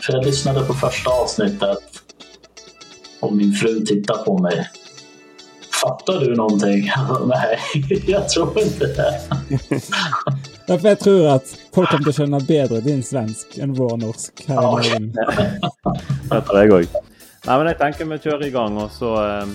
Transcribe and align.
För 0.00 0.12
jag 0.12 0.24
lyssnade 0.24 0.64
på 0.64 0.74
första 0.74 1.10
avsnittet 1.10 1.78
och 3.20 3.32
min 3.32 3.52
fru 3.52 3.80
tittar 3.80 4.24
på 4.24 4.38
mig. 4.38 4.70
Fattar 5.82 6.20
du 6.20 6.34
någonting? 6.36 6.90
Nej, 7.26 7.58
jag 8.06 8.28
tror 8.28 8.60
inte 8.60 8.86
det. 8.86 9.20
Ja, 10.66 10.78
jag 10.82 11.00
tror 11.00 11.28
att 11.28 11.56
folk 11.74 11.90
kommer 11.90 12.08
att 12.08 12.16
känna 12.16 12.40
bättre 12.40 12.80
din 12.80 13.02
svensk 13.02 13.58
än 13.58 13.74
vår 13.74 13.96
norsk. 13.96 14.44
Här 14.48 14.60
Norden. 14.62 15.16
Jeg 16.30 16.44
tror 16.46 16.58
jeg 16.58 16.72
òg. 16.72 16.86
Nei, 17.44 17.56
men 17.58 17.66
jeg 17.68 17.76
tenker 17.78 18.08
vi 18.08 18.16
kjører 18.24 18.46
i 18.46 18.52
gang, 18.54 18.78
og 18.80 18.92
så 18.92 19.10
eh, 19.20 19.50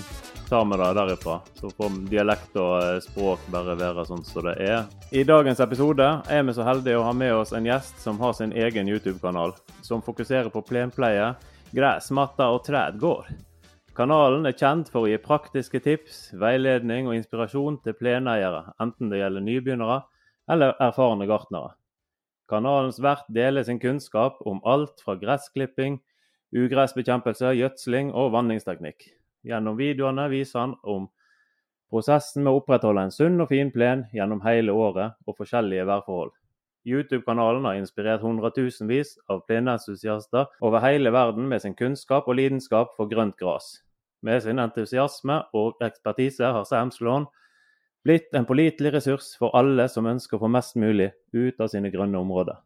tar 0.49 0.65
vi 0.65 0.77
det 0.77 0.93
derifra. 0.93 1.39
Så 1.53 1.69
får 1.69 1.97
dialekt 2.09 2.55
og 2.57 2.71
eh, 2.81 3.01
språk 3.05 3.43
bare 3.53 3.75
være 3.77 4.05
sånn 4.07 4.23
som 4.25 4.47
det 4.47 4.55
er. 4.65 4.87
I 5.13 5.21
dagens 5.27 5.61
episode 5.61 6.07
er 6.25 6.45
vi 6.47 6.55
så 6.57 6.65
heldige 6.65 6.97
å 6.97 7.05
ha 7.05 7.13
med 7.13 7.35
oss 7.37 7.53
en 7.53 7.67
gjest 7.69 8.01
som 8.01 8.17
har 8.23 8.33
sin 8.37 8.55
egen 8.57 8.89
YouTube-kanal, 8.89 9.53
som 9.85 10.01
fokuserer 10.01 10.49
på 10.53 10.63
plenpleie, 10.65 11.35
gress, 11.75 12.09
matter 12.15 12.49
og 12.49 12.63
trædgård. 12.65 13.29
Kanalen 13.99 14.47
er 14.47 14.55
kjent 14.57 14.89
for 14.89 15.05
å 15.05 15.11
gi 15.11 15.19
praktiske 15.21 15.81
tips, 15.85 16.29
veiledning 16.39 17.09
og 17.11 17.17
inspirasjon 17.19 17.81
til 17.83 17.97
pleneiere, 17.99 18.63
enten 18.81 19.11
det 19.11 19.19
gjelder 19.21 19.45
nybegynnere 19.45 19.99
eller 20.49 20.73
erfarne 20.81 21.27
gartnere. 21.29 21.75
Kanalens 22.49 22.97
vert 23.03 23.27
deler 23.29 23.67
sin 23.67 23.77
kunnskap 23.77 24.39
om 24.49 24.63
alt 24.65 25.03
fra 25.05 25.13
gressklipping, 25.19 25.99
ugressbekjempelse, 26.55 27.53
gjødsling 27.59 28.09
og 28.17 28.31
vanningsteknikk. 28.33 29.11
Gjennom 29.47 29.77
videoene 29.79 30.27
viser 30.29 30.59
han 30.59 30.75
om 30.83 31.07
prosessen 31.89 32.43
med 32.43 32.53
å 32.53 32.59
opprettholde 32.59 33.07
en 33.07 33.13
sunn 33.13 33.39
og 33.41 33.49
fin 33.53 33.71
plen 33.73 34.05
gjennom 34.13 34.43
hele 34.45 34.75
året 34.75 35.15
og 35.25 35.37
forskjellige 35.39 35.87
værforhold. 35.89 36.33
YouTube-kanalen 36.89 37.65
har 37.67 37.77
inspirert 37.79 38.23
hundretusenvis 38.23 39.17
av 39.29 39.43
plenentusiaster 39.47 40.47
over 40.63 40.83
hele 40.83 41.11
verden 41.11 41.49
med 41.49 41.61
sin 41.63 41.75
kunnskap 41.75 42.27
og 42.27 42.39
lidenskap 42.39 42.95
for 42.97 43.11
grønt 43.11 43.37
gras. 43.39 43.81
Med 44.21 44.41
sin 44.43 44.59
entusiasme 44.59 45.41
og 45.55 45.79
ekspertise 45.83 46.51
har 46.55 46.65
Sam 46.67 46.91
Sloan 46.91 47.27
blitt 48.03 48.33
en 48.35 48.47
pålitelig 48.47 48.93
ressurs 48.95 49.33
for 49.39 49.55
alle 49.55 49.87
som 49.91 50.07
ønsker 50.07 50.37
å 50.37 50.43
få 50.43 50.51
mest 50.51 50.79
mulig 50.79 51.11
ut 51.35 51.59
av 51.59 51.71
sine 51.71 51.91
grønne 51.91 52.19
områder. 52.19 52.59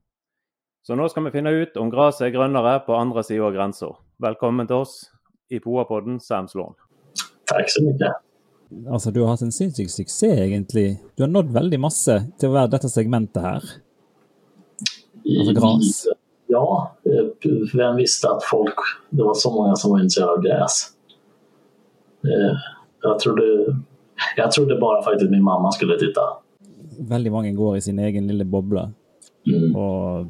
Så 0.83 0.97
nå 0.99 1.07
skal 1.09 1.27
vi 1.27 1.35
finne 1.37 1.53
ut 1.53 1.77
om 1.79 1.91
gresset 1.93 2.27
er 2.27 2.35
grønnere 2.35 2.79
på 2.85 2.95
andre 2.97 3.23
sida 3.23 3.47
av 3.47 3.55
grensa. 3.55 3.93
Velkommen 4.21 4.67
til 4.69 4.83
oss 4.83 5.12
i 5.53 5.59
Poapodden, 5.63 6.19
Sam 6.19 6.47
Sloan. 6.47 6.73
Tack 7.45 7.65
så 7.69 7.83
mycket. 7.83 8.13
Altså, 8.89 9.11
du 9.13 9.19
har 9.21 9.29
hatt 9.35 9.41
en 9.45 9.51
sinnssyk 9.53 9.89
suksess, 9.93 10.39
egentlig. 10.39 10.99
Du 11.15 11.23
har 11.23 11.29
nådd 11.29 11.51
veldig 11.53 11.79
masse 11.79 12.15
til 12.41 12.49
å 12.49 12.55
være 12.55 12.71
dette 12.73 12.89
segmentet 12.89 13.43
her. 13.45 13.67
Alltså 15.39 15.53
gras. 15.59 16.07
Ja, 16.47 16.91
eh, 17.05 17.51
vem 17.73 17.95
visste 17.95 18.29
att 18.29 18.43
folk, 18.43 18.75
det 19.09 19.23
var 19.23 19.33
så 19.33 19.51
många 19.53 19.75
som 19.75 19.91
var 19.91 19.99
intresserade 19.99 20.31
av 20.31 20.41
gräs. 20.41 20.73
Eh, 22.23 22.55
Jag 23.05 23.19
trodde, 23.19 23.43
jag 24.37 24.51
trodde 24.51 24.75
bara 24.79 25.03
faktiskt 25.03 25.31
min 25.31 25.43
mamma 25.43 25.71
skulle 25.71 25.97
titta. 25.99 26.21
Veldig 26.99 27.31
mange 27.31 27.51
går 27.51 27.77
i 27.77 27.81
sin 27.81 27.99
egen 27.99 28.27
lille 28.27 28.45
boble 28.45 28.91
Mm. 29.47 29.75
og 29.75 30.29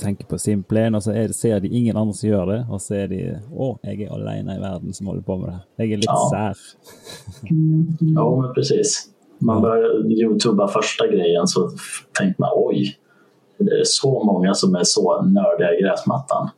tenker 0.00 0.26
på 0.28 0.38
sin 0.38 0.62
plen, 0.62 0.94
og 0.94 1.02
så 1.02 1.12
er 1.16 1.26
det, 1.30 1.34
ser 1.36 1.60
de 1.60 1.68
ingen 1.68 1.96
andre 1.96 2.14
som 2.14 2.28
gjør 2.30 2.46
det, 2.52 2.58
og 2.70 2.80
så 2.80 2.94
er 3.02 3.06
de 3.08 3.20
Å, 3.52 3.78
jeg 3.84 4.02
er 4.06 4.12
alene 4.12 4.56
i 4.56 4.60
verden 4.62 4.92
som 4.96 5.06
holder 5.06 5.22
på 5.26 5.36
med 5.40 5.48
det. 5.52 5.60
Jeg 5.84 5.92
er 5.92 5.96
litt 5.96 6.10
Ja. 6.10 6.28
sær. 6.30 6.54
Ja, 8.14 8.40
men 8.40 8.54
precis. 8.54 9.08
Man 9.38 9.62
börjar 9.62 10.10
youtuba 10.10 10.68
första 10.68 11.06
grejen 11.06 11.46
så 11.46 11.68
tänkte 12.18 12.40
man 12.42 12.50
oj, 12.54 12.96
det 13.58 13.70
är 13.80 13.84
så 13.84 14.24
många 14.24 14.54
som 14.54 14.74
är 14.74 14.84
så 14.84 15.22
nördiga 15.22 15.74
i 15.74 15.82
gräsmattan. 15.82 16.48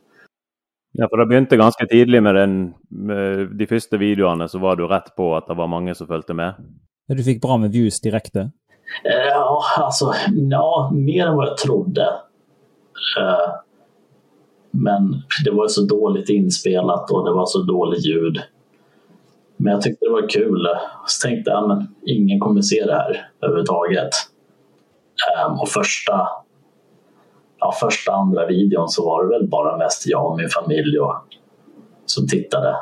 Ja, 0.91 1.07
for 1.09 1.17
det 1.17 1.25
begynte 1.25 1.57
ganske 1.57 1.85
tidlig 1.87 2.23
med, 2.23 2.35
den, 2.35 2.73
med 2.89 3.47
de 3.57 3.67
første 3.67 3.97
videoene, 3.97 4.47
så 4.49 4.59
var 4.59 4.75
du 4.75 4.87
rett 4.87 5.11
på 5.15 5.35
at 5.37 5.47
det 5.47 5.55
var 5.57 5.67
mange 5.67 5.95
som 5.95 6.07
fulgte 6.07 6.33
med. 6.33 6.53
Ja, 7.07 7.15
Du 7.15 7.23
fikk 7.23 7.41
bra 7.41 7.57
med 7.57 7.71
views 7.71 8.01
direkte. 8.01 8.39
Eh, 9.05 9.27
Ja, 9.31 9.61
alltså, 9.77 10.13
ja, 10.49 10.89
mer 10.93 11.27
än 11.27 11.35
vad 11.35 11.47
jag 11.47 11.57
trodde. 11.57 12.07
Eh, 13.19 13.53
men 14.71 15.21
det 15.45 15.51
var 15.51 15.67
så 15.67 15.81
dåligt 15.81 16.29
inspelat 16.29 17.11
och 17.11 17.25
det 17.25 17.31
var 17.31 17.45
så 17.45 17.61
dåligt 17.61 18.05
ljud. 18.05 18.41
Men 19.57 19.73
jag 19.73 19.81
tyckte 19.81 20.05
det 20.05 20.11
var 20.11 20.29
kul. 20.29 20.67
Så 21.07 21.27
tänkte 21.27 21.51
jag, 21.51 21.67
men 21.67 21.87
ingen 22.05 22.39
kommer 22.39 22.61
se 22.61 22.85
det 22.85 22.93
här 22.93 23.29
överhuvudtaget. 23.41 24.09
Ehm, 25.37 25.59
och 25.59 25.69
första, 25.69 26.27
ja, 27.59 27.73
första 27.79 28.11
andra 28.11 28.45
videon 28.45 28.89
så 28.89 29.05
var 29.05 29.23
det 29.23 29.29
väl 29.29 29.47
bara 29.47 29.77
mest 29.77 30.07
jag 30.07 30.31
och 30.31 30.37
min 30.37 30.49
familj 30.49 30.99
och, 30.99 31.15
som 32.05 32.27
tittade. 32.27 32.75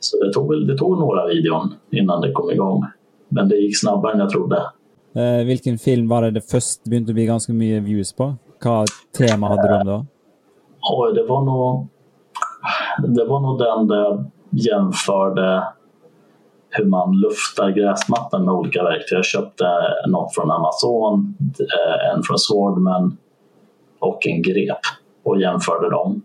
Så 0.00 0.24
det 0.24 0.32
tog, 0.32 0.50
väl, 0.50 0.66
det 0.66 0.78
tog 0.78 0.98
några 0.98 1.26
videon 1.26 1.74
innan 1.90 2.20
det 2.20 2.32
kom 2.32 2.50
igång. 2.50 2.84
Men 3.28 3.48
det 3.48 3.56
gick 3.56 3.80
snabbare 3.80 4.12
än 4.12 4.18
jag 4.18 4.30
trodde. 4.30 4.62
Eh, 5.14 5.46
vilken 5.46 5.78
film 5.78 6.08
var 6.08 6.22
det 6.22 6.30
det 6.30 6.50
först 6.50 6.84
började 6.84 7.12
bli 7.12 7.26
ganska 7.26 7.52
mycket 7.52 7.82
views 7.82 8.12
på? 8.12 8.34
Hva 8.64 8.84
tema 9.18 9.48
hade 9.48 9.68
de 9.68 9.86
då? 9.86 10.06
Oj, 10.92 11.14
det 11.14 11.22
var 11.22 11.44
nog 11.44 11.88
det 13.08 13.24
var 13.24 13.40
nog 13.40 13.58
den 13.58 13.88
där 13.88 13.96
jag 13.96 14.30
jämförde 14.50 15.64
hur 16.70 16.84
man 16.84 17.20
luftar 17.20 17.70
gräsmattan 17.70 18.44
med 18.44 18.54
olika 18.54 18.82
verktyg. 18.82 19.18
Jag 19.18 19.24
köpte 19.24 19.64
något 20.06 20.34
från 20.34 20.50
Amazon, 20.50 21.36
eh, 21.60 22.14
en 22.14 22.22
från 22.22 22.38
Swordman 22.38 23.16
och 23.98 24.26
en 24.26 24.42
grep 24.42 24.78
och 25.22 25.40
jämförde 25.40 25.90
dem. 25.90 26.22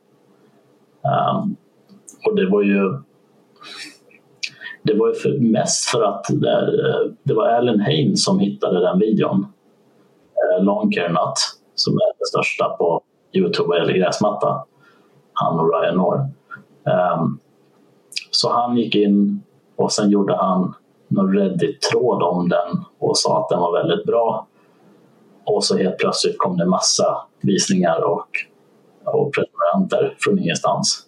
Um, 1.03 1.55
och 2.25 2.35
det 2.35 2.49
var 2.49 2.61
ju 2.61 2.99
det 4.83 4.93
var 4.93 5.07
ju 5.07 5.13
för, 5.13 5.39
mest 5.39 5.89
för 5.89 6.03
att 6.03 6.25
det, 6.29 6.71
det 7.23 7.33
var 7.33 7.47
Alan 7.47 7.79
Hain 7.79 8.17
som 8.17 8.39
hittade 8.39 8.79
den 8.79 8.99
videon. 8.99 9.45
Eh, 10.35 10.63
Long 10.63 10.91
Care 10.91 11.09
Nut, 11.09 11.58
som 11.79 11.93
är 11.93 12.19
det 12.19 12.25
största 12.25 12.69
på 12.69 13.01
Youtube 13.33 13.79
eller 13.79 13.93
gräsmatta. 13.93 14.65
Han 15.33 15.59
och 15.59 15.73
Ryan 15.73 15.99
Orr. 15.99 16.27
Um, 17.19 17.39
så 18.31 18.53
han 18.53 18.77
gick 18.77 18.95
in 18.95 19.43
och 19.75 19.91
sen 19.91 20.09
gjorde 20.09 20.35
han 20.35 20.73
någon 21.07 21.33
Reddit-tråd 21.33 22.23
om 22.23 22.49
den 22.49 22.85
och 22.99 23.17
sa 23.17 23.41
att 23.41 23.49
den 23.49 23.59
var 23.59 23.81
väldigt 23.81 24.05
bra. 24.05 24.47
Och 25.45 25.63
så 25.63 25.77
helt 25.77 25.97
plötsligt 25.97 26.37
kom 26.37 26.57
det 26.57 26.65
massa 26.65 27.17
visningar 27.41 28.03
och, 28.03 28.27
och 29.05 29.33
prenumeranter 29.33 30.15
från 30.19 30.39
ingenstans. 30.39 31.05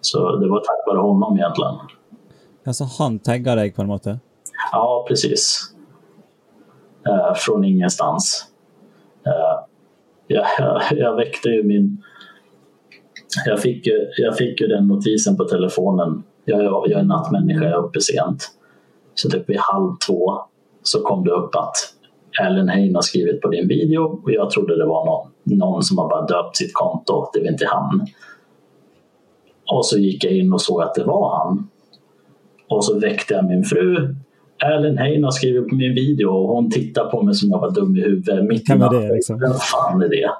Så 0.00 0.36
det 0.36 0.48
var 0.48 0.58
tack 0.58 0.86
vare 0.86 0.98
honom 0.98 1.38
egentligen. 1.38 1.74
Altså, 2.66 2.84
han 2.98 3.18
tagga 3.18 3.54
deg 3.54 3.76
på 3.76 3.82
en 3.82 3.88
måte? 3.88 4.18
Ja, 4.72 5.04
precis. 5.08 5.72
Eh, 7.06 7.34
från 7.34 7.64
ingenstans. 7.64 8.46
Eh, 9.26 9.69
jag, 10.30 10.46
jag, 10.58 10.82
jag 10.90 11.16
väckte 11.16 11.48
ju 11.48 11.62
min... 11.62 12.02
Jag 13.46 13.60
fick, 13.60 13.86
ju, 13.86 14.06
jag 14.16 14.36
fick 14.36 14.60
ju 14.60 14.66
den 14.66 14.86
notisen 14.86 15.36
på 15.36 15.44
telefonen. 15.44 16.22
Jag, 16.44 16.64
jag, 16.64 16.84
jag 16.88 17.00
är 17.00 17.04
nattmänniska, 17.04 17.64
jag 17.64 17.72
är 17.72 17.84
uppe 17.84 18.00
sent. 18.00 18.50
Så 19.14 19.30
typ 19.30 19.48
vid 19.48 19.56
halv 19.58 19.96
två 20.06 20.38
så 20.82 21.02
kom 21.02 21.24
det 21.24 21.30
upp 21.30 21.54
att 21.54 21.74
Ellen 22.42 22.68
Hein 22.68 22.94
har 22.94 23.02
skrivit 23.02 23.40
på 23.40 23.48
din 23.48 23.68
video 23.68 24.20
och 24.24 24.32
jag 24.32 24.50
trodde 24.50 24.76
det 24.76 24.86
var 24.86 25.06
någon, 25.06 25.58
någon 25.58 25.82
som 25.82 25.98
har 25.98 26.08
bara 26.08 26.26
döpt 26.26 26.56
sitt 26.56 26.74
konto. 26.74 27.30
Det 27.32 27.40
var 27.40 27.48
inte 27.48 27.66
han. 27.66 28.06
Och 29.72 29.86
så 29.86 29.98
gick 29.98 30.24
jag 30.24 30.32
in 30.32 30.52
och 30.52 30.60
såg 30.60 30.82
att 30.82 30.94
det 30.94 31.04
var 31.04 31.38
han. 31.38 31.68
Och 32.68 32.84
så 32.84 32.98
väckte 32.98 33.34
jag 33.34 33.44
min 33.44 33.64
fru. 33.64 34.14
Ellen 34.64 34.98
Hein 34.98 35.24
har 35.24 35.30
skrivit 35.30 35.68
på 35.68 35.74
min 35.74 35.94
video 35.94 36.28
och 36.28 36.48
hon 36.48 36.70
tittar 36.70 37.10
på 37.10 37.22
mig 37.22 37.34
som 37.34 37.50
jag 37.50 37.58
var 37.60 37.70
dum 37.70 37.96
i 37.96 38.00
huvudet. 38.00 38.44
Mitt 38.44 38.70
i 38.70 38.74
natten. 38.74 39.08
liksom? 39.08 39.38
Vem 39.40 39.52
fan 39.52 40.02
är 40.02 40.08
det? 40.08 40.30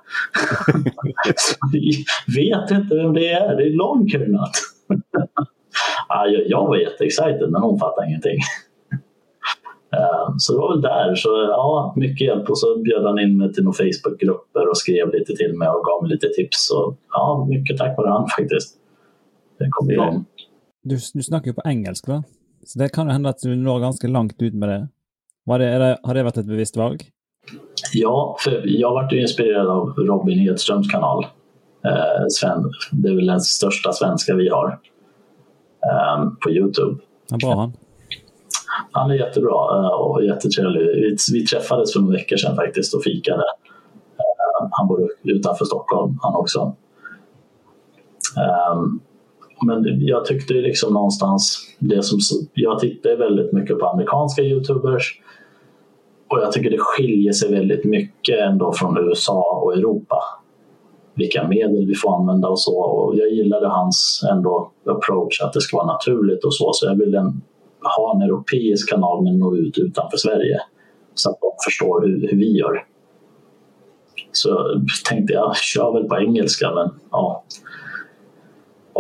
Vet 2.37 2.71
inte 2.71 2.95
vem 2.97 3.13
det 3.15 3.29
är. 3.29 3.57
Det 3.57 3.63
är 3.63 3.71
Långkurnat. 3.71 4.51
ja, 6.09 6.27
jag, 6.33 6.43
jag 6.49 6.67
var 6.67 6.77
jätteexcited 6.77 7.51
men 7.51 7.63
hon 7.63 7.79
fattade 7.79 8.07
ingenting. 8.09 8.39
Eh, 9.93 10.35
Så 10.39 10.53
det 10.53 10.59
var 10.59 10.73
väl 10.73 10.81
där. 10.83 11.15
Så 11.15 11.29
ja, 11.29 11.93
mycket 11.97 12.27
hjälp. 12.27 12.51
Och 12.51 12.59
så 12.59 12.79
bjöd 12.79 13.05
han 13.05 13.19
in 13.19 13.37
mig 13.37 13.53
till 13.53 13.65
några 13.65 13.77
Facebookgrupper 13.77 14.69
och 14.71 14.77
skrev 14.77 15.13
lite 15.13 15.33
till 15.37 15.59
mig 15.59 15.69
och 15.69 15.85
gav 15.85 16.03
mig 16.03 16.11
lite 16.13 16.29
tips. 16.29 16.67
Så 16.69 16.97
ja, 17.13 17.47
mycket 17.51 17.79
tack 17.79 17.97
vare 17.99 18.09
han 18.11 18.29
faktiskt. 18.39 18.77
Det 19.59 19.69
kom 19.71 19.91
igång. 19.91 20.25
Du, 20.83 20.99
du 21.15 21.23
snakker 21.23 21.49
jo 21.49 21.55
på 21.55 21.63
engelsk, 21.69 22.07
da? 22.07 22.23
Så 22.67 22.79
det 22.79 22.89
kan 22.95 23.09
jo 23.09 23.13
hende 23.13 23.33
at 23.33 23.43
du 23.43 23.55
når 23.57 23.81
ganske 23.81 24.09
langt 24.09 24.43
ut 24.43 24.55
med 24.55 24.69
det. 24.69 24.81
Var 25.49 25.59
det, 25.59 25.71
det 25.79 25.91
har 26.05 26.15
det 26.15 26.25
vært 26.25 26.41
et 26.43 26.49
bevisst 26.49 26.77
valg? 26.77 27.03
Ja, 27.93 28.37
för 28.45 28.63
jag 28.65 28.93
vart 28.95 29.13
ju 29.13 29.21
inspirerad 29.21 29.67
av 29.67 29.95
Robin 29.97 30.49
Edströms 30.49 30.91
kanal. 30.91 31.27
Eh, 31.85 32.25
Sven, 32.31 32.71
det 32.93 33.09
är 33.09 33.15
väl 33.15 33.27
den 33.27 33.41
största 33.41 33.93
svenska 33.93 34.35
vi 34.35 34.49
har 34.49 34.79
eh, 35.87 36.29
på 36.45 36.51
Youtube. 36.51 37.01
Ja, 37.31 37.37
bra, 37.43 37.55
han. 37.55 37.73
Han 38.91 39.11
är 39.11 39.15
jättebra 39.15 39.79
eh, 39.79 39.91
och 39.91 40.25
jättetrevlig. 40.25 40.81
Vi, 40.81 41.17
vi 41.33 41.47
träffades 41.47 41.93
för 41.93 42.01
några 42.01 42.13
veckor 42.13 42.37
sedan 42.37 42.57
faktiskt 42.57 42.95
och 42.95 43.03
fikade. 43.03 43.45
Eh, 44.19 44.69
han 44.71 44.89
bor 44.89 45.09
utanför 45.23 45.65
Stockholm 45.65 46.19
han 46.23 46.35
också. 46.35 46.77
Um, 48.75 49.01
men 49.67 50.07
jag 50.07 50.25
tyckte 50.25 50.55
liksom 50.55 50.95
någonstans, 50.95 51.59
det 51.79 52.03
som, 52.03 52.19
jag 52.55 52.79
tittar 52.79 53.17
väldigt 53.17 53.53
mycket 53.53 53.79
på 53.79 53.87
amerikanska 53.87 54.43
youtubers 54.43 55.21
och 56.31 56.39
jag 56.39 56.53
tycker 56.53 56.71
det 56.71 56.79
skiljer 56.79 57.33
sig 57.33 57.53
väldigt 57.53 57.85
mycket 57.85 58.39
ändå 58.41 58.73
från 58.73 58.99
USA 58.99 59.61
och 59.65 59.73
Europa. 59.73 60.17
Vilka 61.15 61.49
medel 61.49 61.87
vi 61.87 61.95
får 61.95 62.17
använda 62.17 62.49
och 62.49 62.61
så. 62.61 62.81
Och 62.81 63.17
jag 63.17 63.29
gillade 63.29 63.69
hans 63.69 64.27
ändå 64.33 64.73
approach 64.87 65.41
att 65.41 65.53
det 65.53 65.61
ska 65.61 65.77
vara 65.77 65.87
naturligt 65.87 66.45
och 66.45 66.55
så. 66.55 66.73
Så 66.73 66.87
jag 66.87 66.99
ville 66.99 67.19
ha 67.97 68.15
en 68.15 68.23
europeisk 68.23 68.91
kanal 68.91 69.25
men 69.25 69.39
nå 69.39 69.57
ut 69.57 69.79
utanför 69.79 70.17
Sverige. 70.17 70.61
Så 71.15 71.31
att 71.31 71.41
de 71.41 71.51
förstår 71.65 72.01
hur, 72.01 72.29
hur 72.31 72.39
vi 72.39 72.59
gör. 72.59 72.85
Så 74.33 74.83
tänkte 75.09 75.33
jag, 75.33 75.57
kör 75.57 75.93
väl 75.93 76.05
på 76.05 76.17
engelska 76.17 76.75
men 76.75 76.91
ja. 77.11 77.45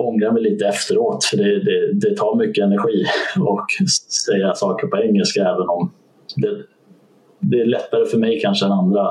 Ångrar 0.01 0.33
mig 0.33 0.43
lite 0.43 0.67
efteråt 0.67 1.25
för 1.25 1.37
det, 1.37 1.65
det, 1.65 1.93
det 1.93 2.17
tar 2.17 2.37
mycket 2.37 2.65
energi 2.65 3.05
att 3.37 3.91
säga 4.13 4.55
saker 4.55 4.87
på 4.87 4.97
engelska 4.97 5.41
även 5.41 5.69
om 5.69 5.93
det, 6.37 6.63
det 7.39 7.61
är 7.61 7.67
lättare 7.67 8.07
för 8.07 8.19
mig 8.19 8.41
kanske 8.41 8.67
än 8.67 8.73
andra. 8.73 9.09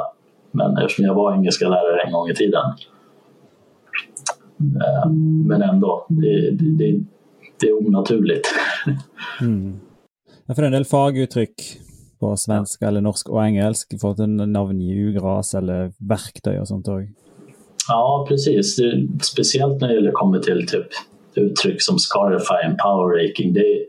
Men 0.51 0.77
eftersom 0.77 1.05
jag 1.05 1.13
var 1.13 1.33
engelska 1.33 1.69
lärare 1.69 2.01
en 2.01 2.11
gång 2.11 2.29
i 2.29 2.35
tiden. 2.35 2.63
Eh, 4.59 5.09
men 5.47 5.61
ändå, 5.61 6.05
det, 6.09 6.51
det, 6.51 6.99
det 7.59 7.67
är 7.67 7.87
onaturligt. 7.87 8.47
Mm. 9.41 9.79
Ja, 10.45 10.55
för 10.55 10.63
en 10.63 10.71
del 10.71 10.85
faguttryck 10.85 11.79
på 12.19 12.37
svenska 12.37 12.87
eller 12.87 13.01
norsk 13.01 13.29
och 13.29 13.45
engelsk 13.45 14.01
fått 14.01 14.19
en 14.19 14.37
namn, 14.37 14.81
ugras 14.81 15.53
eller 15.53 15.91
verktyg 15.97 16.61
och 16.61 16.67
sånt 16.67 16.87
också. 16.87 17.28
Ja, 17.89 18.25
precis. 18.29 18.75
Det, 18.75 19.07
speciellt 19.21 19.81
när 19.81 19.87
det 19.87 19.93
gäller 19.93 20.11
kommer 20.11 20.39
till 20.39 20.67
typ 20.67 20.87
uttryck 21.35 21.81
som 21.81 21.99
scarify 21.99 22.65
and 22.65 22.77
power 22.77 23.23
raking. 23.23 23.53
Det 23.53 23.59
är 23.59 23.85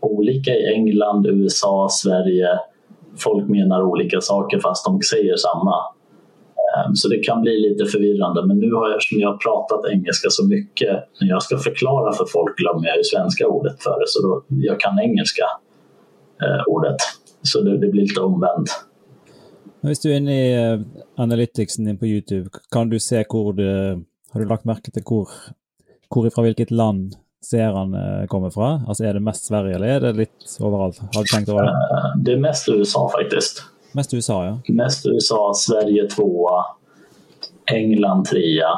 olika 0.00 0.50
i 0.50 0.74
England, 0.74 1.26
USA, 1.26 1.88
Sverige 1.90 2.58
folk 3.18 3.48
menar 3.48 3.82
olika 3.82 4.20
saker 4.20 4.58
fast 4.58 4.84
de 4.86 5.02
säger 5.02 5.36
samma. 5.36 5.76
Ehm, 6.68 6.94
så 6.94 7.08
det 7.08 7.18
kan 7.18 7.42
bli 7.42 7.68
lite 7.68 7.84
förvirrande 7.84 8.46
men 8.46 8.58
nu 8.58 8.72
har 8.72 8.88
jag, 8.88 8.96
eftersom 8.96 9.20
jag 9.20 9.28
har 9.28 9.36
pratat 9.36 9.92
engelska 9.92 10.28
så 10.30 10.46
mycket, 10.46 10.94
när 11.20 11.28
jag 11.28 11.42
ska 11.42 11.58
förklara 11.58 12.12
för 12.12 12.24
folk 12.24 12.58
glömmer 12.58 12.86
jag 12.88 12.96
ju 12.96 13.04
svenska 13.04 13.48
ordet 13.48 13.82
för 13.82 14.00
det 14.00 14.06
så 14.06 14.18
då, 14.26 14.44
jag 14.48 14.80
kan 14.80 14.98
engelska 14.98 15.44
eh, 16.42 16.62
ordet. 16.66 16.96
Så 17.42 17.60
det, 17.60 17.78
det 17.78 17.88
blir 17.88 18.02
lite 18.02 18.20
omvänt. 18.20 18.70
Om 19.80 19.94
du 20.02 20.12
är 20.12 20.16
inne 20.16 20.46
i 20.46 20.74
uh, 20.74 20.80
analyticsen 21.16 21.84
din 21.84 21.98
på 21.98 22.06
Youtube, 22.06 22.50
kan 22.70 22.88
du 22.88 23.00
se 23.00 23.24
hvor 23.28 23.52
det, 23.52 24.00
har 24.30 24.40
du 24.40 24.48
lagt 24.48 24.64
märke 24.64 24.90
till 24.90 25.02
hvor, 25.06 25.28
hvor 26.08 26.26
ifra 26.26 26.42
vilket 26.42 26.70
land 26.70 27.14
seerne 27.44 28.26
kommer 28.28 28.50
fra? 28.50 28.82
Altså 28.88 29.04
Er 29.04 29.14
det 29.14 29.20
mest 29.20 29.46
Sverige, 29.46 29.74
eller 29.74 29.86
er 29.86 30.00
det 30.00 30.12
litt 30.12 30.56
overalt? 30.60 30.98
Har 30.98 31.22
du 31.22 31.30
tenkt 31.34 31.48
over 31.48 31.62
det? 31.62 31.70
Eh, 31.70 32.16
det 32.24 32.32
är 32.32 32.36
mest 32.36 32.68
USA 32.68 33.08
faktiskt. 33.08 33.62
Mest 33.92 34.14
USA, 34.14 34.44
ja. 34.44 34.74
Mest 34.74 35.06
USA, 35.06 35.52
Sverige 35.54 36.08
tvåa, 36.08 36.64
England 37.72 38.24
trea. 38.24 38.72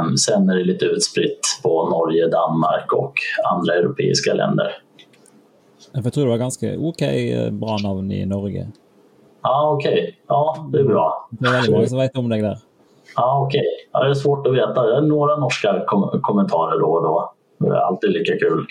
Um, 0.00 0.16
sen 0.16 0.50
är 0.50 0.56
det 0.56 0.64
lite 0.64 0.84
utspritt 0.84 1.40
på 1.62 1.88
Norge, 1.88 2.28
Danmark 2.28 2.92
och 2.92 3.14
andra 3.54 3.74
europeiska 3.74 4.34
länder. 4.34 4.72
Jag 5.92 6.12
tror 6.12 6.24
det 6.24 6.30
var 6.30 6.38
ganska 6.38 6.66
okej 6.66 6.78
okay, 6.78 7.32
eh, 7.32 7.50
bra 7.50 7.76
namn 7.82 8.12
i 8.12 8.26
Norge. 8.26 8.68
Ja, 9.42 9.70
okej. 9.74 9.92
Okay. 9.92 10.14
Ja, 10.28 10.68
det 10.72 10.80
är 10.80 10.84
bra. 10.84 11.28
Det 11.30 11.48
är 11.48 11.52
väldigt 11.52 11.72
många 11.72 11.86
som 11.86 11.98
vet 11.98 12.16
om 12.16 12.28
dig 12.28 12.42
där. 12.42 12.58
Ja, 13.16 13.46
okej. 13.46 13.60
Okay. 13.60 13.70
Ja, 13.92 14.04
det 14.04 14.10
är 14.10 14.14
svårt 14.14 14.46
att 14.46 14.54
veta. 14.54 14.82
Det 14.82 14.96
är 14.96 15.00
några 15.00 15.36
norska 15.36 15.84
kom 15.86 16.20
kommentarer 16.22 16.80
då 16.80 16.86
och 16.86 17.02
då. 17.02 17.32
Det 17.58 17.66
är 17.66 17.80
alltid 17.80 18.10
lika 18.10 18.38
kul. 18.38 18.66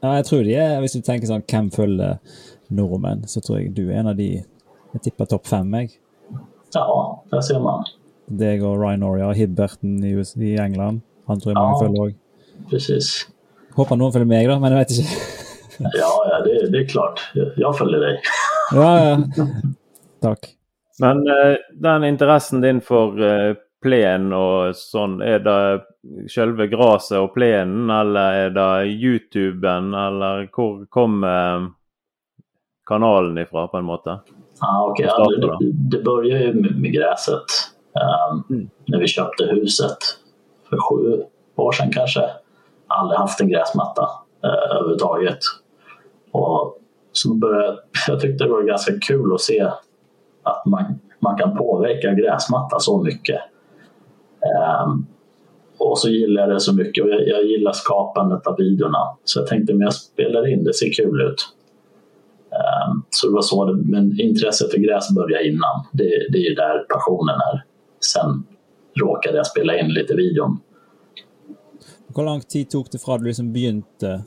Ja, 0.00 0.16
jag 0.16 0.24
tror 0.24 0.44
det 0.44 0.54
är, 0.54 0.78
om 0.78 0.86
du 0.92 1.00
tänker 1.00 1.26
sånn 1.26 1.42
hvem 1.52 1.70
følger 1.70 2.18
nordmenn, 2.68 3.26
så 3.28 3.40
tror 3.40 3.60
jag 3.60 3.72
du 3.72 3.92
är 3.92 3.96
en 3.96 4.06
av 4.06 4.16
de 4.16 4.44
Jag 4.92 5.02
tippar 5.02 5.24
topp 5.24 5.46
fem, 5.46 5.74
jeg. 5.74 5.90
Ja, 6.74 7.22
där 7.30 7.40
ser 7.40 7.60
man. 7.60 7.84
Deg 8.26 8.64
och 8.64 8.80
Ryan 8.80 9.02
Oria, 9.02 9.32
Hibberton 9.32 10.04
i, 10.04 10.24
i 10.36 10.56
England. 10.58 11.00
Han 11.26 11.40
tror 11.40 11.52
jag 11.52 11.62
många 11.62 11.72
ja, 11.72 11.80
följer 11.80 12.02
òg. 12.02 12.14
Precis. 12.70 13.28
Hoppas 13.74 13.98
någon 13.98 14.12
följer 14.12 14.26
mig 14.26 14.46
då, 14.46 14.58
men 14.58 14.72
jag 14.72 14.78
vet 14.78 14.90
inte. 14.90 15.10
ja, 15.78 16.26
ja 16.30 16.44
det, 16.44 16.70
det, 16.70 16.78
är 16.78 16.86
klart. 16.86 17.20
Jag 17.56 17.78
följer 17.78 18.00
dig. 18.00 18.20
ja, 18.74 19.08
ja. 19.08 19.46
Tack. 20.22 20.38
Men 21.00 21.16
eh, 21.16 21.56
den 21.72 22.04
intressen 22.04 22.60
din 22.60 22.80
för 22.80 23.20
eh, 23.20 23.54
plen 23.82 24.32
og 24.36 24.76
sånn, 24.76 25.20
er 25.24 25.40
det 25.44 26.28
selve 26.32 26.66
gresset 26.68 27.18
og 27.20 27.32
plenen, 27.34 27.88
eller 27.92 28.44
er 28.44 28.50
det 28.52 28.92
YouTuben, 28.92 29.94
eller 29.96 30.48
hvor 30.52 30.84
kommer 30.92 31.70
kanalen 32.86 33.38
ifra 33.40 33.66
på 33.72 33.80
en 33.80 33.88
måte? 33.88 34.18
Ah, 34.60 34.84
okay. 34.90 35.06
ja, 35.06 35.26
det, 35.40 35.72
det 35.96 36.02
började 36.04 36.44
ju 36.44 36.54
med, 36.54 36.80
med 36.80 36.92
gräset 36.92 37.44
um, 38.30 38.44
mm. 38.50 38.70
när 38.86 38.98
vi 38.98 39.06
köpte 39.06 39.44
huset 39.44 39.98
för 40.70 40.76
sju 40.76 41.22
år 41.56 41.72
sedan 41.72 41.92
kanske. 41.92 42.20
Aldrig 42.86 43.18
haft 43.18 43.40
en 43.40 43.48
gräsmatta 43.48 44.02
uh, 44.44 44.76
överhuvudtaget. 44.76 45.38
Och 46.32 46.78
så 47.12 47.34
började, 47.34 47.78
jag 48.08 48.20
tyckte 48.20 48.44
det 48.44 48.50
var 48.50 48.62
ganska 48.62 48.92
kul 49.00 49.34
att 49.34 49.40
se 49.40 49.70
att 50.42 50.66
man, 50.66 51.00
man 51.20 51.38
kan 51.38 51.56
påverka 51.56 52.12
gräsmatta 52.12 52.78
så 52.78 53.02
mycket. 53.02 53.40
Um, 54.84 55.06
och 55.78 55.98
så 55.98 56.08
gillar 56.08 56.42
jag 56.42 56.50
det 56.50 56.60
så 56.60 56.74
mycket 56.74 57.04
och 57.04 57.10
jag, 57.10 57.28
jag, 57.28 57.44
gillar 57.44 57.72
skapandet 57.72 58.46
av 58.46 58.56
videorna. 58.56 58.98
Så 59.24 59.40
jag 59.40 59.46
tänkte 59.46 59.72
att 59.72 59.80
jag 59.80 59.94
spelar 59.94 60.48
in 60.52 60.64
det, 60.64 60.74
ser 60.74 60.92
kul 60.92 61.20
ut. 61.20 61.48
Um, 62.50 63.02
så 63.10 63.26
det 63.26 63.34
var 63.34 63.42
så 63.42 63.64
det, 63.64 63.82
men 63.84 64.20
intresset 64.20 64.70
för 64.70 64.78
gräs 64.78 65.14
började 65.14 65.48
innan. 65.48 65.86
Det, 65.92 66.04
det 66.04 66.38
är 66.38 66.48
ju 66.48 66.54
där 66.54 66.78
passionen 66.78 67.34
är. 67.34 67.64
Sen 68.12 68.46
råkade 69.00 69.36
jag 69.36 69.46
spela 69.46 69.78
in 69.78 69.88
lite 69.88 70.14
videon. 70.14 70.60
Hur 72.16 72.24
lång 72.24 72.40
tid 72.40 72.70
tog 72.70 72.86
det 72.92 72.98
från 72.98 73.14
att 73.14 73.20
du 73.20 73.26
liksom 73.26 73.52
började 73.52 74.24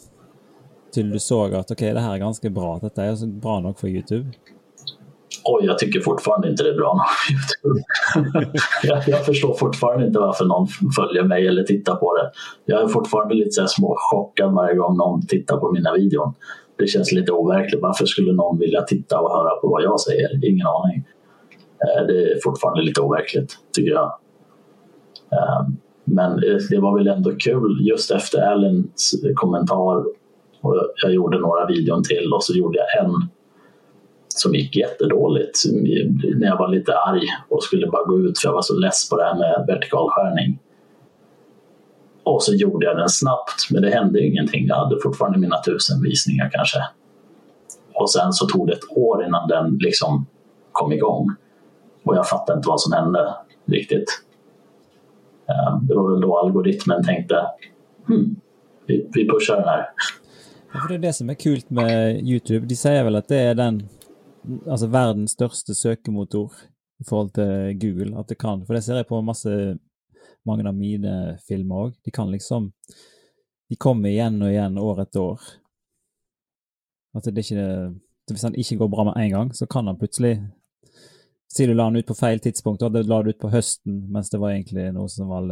till 0.93 1.09
du 1.09 1.19
såg 1.19 1.53
att 1.53 1.71
okej, 1.71 1.85
okay, 1.85 1.93
det 1.93 1.99
här 1.99 2.13
är 2.13 2.17
ganska 2.17 2.49
bra, 2.49 2.79
detta 2.81 3.03
är 3.03 3.25
bra 3.27 3.59
nog 3.59 3.79
för 3.79 3.87
Youtube? 3.87 4.31
Oj, 5.45 5.65
jag 5.65 5.77
tycker 5.77 5.99
fortfarande 5.99 6.49
inte 6.49 6.63
det 6.63 6.69
är 6.69 6.75
bra 6.75 6.99
jag, 8.83 9.03
jag 9.07 9.25
förstår 9.25 9.53
fortfarande 9.53 10.07
inte 10.07 10.19
varför 10.19 10.45
någon 10.45 10.67
följer 10.95 11.23
mig 11.23 11.47
eller 11.47 11.63
tittar 11.63 11.95
på 11.95 12.17
det. 12.17 12.31
Jag 12.65 12.83
är 12.83 12.87
fortfarande 12.87 13.35
lite 13.35 13.51
så 13.51 13.67
små 13.67 13.95
chockad 13.97 14.53
varje 14.53 14.75
gång 14.75 14.97
någon 14.97 15.27
tittar 15.27 15.57
på 15.57 15.71
mina 15.71 15.93
videon. 15.93 16.33
Det 16.77 16.87
känns 16.87 17.11
lite 17.11 17.31
overkligt. 17.31 17.81
Varför 17.81 18.05
skulle 18.05 18.33
någon 18.33 18.59
vilja 18.59 18.81
titta 18.81 19.19
och 19.19 19.31
höra 19.31 19.55
på 19.55 19.67
vad 19.67 19.83
jag 19.83 19.99
säger? 19.99 20.49
Ingen 20.49 20.67
aning. 20.67 21.03
Eh, 21.83 22.05
det 22.07 22.13
är 22.13 22.39
fortfarande 22.43 22.81
lite 22.81 23.01
overkligt, 23.01 23.57
tycker 23.75 23.91
jag. 23.91 24.13
Ehm, 25.31 25.77
men 26.03 26.31
eh, 26.31 26.57
det 26.69 26.79
var 26.79 26.97
väl 26.97 27.07
ändå 27.07 27.31
kul 27.31 27.77
just 27.81 28.11
efter 28.11 28.41
Allens 28.41 29.23
kommentar 29.35 30.05
och 30.61 30.75
jag 31.03 31.13
gjorde 31.13 31.39
några 31.39 31.65
videon 31.65 32.03
till 32.03 32.33
och 32.33 32.43
så 32.43 32.53
gjorde 32.53 32.77
jag 32.77 33.05
en 33.05 33.11
som 34.39 34.55
gick 34.55 34.75
jättedåligt 34.75 35.59
när 36.35 36.47
jag 36.47 36.57
var 36.57 36.67
lite 36.67 36.97
arg 36.97 37.27
och 37.49 37.63
skulle 37.63 37.87
bara 37.87 38.03
gå 38.03 38.19
ut 38.19 38.39
för 38.39 38.47
jag 38.47 38.53
var 38.53 38.61
så 38.61 38.73
less 38.73 39.09
på 39.09 39.17
det 39.17 39.23
här 39.23 39.35
med 39.35 39.65
vertikalskärning. 39.67 40.59
Och 42.23 42.43
så 42.43 42.53
gjorde 42.53 42.85
jag 42.85 42.97
den 42.97 43.09
snabbt, 43.09 43.71
men 43.71 43.81
det 43.81 43.89
hände 43.89 44.25
ingenting. 44.25 44.67
Jag 44.67 44.75
hade 44.75 44.99
fortfarande 45.03 45.39
mina 45.39 45.61
tusen 45.61 46.01
visningar 46.01 46.49
kanske. 46.53 46.77
Och 47.93 48.11
sen 48.11 48.33
så 48.33 48.47
tog 48.47 48.67
det 48.67 48.73
ett 48.73 48.97
år 48.97 49.25
innan 49.25 49.47
den 49.47 49.77
liksom 49.77 50.25
kom 50.71 50.93
igång. 50.93 51.35
Och 52.03 52.15
jag 52.15 52.29
fattade 52.29 52.57
inte 52.57 52.69
vad 52.69 52.81
som 52.81 52.93
hände 52.93 53.35
riktigt. 53.65 54.23
Eh, 55.49 55.79
det 55.81 55.95
var 55.95 56.11
väl 56.11 56.21
då 56.21 56.37
algoritmen 56.37 57.03
tänkte 57.03 57.35
hmm, 58.07 58.35
vi, 58.85 59.09
vi 59.13 59.29
pushar 59.29 59.55
den 59.55 59.67
här. 59.67 59.89
Ja, 60.73 60.79
för 60.79 60.89
det 60.89 60.95
är 60.95 60.99
det 60.99 61.13
som 61.13 61.29
är 61.29 61.33
kul 61.33 61.61
med 61.67 62.21
Youtube. 62.23 62.65
De 62.65 62.75
säger 62.75 63.03
väl 63.03 63.15
att 63.15 63.27
det 63.27 63.39
är 63.39 63.55
den 63.55 63.89
altså 64.43 64.89
verdens 64.91 65.35
største 65.37 65.75
søkemotor 65.75 66.53
i 66.99 67.07
forhold 67.07 67.33
til 67.35 67.79
Google. 67.79 68.19
At 68.19 68.29
det 68.29 68.37
kan. 68.37 68.65
For 68.65 68.75
det 68.75 68.83
ser 68.83 69.01
jeg 69.01 69.09
på 69.09 69.21
masse 69.21 69.51
mange 70.47 70.67
av 70.67 70.75
mine 70.75 71.37
filmer 71.47 71.87
òg. 71.87 71.99
De 72.05 72.11
kan 72.11 72.31
liksom 72.31 72.71
De 73.71 73.77
kommer 73.79 74.11
igjen 74.11 74.41
og 74.43 74.51
igjen 74.51 74.77
år 74.77 74.99
etter 75.01 75.21
år. 75.21 75.45
At 77.15 77.25
det 77.25 77.45
ikke 77.45 77.93
Hvis 78.29 78.43
han 78.43 78.55
ikke 78.55 78.77
går 78.77 78.87
bra 78.87 79.03
med 79.03 79.17
en 79.17 79.31
gang, 79.31 79.55
så 79.55 79.65
kan 79.65 79.87
han 79.87 79.97
plutselig 79.97 80.41
Si 81.53 81.65
du 81.65 81.73
la 81.73 81.83
han 81.83 81.95
ut 81.95 82.07
på 82.07 82.15
feil 82.17 82.39
tidspunkt, 82.39 82.81
og 82.81 82.93
du 82.93 83.03
la 83.03 83.21
det 83.21 83.35
ut 83.35 83.41
på 83.43 83.49
høsten, 83.53 84.07
mens 84.09 84.31
det 84.31 84.39
var 84.41 84.55
egentlig 84.55 84.87
noe 84.95 85.05
som 85.09 85.27
var 85.29 85.43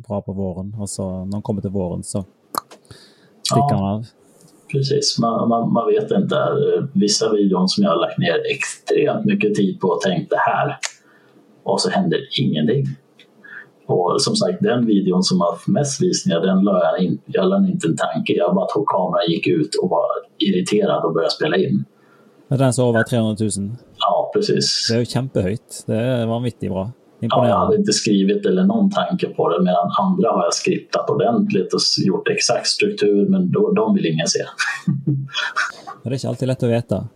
bra 0.00 0.22
på 0.24 0.32
våren. 0.32 0.70
Og 0.80 0.88
så 0.88 1.04
når 1.04 1.34
han 1.34 1.42
kommer 1.42 1.60
til 1.62 1.74
våren, 1.74 2.02
så 2.02 2.22
stikker 3.44 3.74
han 3.74 3.84
av 3.84 4.06
precis. 4.72 5.18
Man, 5.18 5.48
man, 5.48 5.72
man, 5.72 5.86
vet 5.86 6.10
inte. 6.10 6.36
Vissa 6.92 7.32
videon 7.32 7.68
som 7.68 7.84
jag 7.84 7.90
har 7.90 8.00
lagt 8.00 8.18
ner 8.18 8.42
extremt 8.54 9.24
mycket 9.24 9.54
tid 9.54 9.80
på 9.80 9.88
och 9.88 10.00
tänkt 10.00 10.30
det 10.30 10.38
här 10.38 10.78
och 11.62 11.80
så 11.80 11.90
händer 11.90 12.18
ingenting. 12.40 12.86
Och 13.86 14.22
som 14.22 14.36
sagt, 14.36 14.58
den 14.60 14.86
videon 14.86 15.22
som 15.22 15.40
har 15.40 15.52
haft 15.52 15.68
mest 15.68 16.02
visningar, 16.02 16.40
den 16.40 16.64
la 16.64 16.80
jag 16.84 17.04
in. 17.04 17.18
Jag 17.26 17.48
la 17.48 17.58
inte 17.58 17.88
en 17.88 17.96
tanke. 17.96 18.32
Jag 18.32 18.54
bara 18.54 18.66
tog 18.66 18.86
kameran, 18.86 19.30
gick 19.30 19.46
ut 19.46 19.74
och 19.82 19.90
var 19.90 20.06
irriterad 20.38 21.04
och 21.04 21.14
började 21.14 21.30
spela 21.30 21.56
in. 21.56 21.84
Den 22.48 22.72
som 22.72 22.88
över 22.88 23.02
300 23.02 23.36
000? 23.40 23.50
Ja, 23.98 24.30
precis. 24.34 24.88
Det 24.90 24.94
är 24.94 24.98
ju 24.98 25.06
kämpehöjt. 25.06 25.84
Det 25.86 25.96
är 25.96 26.26
vanvittigt 26.26 26.72
bra. 26.72 26.90
Ja, 27.20 27.48
jag 27.48 27.56
hade 27.56 27.76
inte 27.76 27.92
skrivit 27.92 28.46
eller 28.46 28.64
någon 28.64 28.90
tanke 28.90 29.26
på 29.26 29.48
det 29.48 29.62
medan 29.62 29.90
andra 30.00 30.30
har 30.30 30.44
jag 30.44 30.54
skriptat 30.54 31.10
ordentligt 31.10 31.74
och 31.74 31.80
gjort 32.06 32.28
exakt 32.28 32.66
struktur 32.66 33.28
men 33.28 33.52
då, 33.52 33.72
de 33.72 33.94
vill 33.94 34.06
ingen 34.06 34.26
se. 34.26 34.38
det 36.02 36.08
är 36.10 36.14
inte 36.14 36.28
alltid 36.28 36.48
lätt 36.48 36.62
att 36.62 36.70
veta. 36.70 37.08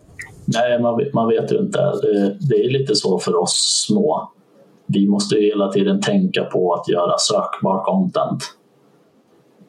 Nej, 0.45 0.79
man, 0.79 1.01
man 1.13 1.27
vet 1.27 1.51
ju 1.51 1.57
inte. 1.57 1.79
Det, 1.79 2.37
det 2.39 2.55
är 2.55 2.69
lite 2.69 2.95
så 2.95 3.19
för 3.19 3.35
oss 3.41 3.85
små. 3.87 4.31
Vi 4.87 5.07
måste 5.07 5.35
hela 5.35 5.71
tiden 5.71 6.01
tänka 6.01 6.43
på 6.43 6.73
att 6.73 6.89
göra 6.89 7.17
sökbar 7.17 7.83
content. 7.83 8.43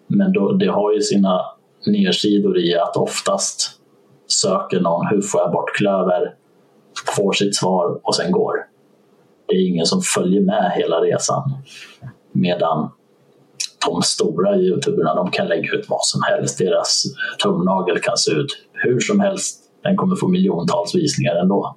Men 0.07 0.33
då, 0.33 0.53
det 0.53 0.67
har 0.67 0.93
ju 0.93 1.01
sina 1.01 1.41
nedsidor 1.87 2.59
i 2.59 2.79
att 2.79 2.97
oftast 2.97 3.71
söker 4.43 4.81
någon 4.81 5.07
hur 5.07 5.23
får 5.23 5.41
jag 5.41 5.53
bort 5.53 5.77
klöver, 5.77 6.35
får 7.17 7.33
sitt 7.33 7.57
svar 7.57 8.01
och 8.03 8.15
sen 8.15 8.33
går. 8.33 8.72
Det 9.47 9.55
är 9.55 9.69
ingen 9.69 9.87
som 9.87 10.01
följer 10.01 10.41
med 10.41 10.73
hela 10.77 10.97
resan. 10.97 11.53
Medan 12.33 12.91
de 13.87 14.03
stora 14.03 14.57
youtuberna 14.57 15.15
de 15.15 15.31
kan 15.31 15.49
lägga 15.49 15.73
ut 15.73 15.87
vad 15.89 16.05
som 16.05 16.21
helst. 16.23 16.59
Deras 16.59 17.03
tumnagel 17.43 17.99
kan 17.99 18.17
se 18.17 18.33
ut 18.33 18.67
hur 18.73 19.01
som 19.01 19.21
helst. 19.21 19.59
Den 19.83 19.97
kommer 19.97 20.17
få 20.17 20.29
miljontals 20.29 20.95
visningar 20.95 21.35
ändå. 21.35 21.77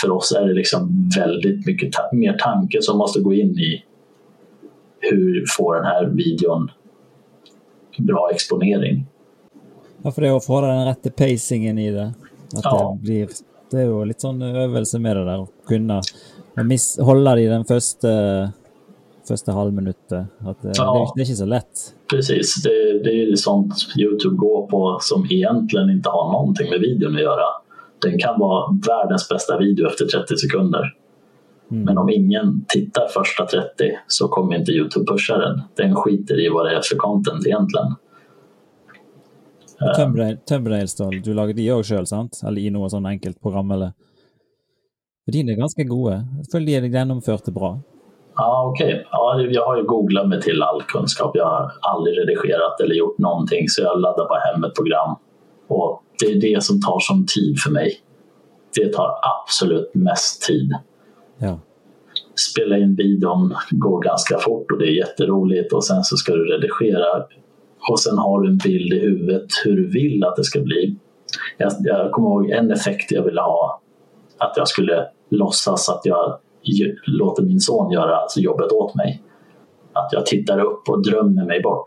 För 0.00 0.10
oss 0.10 0.32
är 0.32 0.46
det 0.46 0.54
liksom 0.54 1.10
väldigt 1.16 1.66
mycket 1.66 1.92
ta 1.92 2.08
mer 2.12 2.32
tanke 2.32 2.82
som 2.82 2.98
måste 2.98 3.20
gå 3.20 3.34
in 3.34 3.58
i 3.58 3.84
hur 5.00 5.44
får 5.56 5.74
den 5.74 5.84
här 5.84 6.06
videon 6.06 6.70
bra 7.98 8.30
exponering. 8.30 9.06
Ja, 10.02 10.10
för 10.10 10.22
det 10.22 10.28
är 10.28 10.36
att 10.36 10.44
få 10.44 10.60
den 10.60 10.86
rätta 10.86 11.10
pacingen 11.10 11.78
i 11.78 11.90
det. 11.90 12.12
Att 12.56 12.64
ja. 12.64 12.98
det, 13.00 13.04
blir, 13.04 13.28
det 13.70 13.76
är 13.76 13.84
ju 13.84 14.04
lite 14.04 14.20
sån 14.20 14.42
övelse 14.42 14.98
med 14.98 15.16
det 15.16 15.24
där. 15.24 15.42
Att 15.42 15.50
kunna 15.66 16.02
miss, 16.62 16.98
hålla 16.98 17.34
det 17.34 17.40
i 17.40 17.46
den 17.46 17.64
första, 17.64 18.08
första 19.28 19.52
halvminuten. 19.52 20.26
Att 20.38 20.62
det, 20.62 20.72
ja. 20.74 21.12
det, 21.16 21.20
det 21.20 21.26
är 21.26 21.30
inte 21.30 21.36
så 21.36 21.44
lätt. 21.44 21.94
Precis, 22.10 22.62
det, 22.62 23.02
det 23.04 23.10
är 23.10 23.36
sånt 23.36 23.74
Youtube 23.98 24.36
går 24.36 24.66
på 24.66 24.98
som 25.00 25.26
egentligen 25.30 25.90
inte 25.90 26.08
har 26.08 26.32
någonting 26.32 26.70
med 26.70 26.80
videon 26.80 27.14
att 27.14 27.22
göra. 27.22 27.46
Den 28.02 28.18
kan 28.18 28.40
vara 28.40 28.78
världens 28.86 29.28
bästa 29.28 29.58
video 29.58 29.86
efter 29.86 30.04
30 30.06 30.36
sekunder. 30.36 30.94
Mm. 31.70 31.84
Men 31.84 31.98
om 31.98 32.10
ingen 32.10 32.64
tittar 32.68 33.08
första 33.08 33.46
30 33.46 33.66
så 34.06 34.28
kommer 34.28 34.56
inte 34.56 34.72
Youtube 34.72 35.06
pusha 35.06 35.38
den. 35.38 35.60
Den 35.74 35.94
skiter 35.94 36.46
i 36.46 36.48
vad 36.48 36.66
det 36.66 36.76
är 36.76 36.80
för 36.84 36.96
content 36.96 37.46
egentligen. 37.46 37.94
Då, 40.98 41.10
du 41.24 41.34
lager 41.34 41.54
de 41.54 41.70
òg 41.72 41.84
sjøl, 41.84 42.06
sant? 42.06 42.40
Eller 42.46 42.62
i 42.62 42.70
noe 42.70 42.88
sånn 42.90 43.06
enkelt 43.06 43.40
program, 43.42 43.70
eller? 43.74 43.92
Dine 45.32 45.52
är 45.52 45.56
ganska 45.56 45.82
gode. 45.82 46.26
Føler 46.52 46.80
de 46.80 46.88
gjennomførte 46.88 47.52
bra. 47.52 47.80
Ja, 48.36 48.70
okej. 48.72 48.86
Okay. 48.86 49.04
Ja, 49.10 49.40
jag 49.50 49.66
har 49.66 49.76
ju 49.76 49.82
googlat 49.82 50.28
mig 50.28 50.40
till 50.40 50.62
all 50.62 50.82
kunskap. 50.82 51.30
Jag 51.34 51.44
har 51.44 51.72
aldrig 51.80 52.18
redigerat 52.18 52.80
eller 52.80 52.94
gjort 52.94 53.18
någonting 53.18 53.68
så 53.68 53.82
jag 53.82 54.00
laddar 54.00 54.28
bara 54.28 54.40
hem 54.40 54.64
ett 54.64 54.74
program. 54.74 55.16
Och 55.68 56.02
det 56.20 56.26
är 56.26 56.40
det 56.40 56.62
som 56.62 56.80
tar 56.80 56.98
som 57.00 57.26
tid 57.26 57.56
för 57.64 57.70
mig. 57.70 57.92
Det 58.76 58.92
tar 58.92 59.10
absolut 59.34 59.94
mest 59.94 60.42
tid. 60.42 60.72
Ja. 61.38 61.58
Spela 62.52 62.78
in 62.78 62.94
videon 62.94 63.54
går 63.70 64.02
ganska 64.02 64.38
fort 64.38 64.70
och 64.72 64.78
det 64.78 64.86
är 64.86 64.96
jätteroligt 64.96 65.72
och 65.72 65.84
sen 65.84 66.04
så 66.04 66.16
ska 66.16 66.32
du 66.32 66.44
redigera 66.44 67.24
och 67.90 68.00
sen 68.00 68.18
har 68.18 68.40
du 68.40 68.48
en 68.48 68.58
bild 68.58 68.92
i 68.92 68.98
huvudet 68.98 69.46
hur 69.64 69.76
du 69.76 69.90
vill 69.90 70.24
att 70.24 70.36
det 70.36 70.44
ska 70.44 70.60
bli. 70.60 70.96
Jag, 71.58 71.72
jag 71.80 72.12
kommer 72.12 72.28
ihåg 72.28 72.50
en 72.50 72.70
effekt 72.70 73.12
jag 73.12 73.22
ville 73.22 73.40
ha. 73.40 73.80
Att 74.44 74.56
jag 74.56 74.68
skulle 74.68 75.06
låtsas 75.28 75.88
att 75.88 76.00
jag 76.04 76.38
låter 77.06 77.42
min 77.42 77.60
son 77.60 77.92
göra 77.92 78.20
jobbet 78.36 78.72
åt 78.72 78.94
mig. 78.94 79.22
Att 79.92 80.12
jag 80.12 80.26
tittar 80.26 80.60
upp 80.60 80.88
och 80.88 81.02
drömmer 81.02 81.44
mig 81.44 81.60
bort. 81.62 81.86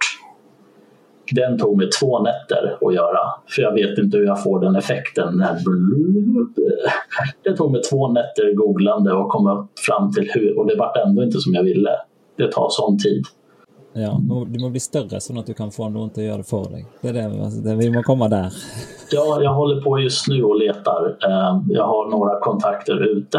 Den 1.32 1.60
tog 1.60 1.78
mig 1.78 1.90
två 2.00 2.20
nätter 2.20 2.78
att 2.82 2.94
göra, 2.94 3.20
för 3.50 3.62
jag 3.62 3.74
vet 3.74 3.98
inte 3.98 4.18
hur 4.18 4.26
jag 4.26 4.44
får 4.44 4.60
den 4.60 4.76
effekten. 4.76 5.44
Det 7.44 7.58
tog 7.58 7.72
mig 7.72 7.82
två 7.82 8.08
nätter 8.08 8.54
googlande 8.54 9.14
och 9.14 9.30
komma 9.30 9.68
fram 9.88 10.12
till 10.12 10.30
hur, 10.34 10.60
och 10.60 10.68
det 10.68 10.76
vart 10.76 10.98
ändå 10.98 11.24
inte 11.24 11.40
som 11.40 11.54
jag 11.54 11.64
ville. 11.64 11.92
Det 12.36 12.52
tar 12.52 12.68
sån 12.70 12.98
tid. 13.00 13.24
Ja, 14.00 14.22
du 14.48 14.60
måste 14.60 14.72
bli 14.72 14.80
större 14.80 15.20
så 15.22 15.40
att 15.40 15.46
du 15.46 15.54
kan 15.54 15.72
få 15.72 15.90
någon 15.90 16.10
att 16.10 16.18
göra 16.18 16.38
det 16.38 16.44
för 16.44 16.70
dig. 16.70 16.86
Det 17.02 17.10
är 17.10 17.14
det, 17.14 17.70
det 17.70 17.76
vill 17.76 17.94
man 17.94 18.04
komma 18.04 18.28
där. 18.28 18.54
Ja, 19.12 19.40
jag 19.42 19.54
håller 19.54 19.82
på 19.82 20.00
just 20.00 20.28
nu 20.28 20.44
och 20.44 20.60
letar. 20.60 21.18
Eh, 21.28 21.62
jag 21.70 21.88
har 21.88 22.10
några 22.10 22.40
kontakter 22.40 23.04
ute, 23.04 23.38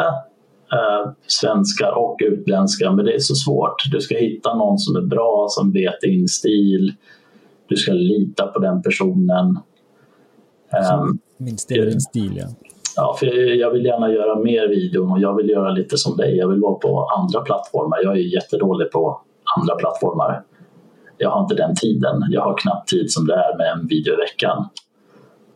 eh, 0.72 1.10
svenskar 1.26 1.98
och 1.98 2.16
utländska, 2.20 2.92
men 2.92 3.04
det 3.04 3.14
är 3.14 3.18
så 3.18 3.34
svårt. 3.34 3.90
Du 3.92 4.00
ska 4.00 4.16
hitta 4.16 4.54
någon 4.54 4.78
som 4.78 4.96
är 4.96 5.06
bra, 5.06 5.46
som 5.48 5.72
vet 5.72 6.00
din 6.00 6.28
stil. 6.28 6.94
Du 7.68 7.76
ska 7.76 7.92
lita 7.92 8.46
på 8.46 8.58
den 8.58 8.82
personen. 8.82 9.58
Ehm, 10.72 11.18
min 11.36 11.58
stil 11.58 11.82
är 11.82 11.86
din 11.86 12.00
stil, 12.00 12.32
ja. 12.36 12.46
Ja, 12.96 13.16
för 13.18 13.26
jag 13.60 13.70
vill 13.70 13.84
gärna 13.84 14.12
göra 14.12 14.38
mer 14.38 14.68
videon 14.68 15.12
och 15.12 15.20
jag 15.20 15.36
vill 15.36 15.48
göra 15.48 15.70
lite 15.70 15.96
som 15.96 16.16
dig. 16.16 16.36
Jag 16.36 16.48
vill 16.48 16.60
vara 16.60 16.74
på 16.74 17.04
andra 17.18 17.40
plattformar. 17.40 17.98
Jag 18.02 18.12
är 18.12 18.34
jättedålig 18.34 18.90
på 18.90 19.20
andra 19.56 19.74
plattformar. 19.74 20.42
Jag 21.18 21.30
har 21.30 21.42
inte 21.42 21.54
den 21.54 21.74
tiden. 21.74 22.16
Jag 22.30 22.42
har 22.42 22.58
knappt 22.58 22.88
tid 22.88 23.10
som 23.10 23.26
det 23.26 23.34
är 23.34 23.56
med 23.56 23.72
en 23.72 23.86
video 23.86 24.14
i 24.14 24.16
veckan. 24.16 24.68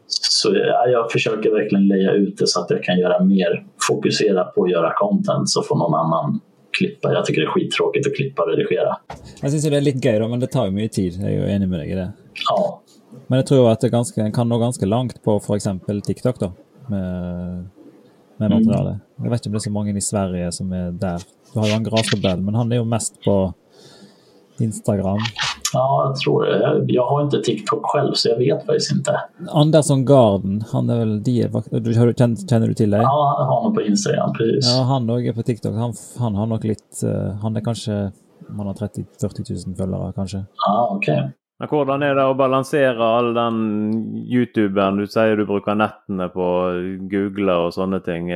Så 0.06 0.54
ja, 0.54 0.86
jag 0.86 1.10
försöker 1.10 1.50
verkligen 1.50 1.88
leja 1.88 2.12
ut 2.12 2.38
det 2.38 2.46
så 2.46 2.60
att 2.60 2.70
jag 2.70 2.82
kan 2.84 2.98
göra 2.98 3.24
mer, 3.24 3.66
fokusera 3.88 4.44
på 4.44 4.64
att 4.64 4.70
göra 4.70 4.92
content 4.96 5.50
så 5.50 5.62
får 5.62 5.76
någon 5.76 5.94
annan 5.94 6.40
klippa. 6.78 7.12
Jag 7.12 7.24
tycker 7.24 7.40
det 7.40 7.46
är 7.46 7.50
skittråkigt 7.50 8.06
att 8.06 8.16
klippa 8.16 8.42
och 8.42 8.48
redigera. 8.48 8.96
Jag 9.42 9.50
syns 9.50 9.70
det 9.70 9.76
är 9.76 9.80
lite 9.80 10.08
gøy, 10.08 10.28
men 10.28 10.40
det 10.40 10.46
tar 10.46 10.64
ju 10.64 10.70
mycket 10.70 10.92
tid. 10.92 11.12
Jag 11.22 11.32
är 11.32 11.46
enig 11.48 11.68
med 11.68 11.78
dig 11.78 11.90
i 11.90 11.94
det. 11.94 12.12
Ja. 12.48 12.82
Men 13.26 13.36
jag 13.36 13.46
tror 13.46 13.70
att 13.70 13.80
det 13.80 13.88
ganska, 13.88 14.30
kan 14.30 14.48
nå 14.48 14.58
ganska 14.58 14.86
långt 14.86 15.22
på 15.22 15.40
för 15.40 15.56
exempel 15.56 16.02
TikTok 16.02 16.40
då. 16.40 16.52
Med, 16.86 17.68
med 18.36 18.50
materialet. 18.50 18.88
Mm. 18.88 19.00
Jag 19.16 19.30
vet 19.30 19.40
inte 19.40 19.48
om 19.48 19.52
det 19.52 19.56
är 19.56 19.60
så 19.60 19.70
många 19.70 19.96
i 19.96 20.00
Sverige 20.00 20.52
som 20.52 20.72
är 20.72 20.90
där. 20.90 21.20
Du 21.52 21.58
har 21.58 21.66
ju 21.66 21.72
en 21.72 21.84
Grasrebell, 21.84 22.40
men 22.40 22.54
han 22.54 22.72
är 22.72 22.76
ju 22.76 22.84
mest 22.84 23.24
på 23.24 23.54
Instagram. 24.62 25.18
Ja, 25.72 26.04
jag 26.06 26.16
tror 26.16 26.44
det. 26.44 26.92
Jag 26.92 27.06
har 27.06 27.22
inte 27.22 27.40
TikTok 27.40 27.80
själv 27.82 28.12
så 28.14 28.28
jag 28.28 28.38
vet 28.38 28.66
faktiskt 28.66 28.92
inte. 28.92 29.20
Andersson 29.48 30.04
Garden, 30.04 30.64
han 30.72 30.90
är 30.90 30.98
väl 30.98 31.22
det? 31.22 31.50
Känner, 32.18 32.48
känner 32.48 32.68
du 32.68 32.74
till 32.74 32.90
det? 32.90 32.96
Ja, 32.96 33.36
jag 33.38 33.44
har 33.44 33.54
honom 33.54 33.74
på 33.74 33.82
Instagram, 33.82 34.32
precis. 34.32 34.76
Ja, 34.76 34.82
han 34.82 35.10
är 35.10 35.32
på 35.32 35.42
TikTok. 35.42 35.74
Han, 35.74 35.94
han 36.18 36.34
har 36.34 36.46
nog 36.46 36.64
lite, 36.64 37.06
uh, 37.06 37.34
han 37.42 37.56
är 37.56 37.60
kanske, 37.60 37.92
han 38.56 38.66
har 38.66 38.74
30-40 38.74 39.66
000 39.68 39.76
följare 39.76 40.12
kanske. 40.12 40.44
Ja, 40.66 40.88
okej. 40.96 41.14
Okay. 41.14 41.30
Men 41.62 41.68
hvordan 41.70 42.02
er 42.02 42.16
det 42.18 42.22
å 42.26 42.34
balansere 42.34 43.06
all 43.06 43.28
den 43.36 43.58
YouTuberen 44.26 44.96
du 44.98 45.04
sier 45.06 45.36
du 45.38 45.44
bruker 45.46 45.76
nettene 45.78 46.26
på 46.34 46.42
å 46.42 46.72
google 47.06 47.54
og 47.66 47.76
sånne 47.76 48.00
ting? 48.02 48.32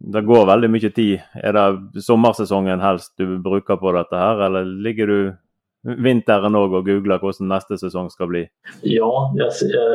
Det 0.00 0.22
går 0.22 0.46
väldigt 0.46 0.70
mycket 0.70 0.94
tid. 0.94 1.20
Är 1.32 1.52
det 1.52 2.02
sommarsäsongen 2.02 2.80
helst 2.80 3.14
du 3.16 3.38
brukar 3.38 3.76
på 3.76 3.92
detta 3.92 4.16
här 4.16 4.38
eller 4.40 4.64
ligger 4.64 5.06
du 5.06 5.36
vintern 5.82 6.54
och 6.54 6.84
googlar 6.84 7.18
hur 7.22 7.44
nästa 7.44 7.76
säsong 7.76 8.10
ska 8.10 8.26
bli? 8.26 8.48
Ja, 8.82 9.34
jag, 9.36 9.52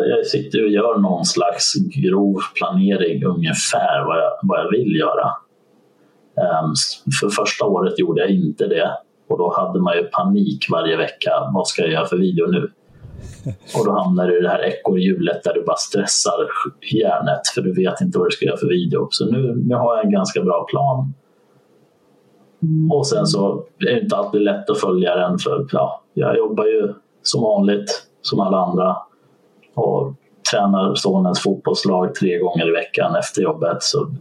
jag 0.09 0.25
sitter 0.25 0.63
och 0.63 0.69
gör 0.69 0.97
någon 0.97 1.25
slags 1.25 1.73
grov 1.95 2.35
planering 2.55 3.23
ungefär 3.25 4.05
vad 4.05 4.17
jag, 4.17 4.31
vad 4.43 4.59
jag 4.59 4.71
vill 4.71 4.95
göra. 4.95 5.27
Um, 6.35 6.73
för 7.21 7.29
första 7.29 7.65
året 7.65 7.99
gjorde 7.99 8.21
jag 8.21 8.29
inte 8.29 8.67
det 8.67 8.91
och 9.29 9.37
då 9.37 9.53
hade 9.57 9.79
man 9.79 9.97
ju 9.97 10.03
panik 10.03 10.67
varje 10.71 10.97
vecka. 10.97 11.31
Vad 11.53 11.67
ska 11.67 11.81
jag 11.81 11.91
göra 11.91 12.05
för 12.05 12.17
video 12.17 12.47
nu? 12.47 12.71
Och 13.77 13.85
då 13.85 13.91
hamnar 13.91 14.27
du 14.27 14.39
i 14.39 14.41
det 14.41 14.49
här 14.49 14.65
ekorrhjulet 14.65 15.43
där 15.43 15.53
du 15.53 15.63
bara 15.63 15.75
stressar 15.75 16.47
hjärnet 16.91 17.47
för 17.55 17.61
du 17.61 17.73
vet 17.73 18.01
inte 18.01 18.19
vad 18.19 18.27
du 18.27 18.31
ska 18.31 18.45
göra 18.45 18.57
för 18.57 18.67
video. 18.67 19.07
Så 19.11 19.25
nu, 19.25 19.55
nu 19.55 19.75
har 19.75 19.95
jag 19.95 20.05
en 20.05 20.11
ganska 20.11 20.41
bra 20.41 20.65
plan. 20.69 21.13
Och 22.91 23.07
sen 23.07 23.25
så 23.25 23.65
är 23.79 23.93
det 23.93 23.99
inte 24.01 24.15
alltid 24.15 24.41
lätt 24.41 24.69
att 24.69 24.79
följa 24.79 25.15
den 25.15 25.39
för 25.39 25.67
ja, 25.71 26.03
jag 26.13 26.37
jobbar 26.37 26.65
ju 26.65 26.93
som 27.21 27.41
vanligt 27.41 28.07
som 28.21 28.39
alla 28.39 28.57
andra 28.57 28.97
och 29.75 30.13
tränar 30.51 30.95
sonens 30.95 31.39
fotbollslag 31.39 32.15
tre 32.15 32.39
gånger 32.39 32.67
i 32.67 32.71
veckan 32.71 33.15
efter 33.15 33.41
jobbet. 33.41 33.83
Så, 33.83 34.11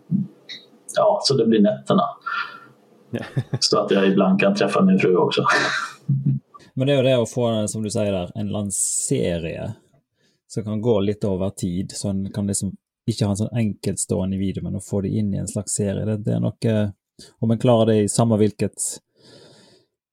ja, 0.96 1.18
så 1.22 1.34
det 1.34 1.46
blir 1.46 1.60
nätterna. 1.60 2.04
så 3.60 3.80
att 3.80 3.90
jag 3.90 4.06
ibland 4.06 4.40
kan 4.40 4.54
träffa 4.54 4.82
min 4.82 4.98
fru 4.98 5.16
också. 5.16 5.44
Men 6.74 6.86
det 6.86 6.92
är 6.92 6.96
ju 6.96 7.02
det 7.02 7.22
att 7.22 7.30
få, 7.30 7.68
som 7.68 7.82
du 7.82 7.90
säger 7.90 8.12
där, 8.12 8.30
en 8.34 8.48
lanserie 8.48 9.72
som 10.48 10.64
kan 10.64 10.80
gå 10.80 11.00
lite 11.00 11.28
över 11.28 11.50
tid. 11.50 11.90
Så 11.90 12.08
en 12.08 12.32
kan 12.32 12.46
liksom 12.46 12.72
inte 13.06 13.24
ha 13.24 13.30
en 13.30 13.36
sån 13.36 13.48
enkelstående 13.52 14.36
video, 14.36 14.64
men 14.64 14.76
att 14.76 14.84
få 14.84 15.00
det 15.00 15.08
in 15.08 15.34
i 15.34 15.36
en 15.36 15.48
slags 15.48 15.72
serie. 15.72 16.04
Det, 16.04 16.16
det 16.16 16.32
är 16.32 16.40
nog, 16.40 16.64
eh, 16.64 16.88
om 17.38 17.48
man 17.48 17.58
klarar 17.58 17.86
det 17.86 17.96
i 17.96 18.08
samma 18.08 18.36
vilket 18.36 18.72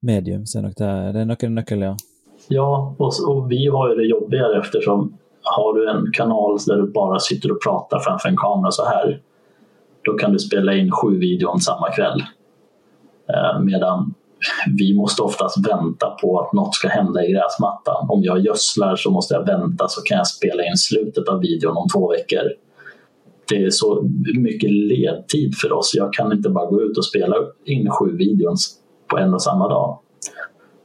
medium, 0.01 0.45
så 0.45 0.59
är 0.59 0.63
nog 0.63 0.73
det, 0.77 1.11
det 1.11 1.19
är 1.19 1.25
nog 1.25 1.43
en 1.43 1.55
nyckel, 1.55 1.81
ja. 1.81 1.95
Ja, 2.47 2.95
och, 2.97 3.11
och 3.29 3.51
vi 3.51 3.67
har 3.67 3.89
ju 3.89 3.95
det 3.95 4.07
jobbigare 4.07 4.59
eftersom 4.59 5.17
har 5.41 5.73
du 5.73 5.89
en 5.89 6.11
kanal 6.13 6.57
där 6.67 6.77
du 6.77 6.91
bara 6.91 7.19
sitter 7.19 7.51
och 7.51 7.63
pratar 7.63 7.99
framför 7.99 8.29
en 8.29 8.37
kamera 8.37 8.71
så 8.71 8.85
här, 8.85 9.21
då 10.03 10.13
kan 10.13 10.33
du 10.33 10.39
spela 10.39 10.73
in 10.73 10.91
sju 10.91 11.19
videon 11.19 11.59
samma 11.59 11.91
kväll. 11.91 12.23
Eh, 13.29 13.59
medan 13.61 14.13
vi 14.77 14.95
måste 14.95 15.21
oftast 15.21 15.67
vänta 15.67 16.09
på 16.09 16.39
att 16.39 16.53
något 16.53 16.75
ska 16.75 16.87
hända 16.87 17.25
i 17.25 17.31
gräsmattan. 17.31 18.09
Om 18.09 18.23
jag 18.23 18.39
gödslar 18.39 18.95
så 18.95 19.11
måste 19.11 19.33
jag 19.33 19.45
vänta 19.45 19.87
så 19.87 20.01
kan 20.01 20.17
jag 20.17 20.27
spela 20.27 20.63
in 20.63 20.77
slutet 20.77 21.27
av 21.27 21.39
videon 21.39 21.77
om 21.77 21.87
två 21.89 22.09
veckor. 22.09 22.43
Det 23.49 23.63
är 23.63 23.69
så 23.69 24.09
mycket 24.37 24.71
ledtid 24.71 25.55
för 25.55 25.71
oss. 25.73 25.91
Jag 25.95 26.13
kan 26.13 26.31
inte 26.31 26.49
bara 26.49 26.65
gå 26.65 26.81
ut 26.81 26.97
och 26.97 27.05
spela 27.05 27.35
in 27.65 27.89
sju 27.91 28.17
videon 28.17 28.55
på 29.07 29.17
en 29.17 29.33
och 29.33 29.41
samma 29.41 29.67
dag. 29.67 29.99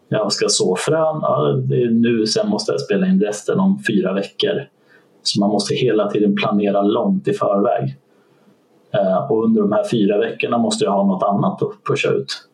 Jag 0.08 0.32
ska 0.32 0.49
så 0.49 0.76
frön, 0.76 1.18
ja, 1.23 1.52
det 1.68 1.82
är 1.82 1.90
nu, 1.90 2.26
sen 2.26 2.49
måste 2.49 2.73
jag 2.73 2.80
spela 2.80 3.06
in 3.06 3.20
resten 3.20 3.61
om 3.61 3.82
fyra 3.87 4.12
veckor. 4.12 4.68
Så 5.23 5.40
man 5.40 5.50
måste 5.50 5.75
hela 5.75 6.11
tiden 6.11 6.37
planera 6.37 6.82
långt 6.82 7.28
i 7.28 7.32
förväg. 7.32 7.96
Eh, 8.94 9.30
och 9.30 9.44
under 9.44 9.61
de 9.62 9.73
här 9.73 9.84
fyra 9.90 10.18
veckorna 10.18 10.58
måste 10.58 10.84
jag 10.84 10.92
ha 10.92 11.06
något 11.06 11.23
annat 11.23 11.62
att 11.62 11.84
pusha 11.88 12.08
ut. 12.08 12.49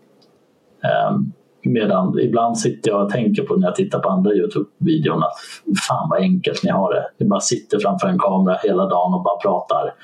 Eh, 0.84 1.18
medan 1.62 2.18
ibland 2.18 2.58
sitter 2.58 2.90
jag 2.90 3.04
och 3.04 3.10
tänker 3.10 3.42
på 3.42 3.56
när 3.56 3.66
jag 3.66 3.74
tittar 3.74 3.98
på 3.98 4.08
andra 4.08 4.30
Youtube-videon 4.30 5.22
att 5.22 5.32
fan 5.88 6.08
vad 6.10 6.20
enkelt 6.20 6.62
ni 6.62 6.70
har 6.70 6.94
det. 6.94 7.04
Ni 7.18 7.26
bara 7.26 7.40
sitter 7.40 7.78
framför 7.78 8.08
en 8.08 8.18
kamera 8.18 8.58
hela 8.62 8.86
dagen 8.86 9.14
och 9.14 9.22
bara 9.22 9.36
pratar. 9.36 9.94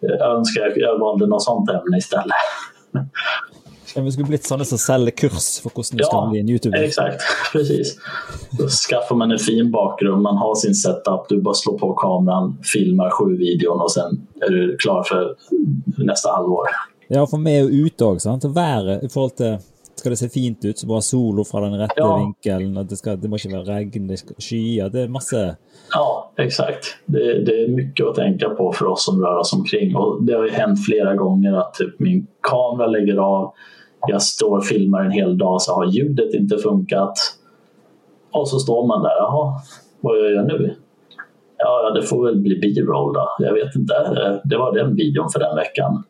Jag 0.00 0.36
önskar 0.36 0.72
jag 0.76 0.98
valde 0.98 1.26
något 1.26 1.42
sånt 1.42 1.70
ämne 1.70 1.98
istället. 1.98 2.36
Vi 3.96 4.12
skulle 4.12 4.28
blitt 4.28 4.44
sånne 4.46 4.64
som 4.68 4.78
selger 4.78 5.10
kurs 5.10 5.46
for 5.62 5.72
hvordan 5.74 5.96
du 5.96 6.02
ja, 6.04 6.08
skal 6.08 6.28
bli 6.30 6.40
en 6.40 6.48
YouTuber. 6.48 6.82
Exakt, 6.82 7.22
precis. 7.52 7.96
Då 8.58 8.68
skaffar 8.68 9.16
man 9.16 9.30
en 9.30 9.38
fin 9.38 9.70
bakgrund, 9.70 10.22
man 10.22 10.36
har 10.36 10.54
sin 10.54 10.74
setup, 10.74 11.28
du 11.28 11.40
bara 11.42 11.54
slår 11.54 11.78
på 11.78 11.94
kameran, 11.94 12.58
filmar 12.72 13.10
sju 13.10 13.36
videon 13.36 13.80
och 13.80 13.92
sen 13.92 14.26
är 14.40 14.50
du 14.50 14.76
klar 14.76 15.02
för 15.02 15.36
nästa 16.04 16.30
halvår. 16.30 16.66
Ja, 17.08 17.26
for 17.26 17.40
vi 17.40 17.54
er 17.56 17.62
jo 17.64 17.86
ute 17.88 18.04
òg, 18.04 18.18
sant. 18.20 18.44
Været 18.44 19.02
i 19.02 19.08
forhold 19.08 19.36
til 19.40 19.54
skal 19.98 20.12
det 20.14 20.20
se 20.20 20.28
fint 20.28 20.64
ut, 20.64 20.78
så 20.78 20.86
bare 20.86 21.02
solo 21.02 21.44
fra 21.44 21.60
den 21.60 21.78
rette 21.78 22.00
ja. 22.00 22.16
vinkelen. 22.16 22.86
Det, 22.86 22.96
skal, 22.96 23.20
det 23.20 23.30
må 23.30 23.38
ikke 23.38 23.52
være 23.56 23.66
regn, 23.68 24.08
det 24.08 24.18
skal 24.20 24.38
skyer. 24.42 24.92
Det 24.92 25.06
är 25.06 25.08
masse 25.12 25.56
Ja, 25.94 26.32
exakt. 26.36 26.84
Det, 27.06 27.44
det, 27.44 27.62
är 27.62 27.68
mycket 27.68 28.06
att 28.06 28.14
tänka 28.14 28.48
på 28.48 28.72
för 28.72 28.86
oss 28.86 29.04
som 29.04 29.20
rör 29.20 29.38
oss 29.38 29.52
omkring. 29.52 29.96
Och 29.96 30.22
det 30.22 30.32
har 30.32 30.44
ju 30.44 30.50
hänt 30.50 30.84
flera 30.86 31.14
gånger 31.14 31.52
att 31.52 31.74
typ 31.74 31.98
min 31.98 32.26
kamera 32.40 32.86
lägger 32.86 33.16
av 33.16 33.52
jag 34.06 34.22
står 34.22 34.56
och 34.56 34.64
filmar 34.64 35.04
en 35.04 35.10
hel 35.10 35.38
dag 35.38 35.62
så 35.62 35.74
har 35.74 35.86
ljudet 35.86 36.34
inte 36.34 36.58
funkat. 36.58 37.14
Och 38.30 38.48
så 38.48 38.58
står 38.58 38.86
man 38.86 39.02
där, 39.02 39.16
jaha, 39.18 39.60
vad 40.00 40.18
gör 40.18 40.30
jag 40.30 40.46
nu? 40.46 40.76
Ja, 41.58 41.90
det 41.90 42.02
får 42.02 42.24
väl 42.24 42.40
bli 42.40 42.58
B-roll 42.60 43.12
då. 43.12 43.28
Jag 43.38 43.54
vet 43.54 43.74
inte. 43.74 43.92
Det 44.44 44.58
var 44.58 44.74
den 44.74 44.94
videon 44.96 45.28
för 45.32 45.40
den 45.40 45.56
veckan. 45.56 46.04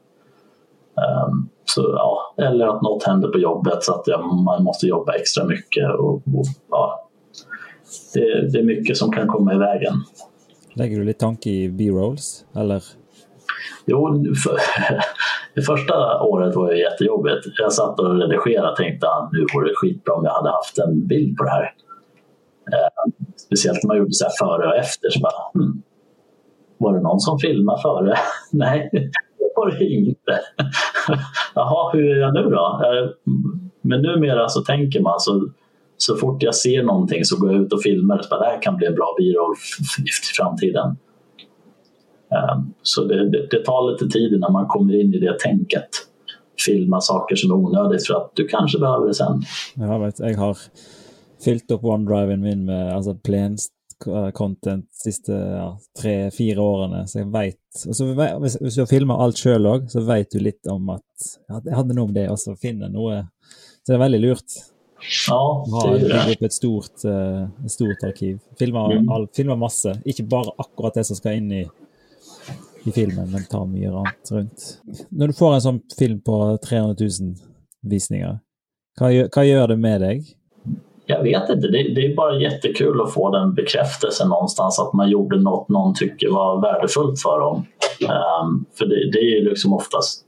Um, 0.97 1.49
så, 1.64 1.83
ja, 1.97 2.27
eller 2.38 2.66
att 2.66 2.83
något 2.83 3.02
händer 3.02 3.28
på 3.28 3.38
jobbet 3.38 3.83
så 3.83 3.95
att 3.95 4.07
man 4.47 4.64
måste 4.64 4.87
jobba 4.87 5.12
extra 5.12 5.45
mycket. 5.45 5.90
Och, 5.99 6.14
och 6.14 6.45
ja, 6.71 7.09
det, 8.14 8.52
det, 8.52 8.59
är 8.59 8.62
mycket 8.62 8.97
som 8.97 9.12
kan 9.12 9.28
komma 9.28 9.54
i 9.54 9.59
vägen. 9.59 9.95
Lägger 10.75 10.99
du 10.99 11.04
lite 11.04 11.21
tanke 11.21 11.50
i 11.50 11.68
B-rolls? 11.68 12.45
Eller? 12.57 12.83
Jo, 13.87 14.25
för, 14.45 14.59
det 15.54 15.62
första 15.62 16.23
året 16.23 16.57
var 16.57 16.73
ju 16.73 16.78
jättejobbigt. 16.78 17.47
Jag 17.59 17.73
satt 17.73 18.00
och 18.00 18.18
redigerade 18.18 18.71
och 18.71 18.76
tänkte 18.76 19.07
att 19.07 19.12
ah, 19.12 19.30
nu 19.33 19.47
vore 19.54 19.68
det 19.68 19.75
skitbra 19.76 20.14
om 20.14 20.25
jag 20.25 20.33
hade 20.33 20.50
haft 20.50 20.78
en 20.78 21.07
bild 21.07 21.37
på 21.37 21.45
det 21.45 21.50
här. 21.50 21.75
Eh, 22.73 23.12
speciellt 23.37 23.83
när 23.83 23.88
man 23.88 23.97
gjorde 23.97 24.12
så 24.12 24.25
här 24.25 24.33
före 24.47 24.68
och 24.68 24.76
efter. 24.76 25.10
Så 25.10 25.21
bara, 25.21 25.65
hmm, 25.65 25.82
var 26.78 26.95
det 26.95 27.00
någon 27.00 27.21
som 27.21 27.39
filmade 27.39 27.82
före? 27.82 28.15
Nej, 28.52 28.89
det 28.93 29.52
var 29.56 29.71
det 29.71 29.84
inte. 29.84 30.41
Hur 31.93 32.17
är 32.17 32.21
jag 32.21 32.35
nu 32.35 32.43
då? 32.43 32.83
Men 33.81 34.03
numera 34.03 34.49
så 34.49 34.61
tänker 34.61 35.01
man 35.01 35.21
så, 35.21 35.49
så 35.97 36.17
fort 36.17 36.43
jag 36.43 36.55
ser 36.55 36.83
någonting 36.83 37.25
så 37.25 37.41
går 37.41 37.53
jag 37.53 37.63
ut 37.63 37.73
och 37.73 37.83
filmar. 37.83 38.23
Så 38.23 38.29
bara, 38.29 38.41
det 38.41 38.47
här 38.47 38.63
kan 38.63 38.77
bli 38.77 38.87
en 38.87 38.95
bra 38.95 39.15
biroll 39.19 39.55
i 39.99 40.37
framtiden. 40.37 40.97
Ehm, 42.31 42.75
så 42.83 43.05
det, 43.05 43.31
det, 43.31 43.47
det, 43.51 43.65
tar 43.65 43.93
lite 43.93 44.19
tid 44.19 44.33
innan 44.33 44.53
man 44.53 44.67
kommer 44.67 45.01
in 45.01 45.15
i 45.15 45.19
det 45.19 45.39
tänket. 45.39 45.89
Filma 46.67 47.01
saker 47.01 47.37
som 47.37 47.51
är 47.51 47.55
onödigt 47.55 48.07
för 48.07 48.15
att 48.15 48.31
du 48.35 48.49
kanske 48.49 48.79
behöver 48.79 49.07
det 49.07 49.15
sen. 49.15 49.43
Jag 49.75 50.01
vet, 50.01 50.19
jag 50.19 50.39
har 50.39 50.57
fyllt 51.45 51.71
upp 51.71 51.85
OneDriven 51.85 52.41
min 52.41 52.65
med 52.65 52.97
alltså, 52.97 53.15
plens 53.15 53.69
content 54.34 54.84
de 54.84 55.00
siste 55.02 55.34
ja, 55.34 55.69
tre-fire 55.99 56.63
årene, 56.63 57.02
så 57.11 57.21
jeg 57.21 57.30
veit 57.34 57.82
Hvis 57.91 58.76
du 58.78 58.84
filmer 58.87 59.23
alt 59.25 59.41
sjøl 59.41 59.67
òg, 59.67 59.89
så 59.91 60.04
veit 60.06 60.30
du 60.32 60.39
litt 60.43 60.71
om 60.71 60.93
at 60.95 61.28
ja, 61.49 61.58
jeg 61.58 61.76
hadde 61.76 61.97
noe 61.97 62.08
om 62.08 62.15
det, 62.15 62.28
og 62.30 62.39
så 62.41 62.54
finner 62.61 62.93
noe 62.93 63.25
Så 63.82 63.93
det 63.93 63.97
er 63.97 64.04
veldig 64.04 64.23
lurt. 64.23 64.61
Ja, 65.28 65.41
det 65.65 65.82
er 65.89 66.06
det. 66.06 66.23
opp 66.37 66.47
et 66.49 66.54
stort, 66.54 67.04
uh, 67.06 67.47
stort 67.71 68.02
arkiv. 68.06 68.39
Filmer, 68.58 68.99
mm. 68.99 69.13
all, 69.15 69.28
filmer 69.34 69.58
masse. 69.58 69.95
Ikke 70.11 70.26
bare 70.28 70.54
akkurat 70.58 70.99
det 70.99 71.06
som 71.08 71.19
skal 71.19 71.39
inn 71.39 71.52
i 71.63 71.67
i 72.89 72.93
filmen, 72.93 73.30
men 73.30 73.45
tar 73.45 73.67
mye 73.67 73.91
annet 73.91 74.30
rundt. 74.32 74.67
Når 75.11 75.30
du 75.30 75.37
får 75.37 75.54
en 75.54 75.65
sånn 75.65 75.80
film 75.99 76.21
på 76.25 76.37
300 76.65 76.97
000 77.00 77.34
visningar, 77.91 78.39
vad 79.00 79.13
gör, 79.13 79.28
vad 79.34 79.47
gör 79.47 79.69
det 79.69 79.76
med 79.76 80.00
dig? 80.00 80.38
Jag 81.10 81.23
vet 81.23 81.49
inte, 81.49 81.68
det, 81.68 81.94
det, 81.94 82.06
är 82.06 82.14
bara 82.14 82.40
jättekul 82.40 83.00
att 83.00 83.12
få 83.12 83.30
den 83.30 83.54
bekräftelsen 83.54 84.28
någonstans 84.28 84.80
att 84.80 84.92
man 84.92 85.10
gjorde 85.10 85.40
något 85.40 85.68
någon 85.68 85.94
tycker 85.94 86.30
var 86.30 86.60
värdefullt 86.60 87.21
för 87.23 87.40
dem. 87.40 87.66
Um, 88.02 88.64
för 88.78 88.86
det, 88.86 89.10
det, 89.12 89.18
är 89.18 89.38
ju 89.38 89.49
liksom 89.49 89.73
oftast 89.73 90.25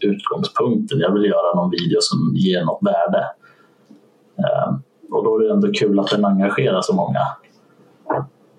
utgångspunkten. 0.00 0.98
Jag 0.98 1.12
vill 1.12 1.24
göra 1.24 1.54
någon 1.54 1.70
video 1.70 1.98
som 2.00 2.36
ger 2.36 2.64
något 2.64 2.78
värde. 2.82 3.26
Um, 4.36 4.82
och 5.10 5.24
då 5.24 5.36
är 5.36 5.44
det 5.44 5.52
ändå 5.52 5.72
kul 5.72 5.98
att 5.98 6.10
den 6.10 6.24
engagerar 6.24 6.80
så 6.80 6.94
många. 6.94 7.20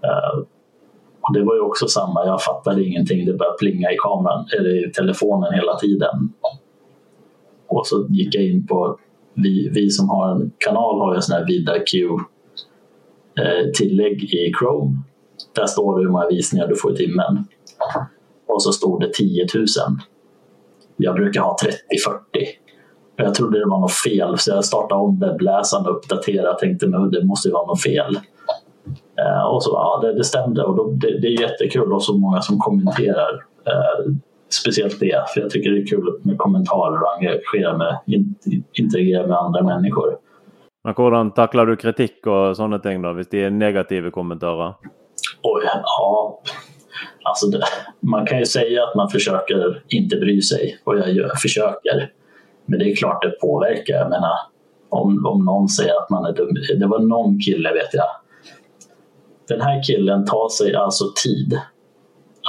Uh, 0.06 0.44
och 1.22 1.34
det 1.34 1.44
var 1.44 1.56
ju 1.56 1.62
också 1.62 1.88
samma, 1.88 2.26
jag 2.26 2.42
fattade 2.42 2.84
ingenting. 2.84 3.26
Det 3.26 3.34
började 3.34 3.58
plinga 3.58 3.92
i 3.92 3.98
kameran, 3.98 4.46
eller 4.58 4.88
i 4.88 4.92
telefonen 4.92 5.54
hela 5.54 5.76
tiden. 5.76 6.34
Och 7.68 7.88
så 7.88 8.06
gick 8.10 8.36
jag 8.36 8.44
in 8.44 8.68
på, 8.68 8.98
vi, 9.42 9.70
vi 9.74 9.90
som 9.90 10.10
har 10.10 10.32
en 10.32 10.52
kanal 10.58 11.00
har 11.00 11.14
ju 11.14 11.16
en 11.16 11.22
sån 11.22 11.36
här 11.36 11.46
VidaQ 11.46 11.94
eh, 13.40 13.72
tillägg 13.78 14.24
i 14.24 14.52
Chrome. 14.60 14.98
Där 15.56 15.66
står 15.66 15.98
det 15.98 16.04
hur 16.04 16.12
många 16.12 16.28
visningar 16.28 16.68
du 16.68 16.76
får 16.76 16.94
i 16.94 16.96
timmen. 16.96 17.48
Och 18.48 18.64
så 18.64 18.72
stod 18.72 19.00
det 19.00 19.14
10 19.14 19.48
000. 19.56 19.66
Jag 20.98 21.16
brukar 21.16 21.42
ha 21.42 21.58
30-40. 21.64 22.46
Jag 23.16 23.36
trodde 23.36 23.60
det 23.60 23.70
var 23.70 23.80
något 23.80 23.94
fel 23.94 24.38
så 24.38 24.52
jag 24.52 24.66
startade 24.66 25.02
om 25.02 25.20
webbläsaren 25.20 25.86
och 25.86 25.98
uppdaterade 25.98 26.60
tänkte 26.60 26.86
att 26.86 27.12
det 27.12 27.24
måste 27.24 27.48
ju 27.48 27.54
vara 27.54 27.66
något 27.66 27.82
fel. 27.82 28.20
Eh, 29.20 29.44
och 29.44 29.64
så, 29.64 29.72
ja, 29.74 30.00
det, 30.02 30.14
det 30.14 30.24
stämde 30.24 30.64
och 30.64 30.76
då, 30.76 30.92
det, 30.92 31.20
det, 31.20 31.28
är 31.28 31.42
jättekul 31.42 31.94
och 31.94 32.04
så 32.04 32.18
många 32.18 32.42
som 32.42 32.60
kommenterar. 32.60 33.46
Eh, 33.68 34.14
Speciellt 34.54 35.00
det, 35.00 35.30
för 35.34 35.42
jag 35.42 35.50
tycker 35.50 35.72
det 35.72 35.82
är 35.82 35.86
kul 35.86 36.20
med 36.24 36.38
kommentarer 36.38 37.04
och 37.04 37.14
engagera 37.18 37.78
med, 37.78 38.00
interagera 38.74 39.28
med 39.28 39.38
andra 39.38 39.64
människor. 39.64 40.18
Men 40.84 40.94
hur 40.98 41.30
tacklar 41.30 41.66
du 41.66 41.76
kritik 41.76 42.28
och 42.28 42.58
sådana 42.58 42.80
ting 42.80 43.02
då, 43.02 43.10
om 43.10 43.24
det 43.32 43.44
är 43.44 43.50
negativa 43.50 44.12
kommentarer? 44.12 44.74
Oj, 45.44 45.64
ja. 45.84 46.42
Alltså 47.24 47.48
det, 47.48 47.62
man 48.00 48.26
kan 48.26 48.40
ju 48.40 48.46
säga 48.46 48.84
att 48.84 48.96
man 48.96 49.10
försöker 49.10 49.84
inte 49.88 50.16
bry 50.16 50.42
sig 50.42 50.80
och 50.84 50.98
jag 50.98 51.12
gör, 51.12 51.36
försöker. 51.36 52.12
Men 52.66 52.80
det 52.80 52.92
är 52.92 52.96
klart 52.96 53.22
det 53.22 53.40
påverkar. 53.42 53.94
Jag 53.94 54.10
menar, 54.10 54.34
om, 54.90 55.26
om 55.26 55.46
någon 55.46 55.70
säger 55.70 55.94
att 56.04 56.10
man 56.10 56.26
är 56.26 56.34
dum. 56.34 56.50
Det 56.80 56.88
var 56.88 57.00
någon 57.00 57.40
kille 57.40 57.74
vet 57.74 57.94
jag 57.94 58.08
den 59.52 59.62
här 59.62 59.84
killen 59.84 60.26
tar 60.26 60.50
sig 60.50 60.76
alltså 60.76 61.06
tid 61.24 61.60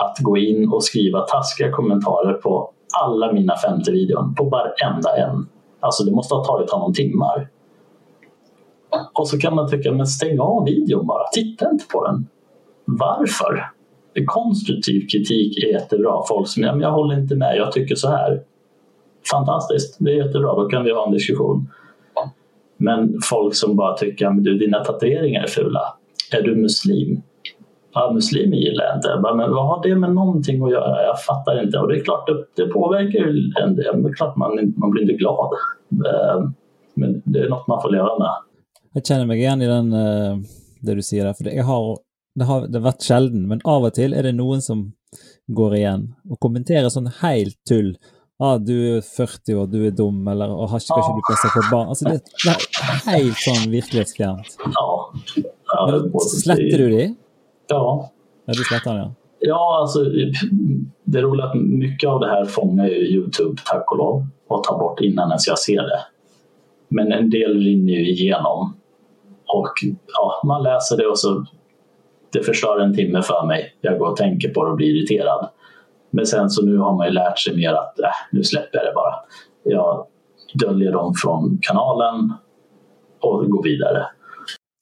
att 0.01 0.19
gå 0.19 0.37
in 0.37 0.69
och 0.73 0.85
skriva 0.85 1.21
taskiga 1.21 1.73
kommentarer 1.73 2.33
på 2.33 2.71
alla 3.01 3.33
mina 3.33 3.57
50 3.57 3.91
videon, 3.91 4.35
på 4.35 4.45
varenda 4.45 5.17
en. 5.17 5.49
Alltså 5.81 6.05
det 6.05 6.13
måste 6.13 6.35
ha 6.35 6.45
tagit 6.45 6.71
honom 6.71 6.95
timmar. 6.95 7.49
Och 9.13 9.29
så 9.29 9.39
kan 9.39 9.55
man 9.55 9.71
tycka, 9.71 9.93
men 9.93 10.07
stäng 10.07 10.41
av 10.41 10.65
videon 10.65 11.07
bara, 11.07 11.29
titta 11.33 11.71
inte 11.71 11.85
på 11.93 12.07
den. 12.07 12.27
Varför? 12.85 13.71
Konstruktiv 14.27 15.07
kritik 15.13 15.65
är 15.65 15.69
jättebra. 15.69 16.23
Folk 16.29 16.49
som, 16.49 16.63
ja, 16.63 16.73
men 16.73 16.81
jag 16.81 16.93
håller 16.93 17.19
inte 17.19 17.37
med, 17.37 17.57
jag 17.57 17.73
tycker 17.73 17.95
så 17.95 18.09
här. 18.09 18.43
Fantastiskt, 19.31 19.97
det 20.01 20.11
är 20.11 20.27
jättebra, 20.27 20.55
då 20.55 20.69
kan 20.69 20.85
vi 20.85 20.93
ha 20.93 21.07
en 21.07 21.13
diskussion. 21.13 21.69
Men 22.77 23.21
folk 23.31 23.55
som 23.55 23.77
bara 23.77 23.97
tycker, 23.97 24.31
men 24.31 24.43
du, 24.43 24.59
dina 24.59 24.85
tatueringar 24.85 25.43
är 25.43 25.47
fula 25.47 25.97
är 26.33 26.43
du 26.43 26.57
muslim? 26.57 27.23
Muslimer 28.15 28.57
gillar 28.57 28.85
jag 28.85 28.97
inte. 28.97 29.21
Bara, 29.23 29.35
men 29.35 29.51
vad 29.51 29.67
har 29.67 29.83
det 29.83 29.97
med 29.97 30.15
någonting 30.15 30.65
att 30.65 30.71
göra? 30.71 31.03
Jag 31.03 31.21
fattar 31.23 31.63
inte. 31.65 31.79
Och 31.79 31.89
det 31.89 31.97
är 31.97 32.05
klart, 32.05 32.27
det, 32.27 32.63
det 32.63 32.69
påverkar 32.69 33.19
ju 33.19 33.53
en 33.63 33.77
del. 33.77 34.03
Det 34.03 34.09
är 34.09 34.15
klart 34.15 34.37
man, 34.37 34.75
man 34.77 34.91
blir 34.91 35.03
inte 35.03 35.15
glad. 35.15 35.51
Ehm, 35.93 36.55
Men 36.95 37.23
det 37.25 37.39
är 37.39 37.49
något 37.49 37.67
man 37.67 37.83
får 37.83 37.91
leva 37.91 38.19
med. 38.19 38.49
Jeg 38.93 39.07
kjenner 39.09 39.29
meg 39.29 39.41
igjen 39.41 39.63
i 39.65 39.69
den, 39.69 39.93
eh, 39.97 40.41
det 40.85 40.97
du 40.99 41.03
der. 41.03 41.33
For 41.33 41.49
jeg 41.49 41.65
har, 41.65 41.87
det 42.37 42.49
har 42.49 42.67
det 42.67 42.81
har 42.81 42.91
vært 42.91 43.07
sjelden, 43.07 43.47
men 43.49 43.63
av 43.65 43.87
og 43.89 43.95
til 43.97 44.13
er 44.13 44.29
det 44.29 44.35
noen 44.37 44.61
som 44.61 44.91
går 45.49 45.79
igjen 45.79 46.11
og 46.29 46.41
kommenterer 46.45 46.93
sånn 46.93 47.09
helt 47.23 47.57
tull. 47.69 47.95
Ah, 48.43 48.59
du 48.59 48.75
er 48.97 49.01
40 49.07 49.55
år, 49.61 49.67
du 49.71 49.79
er 49.87 49.95
dum, 49.97 50.21
eller 50.29 50.51
og 50.51 50.69
har 50.73 50.81
skal 50.83 50.99
ikke 50.99 51.37
du 51.37 51.51
på 51.55 51.65
barn? 51.71 51.93
Altså, 51.93 52.11
det, 52.11 52.21
det 52.43 52.53
er 52.53 53.03
helt 53.07 53.39
sånn 53.39 53.69
virkelighetsfjernt. 53.71 54.57
Ja. 54.67 54.89
Sletter 56.27 56.83
du 56.83 56.89
de? 56.91 57.05
Ja. 57.75 58.11
Du 58.47 58.55
sletter 58.55 58.91
den, 58.91 59.01
ja. 59.01 59.15
Ja, 59.45 59.79
alltså 59.81 60.01
det 61.05 61.19
är 61.19 61.23
roligt 61.23 61.45
att 61.45 61.55
mycket 61.55 62.11
av 62.11 62.21
det 62.21 62.29
här 62.29 62.45
fångar 62.45 62.87
ju 62.87 62.95
Youtube, 62.95 63.63
tack 63.65 63.93
och 63.93 63.99
lov, 63.99 64.27
och 64.49 64.65
tar 64.65 64.79
bort 64.79 65.01
innan 65.01 65.29
ens 65.29 65.47
jag 65.47 65.59
ser 65.59 65.83
det. 65.83 66.01
Men 66.89 67.13
en 67.13 67.31
del 67.31 67.59
rinner 67.59 67.93
ju 67.93 68.11
igenom. 68.11 68.77
Och 69.47 69.73
ja, 70.13 70.43
man 70.45 70.63
läser 70.63 70.97
det 70.97 71.07
och 71.07 71.19
så 71.19 71.45
det 72.33 72.43
förstör 72.43 72.81
en 72.81 72.95
timme 72.95 73.23
för 73.23 73.47
mig. 73.47 73.75
Jag 73.81 73.99
går 73.99 74.11
och 74.11 74.17
tänker 74.17 74.49
på 74.49 74.65
det 74.65 74.71
och 74.71 74.77
blir 74.77 74.97
irriterad. 74.97 75.49
Men 76.11 76.27
sen 76.27 76.51
så 76.51 76.67
nu 76.67 76.79
har 76.79 76.97
man 76.97 77.07
ju 77.07 77.13
lärt 77.13 77.39
sig 77.39 77.57
mer 77.57 77.73
att 77.73 78.01
äh, 78.01 78.11
nu 78.33 78.45
släpper 78.45 78.79
jag 78.79 78.87
det 78.87 78.93
bara. 78.95 79.15
Jag 79.63 80.07
döljer 80.55 80.93
dem 80.93 81.15
från 81.23 81.59
kanalen 81.63 82.33
och 83.21 83.51
går 83.51 83.63
vidare. 83.63 84.07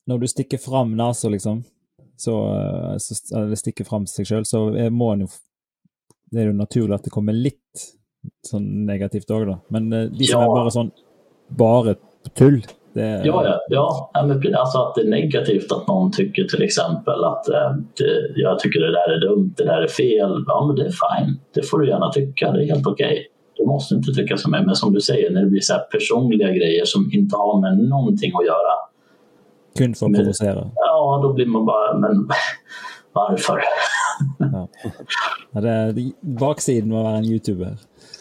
Når 0.06 0.18
du 0.18 0.28
stikker 0.28 0.58
fram 0.58 0.96
nesa, 0.96 1.28
liksom, 1.28 1.64
så, 2.20 2.34
eh, 2.56 2.96
så 3.02 3.16
eller 3.36 3.56
stikker 3.58 3.88
fram 3.88 4.06
seg 4.10 4.28
sjøl, 4.28 4.44
så 4.48 4.66
må 4.92 5.12
en 5.14 5.26
jo 5.26 5.30
Det 6.30 6.44
er 6.44 6.46
jo 6.52 6.58
naturlig 6.60 6.94
at 6.94 7.02
det 7.08 7.10
kommer 7.10 7.34
litt 7.34 7.80
sånn 8.46 8.66
negativt 8.86 9.30
òg, 9.34 9.46
da. 9.48 9.56
Men 9.74 9.92
eh, 9.92 10.04
de 10.12 10.26
som 10.28 10.40
Ja. 10.40 10.44
er 10.46 10.54
bare 10.60 10.70
sånn 10.74 10.90
bare 11.50 11.94
tull, 12.38 12.60
det 12.94 13.08
Ja, 13.26 13.40
ja, 13.44 13.56
ja. 13.70 14.10
alltså 14.60 14.78
att 14.78 14.94
det 14.94 15.02
är 15.02 15.10
negativt 15.10 15.72
att 15.72 15.88
någon 15.88 16.12
tycker 16.12 16.44
till 16.44 16.62
exempel 16.62 17.24
att 17.24 17.48
eh, 17.48 17.72
det, 17.98 18.10
jag 18.36 18.58
tycker 18.58 18.80
det 18.80 18.92
där 18.92 19.10
är 19.16 19.20
dumt, 19.20 19.54
det 19.56 19.64
där 19.64 19.82
är 19.82 19.88
fel. 19.88 20.44
Ja, 20.46 20.66
men 20.66 20.76
det 20.76 20.84
är 20.86 20.94
fine. 21.04 21.40
Det 21.54 21.62
får 21.62 21.78
du 21.78 21.88
gärna 21.88 22.10
tycka. 22.12 22.52
Det 22.52 22.64
är 22.64 22.74
helt 22.74 22.86
okej. 22.86 23.26
Du 23.56 23.66
måste 23.66 23.94
inte 23.94 24.12
tycka 24.12 24.36
som 24.36 24.50
mig. 24.50 24.62
Men 24.66 24.74
som 24.76 24.92
du 24.94 25.00
säger, 25.00 25.30
när 25.30 25.42
det 25.42 25.50
blir 25.50 25.60
så 25.60 25.72
här 25.72 25.80
personliga 25.92 26.48
grejer 26.48 26.84
som 26.84 27.10
inte 27.12 27.36
har 27.36 27.60
med 27.60 27.78
någonting 27.88 28.32
att 28.38 28.46
göra. 28.46 28.74
Kun 29.78 29.94
for 29.94 30.06
å 30.06 30.08
Men- 30.10 30.20
provosere. 30.20 30.70
Ja, 30.74 31.20
då 31.22 31.32
blir 31.32 31.46
man 31.46 31.66
bara, 31.66 31.98
men 31.98 32.28
varför? 33.12 33.60
Ja. 34.38 34.68
Ja, 35.52 35.60
det 35.60 36.12
baksiden 36.20 36.88
med 36.88 36.98
å 37.00 37.02
være 37.04 37.16
en 37.18 37.24
YouTuber. 37.24 37.76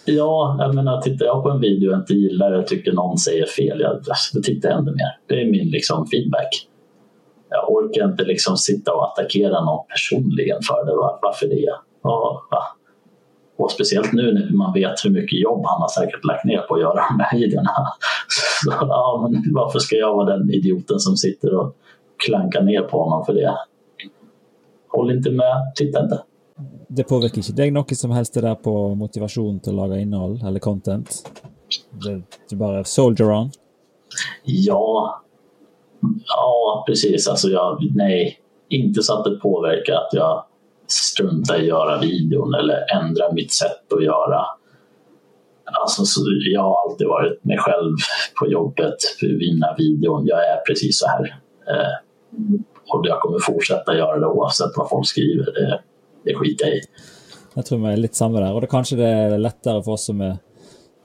Ja, 0.05 0.55
jag 0.59 0.75
menar, 0.75 1.01
tittar 1.01 1.25
jag 1.25 1.43
på 1.43 1.49
en 1.49 1.59
video 1.59 1.91
och 1.91 1.97
inte 1.97 2.13
gillar 2.13 2.51
det, 2.51 2.63
tycker 2.67 2.93
någon 2.93 3.17
säger 3.17 3.45
fel, 3.45 3.79
jag, 3.79 3.91
alltså, 3.91 4.38
då 4.38 4.41
tittar 4.41 4.69
jag 4.69 4.79
inte 4.79 4.91
mer. 4.91 5.12
Det 5.27 5.41
är 5.41 5.45
min 5.51 5.69
liksom, 5.69 6.05
feedback. 6.07 6.49
Jag 7.49 7.71
orkar 7.71 8.05
inte 8.05 8.23
liksom 8.23 8.57
sitta 8.57 8.93
och 8.93 9.05
attackera 9.12 9.65
någon 9.65 9.85
personligen 9.88 10.57
för 10.67 10.85
det. 10.85 10.95
Var, 10.95 11.19
varför 11.21 11.47
det? 11.47 11.69
Ja, 12.03 12.47
va? 12.51 12.63
Och 13.59 13.71
speciellt 13.71 14.13
nu 14.13 14.33
när 14.33 14.57
man 14.57 14.73
vet 14.73 15.05
hur 15.05 15.09
mycket 15.09 15.39
jobb 15.39 15.61
han 15.65 15.81
har 15.81 15.87
säkert 15.87 16.25
lagt 16.25 16.45
ner 16.45 16.61
på 16.61 16.75
att 16.75 16.81
göra 16.81 16.93
de 17.09 17.19
här 17.23 17.39
videorna. 17.39 17.71
Så, 18.63 18.71
ja, 18.81 19.29
men 19.31 19.53
varför 19.53 19.79
ska 19.79 19.95
jag 19.95 20.15
vara 20.15 20.37
den 20.37 20.53
idioten 20.53 20.99
som 20.99 21.17
sitter 21.17 21.55
och 21.55 21.75
klankar 22.25 22.61
ner 22.61 22.81
på 22.81 23.03
honom 23.03 23.25
för 23.25 23.33
det? 23.33 23.57
Håll 24.87 25.11
inte 25.11 25.31
med, 25.31 25.71
titta 25.75 26.03
inte. 26.03 26.23
Det 26.87 27.03
påvirker 27.03 27.43
ikke 27.43 27.53
deg 27.55 27.73
noe 27.75 27.95
som 27.95 28.11
helst 28.11 28.33
det 28.33 28.41
der 28.43 28.55
på 28.57 28.73
motivasjon 28.97 29.59
til 29.63 29.75
å 29.75 29.83
lage 29.83 29.99
innhold 30.01 30.41
eller 30.41 30.59
content? 30.63 31.19
Det, 32.03 32.15
du 32.49 32.55
bare 32.57 32.81
soldier 32.83 33.29
on? 33.31 33.51
Ja, 34.43 35.21
ja 36.25 36.83
precis. 36.87 37.27
Alltså 37.27 37.47
jag, 37.47 37.83
nej, 37.95 38.39
inte 38.69 39.03
så 39.03 39.19
att 39.19 39.25
det 39.25 39.39
påverkar 39.39 39.93
att 39.93 40.13
jag 40.13 40.43
struntar 40.91 41.56
i 41.56 41.60
att 41.60 41.67
göra 41.67 41.99
videon 41.99 42.54
eller 42.54 43.02
ändrar 43.02 43.34
mitt 43.34 43.54
sätt 43.54 43.93
att 43.93 44.04
göra. 44.04 44.45
Alltså, 45.82 46.06
så 46.06 46.21
jag 46.54 46.62
har 46.62 46.89
alltid 46.89 47.08
varit 47.08 47.43
mig 47.43 47.58
själv 47.58 47.95
på 48.39 48.47
jobbet, 48.47 48.97
vinna 49.21 49.75
videon. 49.78 50.25
Jag 50.25 50.39
är 50.39 50.58
precis 50.67 50.99
så 50.99 51.08
här. 51.08 51.23
Eh, 51.67 51.93
och 52.93 53.06
jag 53.08 53.19
kommer 53.19 53.39
fortsätta 53.39 53.97
göra 53.97 54.19
det 54.19 54.28
oavsett 54.28 54.71
vad 54.75 54.89
folk 54.89 55.08
skriver. 55.08 55.45
Det, 55.45 55.82
det 56.25 56.36
skiter 56.36 56.65
jag 56.65 56.75
i. 56.75 56.82
Jeg 57.56 57.65
tror 57.65 57.80
vi 57.82 57.89
er 57.91 57.99
litt 57.99 58.15
samme 58.15 58.39
der. 58.39 58.54
Og 58.54 58.62
det 58.63 58.69
kanskje 58.71 58.99
det 58.99 59.10
er 59.10 59.41
lettere 59.41 59.82
for 59.84 59.97
oss 59.97 60.06
som 60.10 60.21
er 60.23 60.38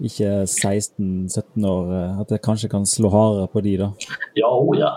ikke 0.05 0.44
16-17 0.51 1.66
år, 1.70 1.92
eh, 1.97 2.20
at 2.20 2.31
det 2.35 2.42
kanskje 2.44 2.70
kan 2.73 2.87
slå 2.87 3.11
hardere 3.11 3.49
på 3.53 3.62
de, 3.64 3.77
da. 3.81 3.90
Ja, 4.38 4.51
oh 4.53 4.79
ja. 4.79 4.92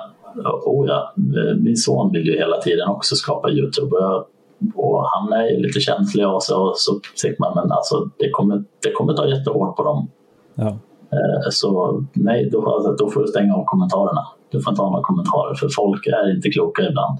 Oh 0.66 0.88
ja. 0.88 1.14
Min 1.58 1.78
son 1.78 2.12
vill 2.12 2.28
ju 2.28 2.38
hela 2.38 2.58
tiden 2.62 2.90
också 2.90 3.16
skapa 3.16 3.50
Youtube. 3.50 3.96
Och, 3.96 4.02
jag, 4.02 4.26
och 4.76 5.04
han 5.10 5.34
är 5.34 5.48
ju 5.50 5.58
lite 5.58 5.80
känslig 5.80 6.28
och 6.28 6.44
så, 6.44 6.74
så 6.76 7.00
tycker 7.22 7.40
man 7.40 7.52
men 7.56 7.72
alltså, 7.72 8.10
det, 8.18 8.30
kommer, 8.32 8.64
det 8.84 8.92
kommer 8.92 9.14
ta 9.14 9.28
jättehårt 9.28 9.76
på 9.76 9.84
dem. 9.84 10.08
Ja. 10.56 10.68
Eh, 11.12 11.50
Så 11.52 12.04
nej, 12.14 12.50
då, 12.50 12.96
då 13.00 13.10
får 13.10 13.22
du 13.22 13.28
stänga 13.28 13.56
av 13.56 13.66
kommentarerna. 13.66 14.28
Du 14.50 14.62
får 14.62 14.72
inte 14.72 14.82
ha 14.82 14.90
några 14.90 15.04
kommentarer 15.04 15.56
för 15.56 15.70
folk 15.76 16.08
är 16.08 16.36
inte 16.36 16.50
kloka 16.50 16.82
ibland. 16.90 17.18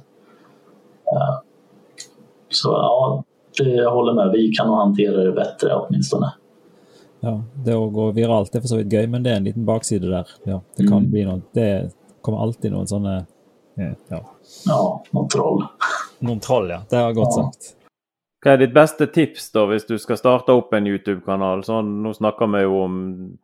Eh, 1.14 1.36
Så 2.50 2.70
ja, 2.72 3.24
det, 3.58 3.70
jag 3.70 3.92
håller 3.92 4.14
med. 4.14 4.32
Vi 4.32 4.52
kan 4.52 4.68
nog 4.68 4.76
hantera 4.78 5.24
det 5.24 5.32
bättre 5.32 5.76
åtminstone. 5.76 6.34
ja. 7.20 7.42
Det 7.66 7.76
å 7.76 7.90
gå 7.90 8.12
viralt 8.12 8.56
er 8.56 8.62
for 8.62 8.68
så 8.68 8.78
vidt 8.78 8.94
gøy, 8.94 9.08
men 9.10 9.24
det 9.24 9.32
er 9.32 9.36
en 9.42 9.44
liten 9.44 9.66
bakside 9.66 10.06
der. 10.12 10.28
Ja, 10.46 10.62
det 10.78 10.88
kan 10.88 10.98
Mm. 11.02 11.12
bli 11.12 11.24
noe 11.26 11.42
Det 11.54 11.92
kommer 12.22 12.40
alltid 12.44 12.72
noen 12.72 12.88
sånne 12.88 13.26
eh, 13.78 13.94
Ja. 14.10 14.20
Ja, 14.66 15.04
något 15.12 15.30
troll. 15.32 15.64
Noen 16.20 16.40
troll, 16.40 16.70
ja. 16.70 16.82
Det 16.90 16.96
var 16.96 17.14
godt 17.14 17.38
Ja. 17.38 17.44
sagt. 17.44 17.74
Hva 18.46 18.54
er 18.54 18.58
ditt 18.58 18.74
beste 18.74 19.08
tips 19.08 19.52
da 19.52 19.66
hvis 19.66 19.88
du 19.88 19.98
skal 19.98 20.18
starte 20.18 20.54
opp 20.54 20.74
en 20.74 20.86
YouTube-kanal? 20.88 21.64
Sånn, 21.66 22.04
nå 22.04 22.14
snakker 22.16 22.48
vi 22.54 22.62
jo 22.64 22.84
om 22.84 22.98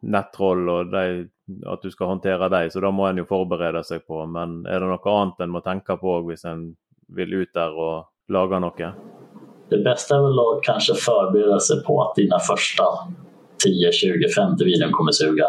nettroll 0.04 0.70
og 0.70 0.92
de, 0.92 1.28
at 1.68 1.82
du 1.82 1.90
skal 1.92 2.08
håndtere 2.14 2.50
dem, 2.50 2.70
så 2.70 2.80
da 2.82 2.92
må 2.92 3.10
en 3.10 3.18
jo 3.18 3.26
forberede 3.26 3.84
seg 3.84 4.06
på. 4.08 4.22
Men 4.30 4.66
er 4.70 4.80
det 4.80 4.88
noe 4.88 5.16
annet 5.18 5.42
en 5.42 5.50
må 5.50 5.64
tenke 5.66 5.98
på 6.00 6.24
hvis 6.28 6.46
en 6.46 6.76
vil 7.10 7.34
ut 7.42 7.50
der 7.54 7.74
og 7.74 8.06
lage 8.30 8.60
noe? 8.62 8.94
Det 9.70 9.78
bästa 9.84 10.16
är 10.16 10.22
väl 10.22 10.40
att 10.40 10.64
kanske 10.64 10.94
förbereda 10.94 11.60
sig 11.60 11.84
på 11.84 12.02
att 12.02 12.16
dina 12.16 12.40
första 12.40 12.84
10, 13.64 13.92
20, 13.92 14.30
50 14.30 14.64
videon 14.66 14.92
kommer 14.92 15.12
suga. 15.12 15.48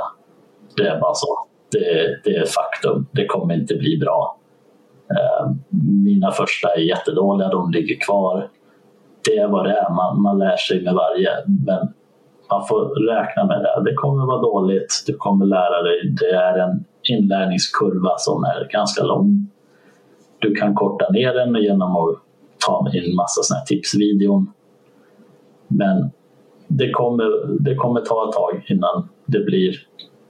Det 0.77 0.87
är 0.89 1.01
bara 1.01 1.15
så. 1.15 1.39
Det, 1.71 2.21
det 2.25 2.37
är 2.37 2.47
faktum. 2.47 3.07
Det 3.13 3.27
kommer 3.27 3.55
inte 3.55 3.75
bli 3.75 3.99
bra. 3.99 4.39
Eh, 5.11 5.51
mina 6.05 6.31
första 6.31 6.69
är 6.69 6.81
jättedåliga, 6.81 7.49
de 7.49 7.71
ligger 7.71 7.97
kvar. 8.07 8.49
Det 9.25 9.39
är 9.39 9.49
vad 9.49 9.65
det 9.65 9.73
är. 9.73 9.91
Man, 9.91 10.23
man 10.23 10.39
lär 10.39 10.57
sig 10.57 10.83
med 10.85 10.95
varje. 10.95 11.31
Men 11.67 11.93
man 12.51 12.67
får 12.69 13.07
räkna 13.07 13.45
med 13.45 13.61
det. 13.63 13.91
Det 13.91 13.95
kommer 13.95 14.27
vara 14.27 14.41
dåligt. 14.41 15.05
Du 15.07 15.15
kommer 15.15 15.47
lära 15.47 15.83
dig. 15.83 16.15
Det 16.21 16.31
är 16.31 16.59
en 16.59 16.85
inlärningskurva 17.11 18.15
som 18.19 18.45
är 18.45 18.69
ganska 18.73 19.05
lång. 19.05 19.51
Du 20.39 20.55
kan 20.55 20.75
korta 20.75 21.11
ner 21.11 21.35
den 21.35 21.63
genom 21.63 21.97
att 21.97 22.17
ta 22.67 22.91
in 22.93 23.17
massa 23.17 23.43
såna 23.43 23.59
här 23.59 23.67
tipsvideon. 23.67 24.53
Men 25.69 26.11
det 26.69 26.91
kommer, 26.91 27.59
det 27.61 27.75
kommer 27.75 28.01
ta 28.01 28.29
ett 28.29 28.35
tag 28.35 28.65
innan 28.69 29.09
det 29.27 29.41
blir 29.41 29.75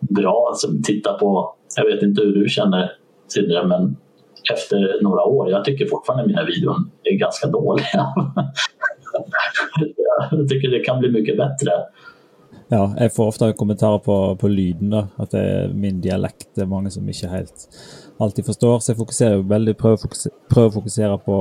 bra. 0.00 0.46
Alltså, 0.48 0.68
titta 0.84 1.12
på, 1.12 1.54
jag 1.76 1.84
vet 1.84 2.02
inte 2.02 2.22
hur 2.22 2.34
du 2.34 2.48
känner 2.48 2.92
Sindre, 3.26 3.66
men 3.66 3.96
efter 4.52 5.02
några 5.02 5.22
år, 5.24 5.50
jag 5.50 5.64
tycker 5.64 5.86
fortfarande 5.86 6.26
mina 6.26 6.44
videon 6.44 6.90
är 7.02 7.18
ganska 7.18 7.46
dåliga. 7.48 8.14
jag 10.30 10.48
tycker 10.48 10.70
det 10.70 10.80
kan 10.80 10.98
bli 10.98 11.10
mycket 11.10 11.36
bättre. 11.36 11.70
Ja, 12.68 12.94
jeg 12.98 13.14
får 13.14 13.26
ofte 13.26 13.52
kommentarer 13.52 13.98
på, 13.98 14.36
på 14.36 14.48
lyden, 14.48 14.90
da. 14.90 15.06
At 15.16 15.30
det 15.30 15.40
er 15.40 15.68
min 15.74 16.00
dialekt. 16.00 16.48
Det 16.54 16.62
er 16.64 16.66
mange 16.70 16.90
som 16.90 17.08
ikke 17.08 17.28
helt 17.28 17.66
alltid 18.18 18.46
forstår. 18.46 18.78
Så 18.80 18.94
å 18.94 18.98
fokusere, 19.02 19.42
prøver 19.44 20.68
å 20.68 20.72
fokusere 20.72 21.18
på 21.26 21.38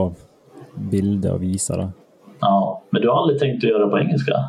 bildet 0.91 1.31
og 1.31 1.39
vise, 1.41 1.77
da. 1.79 1.87
Ja, 2.43 2.81
men 2.91 3.01
du 3.01 3.07
har 3.09 3.21
aldrig 3.21 3.39
tänkt 3.39 3.63
att 3.63 3.69
göra 3.69 3.87
på 3.89 3.99
engelska? 3.99 4.43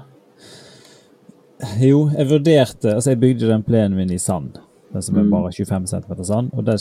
Jo, 1.80 2.10
jeg 2.18 2.26
vurderte 2.28 2.94
Altså, 2.94 3.10
jeg 3.10 3.20
bygde 3.20 3.48
den 3.48 3.62
plenen 3.62 3.96
min 3.96 4.10
i 4.10 4.18
sand. 4.18 4.58
Den 4.92 5.02
som 5.02 5.16
Mm. 5.16 5.30
bare 5.30 5.52
25 5.52 5.86
cm 5.86 6.24
sand. 6.24 6.50
Og 6.52 6.64
der 6.64 6.76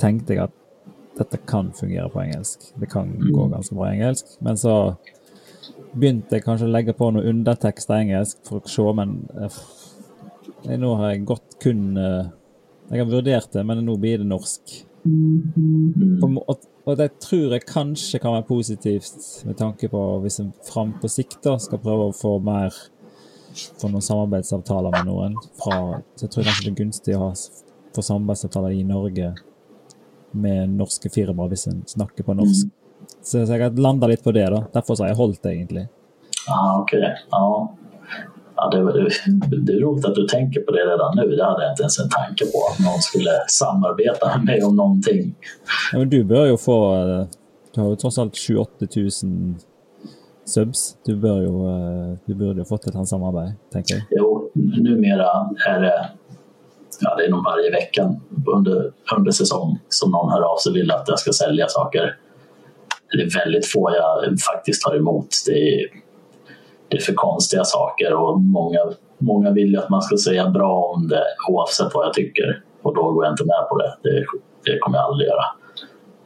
tenkte 0.00 0.34
jeg 0.34 0.42
at 0.42 0.50
dette 1.16 1.38
kan 1.48 1.72
fungere 1.72 2.10
på 2.12 2.20
engelsk. 2.22 2.72
Det 2.80 2.90
kan 2.92 3.08
Mm. 3.08 3.32
gå 3.32 3.48
ganske 3.52 3.74
bra 3.74 3.90
engelsk. 3.92 4.36
Men 4.40 4.56
så 4.56 4.96
begynte 5.96 6.36
jeg 6.36 6.44
kanskje 6.44 6.66
å 6.68 6.72
legge 6.72 6.92
på 6.92 7.10
noe 7.12 7.24
undertekst 7.24 7.90
av 7.90 7.96
engelsk 8.02 8.38
for 8.44 8.60
å 8.60 8.68
se, 8.68 8.82
men 8.94 9.28
jeg, 10.64 10.78
nå 10.80 10.94
har 10.96 11.12
jeg 11.14 11.24
gått 11.26 11.58
kun 11.62 11.96
eh, 11.96 12.26
Jeg 12.90 13.00
har 13.02 13.08
vurdert 13.10 13.50
det, 13.52 13.64
men 13.66 13.80
nå 13.84 13.96
blir 13.98 14.18
det 14.18 14.26
norsk. 14.28 14.84
Mm. 15.04 16.18
På, 16.20 16.28
og, 16.46 16.60
og 16.86 16.96
det 16.98 17.08
tror 17.18 17.50
jeg 17.56 17.66
kanskje 17.66 18.20
kan 18.22 18.36
være 18.36 18.46
positivt 18.46 19.42
med 19.44 19.56
tanke 19.58 19.88
på 19.90 20.20
hvis 20.22 20.38
en 20.40 20.52
fram 20.62 20.92
på 21.00 21.08
sikt 21.10 21.40
da 21.42 21.56
skal 21.58 21.82
prøve 21.82 22.06
å 22.10 22.14
få 22.14 22.36
mer 22.38 22.70
få 23.80 23.88
noen 23.90 24.04
samarbeidsavtaler 24.04 24.94
med 24.94 25.06
noen. 25.08 25.34
Fra, 25.58 26.02
så 26.14 26.26
jeg 26.26 26.30
tror 26.30 26.44
kanskje 26.46 26.64
det 26.68 26.72
er 26.72 26.78
gunstig 26.84 27.16
å 27.16 27.24
ha 27.24 27.32
få 27.96 28.02
samarbeidsavtaler 28.04 28.76
i 28.76 28.82
Norge 28.86 29.34
med 30.36 30.76
norske 30.78 31.10
firmaer 31.12 31.52
hvis 31.52 31.66
en 31.70 31.82
snakker 31.86 32.26
på 32.26 32.36
norsk. 32.36 32.68
Så 33.22 33.42
jeg 33.42 33.62
har 33.62 33.80
landa 33.80 34.08
litt 34.10 34.24
på 34.24 34.32
det, 34.32 34.46
da. 34.50 34.64
Derfor 34.74 34.98
har 35.02 35.10
jeg 35.10 35.18
holdt 35.18 35.42
det, 35.42 35.52
egentlig. 35.56 35.86
Ah, 36.48 36.80
Okej, 36.80 37.14
ja. 37.30 37.76
ja 38.56 38.68
det, 38.70 38.78
det, 39.66 39.72
är 39.72 39.80
roligt 39.80 40.04
att 40.04 40.14
du 40.14 40.26
tänker 40.26 40.60
på 40.60 40.72
det 40.72 40.78
redan 40.78 41.16
nu. 41.16 41.36
Det 41.36 41.44
hade 41.44 41.62
jag 41.62 41.72
inte 41.72 41.82
ens 41.82 41.98
en 41.98 42.08
tanke 42.08 42.44
på. 42.44 42.58
Att 42.70 42.78
någon 42.84 43.02
skulle 43.02 43.30
samarbeta 43.48 44.36
med 44.36 44.44
mig 44.44 44.62
om 44.62 44.76
någonting. 44.76 45.34
Ja, 45.92 45.98
men 45.98 46.10
du 46.10 46.24
bør 46.24 46.46
jo 46.46 46.56
få 46.56 46.78
eh, 46.94 47.26
Du 47.74 47.80
har 47.80 47.88
jo 47.88 47.96
tross 47.96 48.18
alt 48.18 48.36
28 48.36 48.86
000 48.96 49.10
subs. 50.46 50.96
Du 51.04 51.16
bør 51.16 51.42
jo 51.42 51.66
eh, 51.68 52.18
Du 52.24 52.34
burde 52.34 52.62
jo 52.62 52.64
fått 52.64 52.86
et 52.86 52.94
sånt 52.94 53.08
samarbeid, 53.08 53.58
tenker 53.72 53.94
jeg. 53.94 54.06
Jo, 54.10 54.50
numera 54.54 55.50
är 55.66 55.80
det, 55.80 56.08
ja, 57.00 57.14
det 57.14 57.24
är 57.24 57.30
nog 57.30 57.44
varje 57.44 57.70
vecka 57.70 58.14
under, 58.54 58.92
under 59.16 59.30
säsong 59.30 59.78
som 59.88 60.10
någon 60.10 60.32
hör 60.32 60.42
av 60.42 60.56
sig 60.56 60.70
och 60.70 60.76
vill 60.76 60.90
att 60.90 61.08
jag 61.08 61.18
ska 61.18 61.32
sälja 61.32 61.68
saker. 61.68 62.16
Det 63.12 63.22
är 63.22 63.44
väldigt 63.44 63.66
få 63.72 63.90
jag 63.94 64.40
faktiskt 64.40 64.82
tar 64.82 64.96
emot. 64.96 65.28
Det 65.46 65.52
är, 65.52 65.86
det 66.88 66.96
är 66.96 67.00
för 67.00 67.14
konstiga 67.14 67.64
saker 67.64 68.14
och 68.14 68.40
många, 68.40 68.80
många 69.18 69.50
vill 69.50 69.68
ju 69.72 69.78
att 69.78 69.88
man 69.88 70.02
ska 70.02 70.16
säga 70.16 70.50
bra 70.50 70.92
om 70.94 71.08
det 71.08 71.24
oavsett 71.48 71.94
vad 71.94 72.06
jag 72.06 72.12
tycker. 72.12 72.62
Och 72.82 72.94
då 72.94 73.12
går 73.12 73.24
jag 73.24 73.32
inte 73.32 73.44
med 73.44 73.68
på 73.68 73.78
det. 73.78 73.96
Det, 74.02 74.24
det 74.64 74.78
kommer 74.78 74.98
jag 74.98 75.04
aldrig 75.04 75.28
göra. 75.28 75.44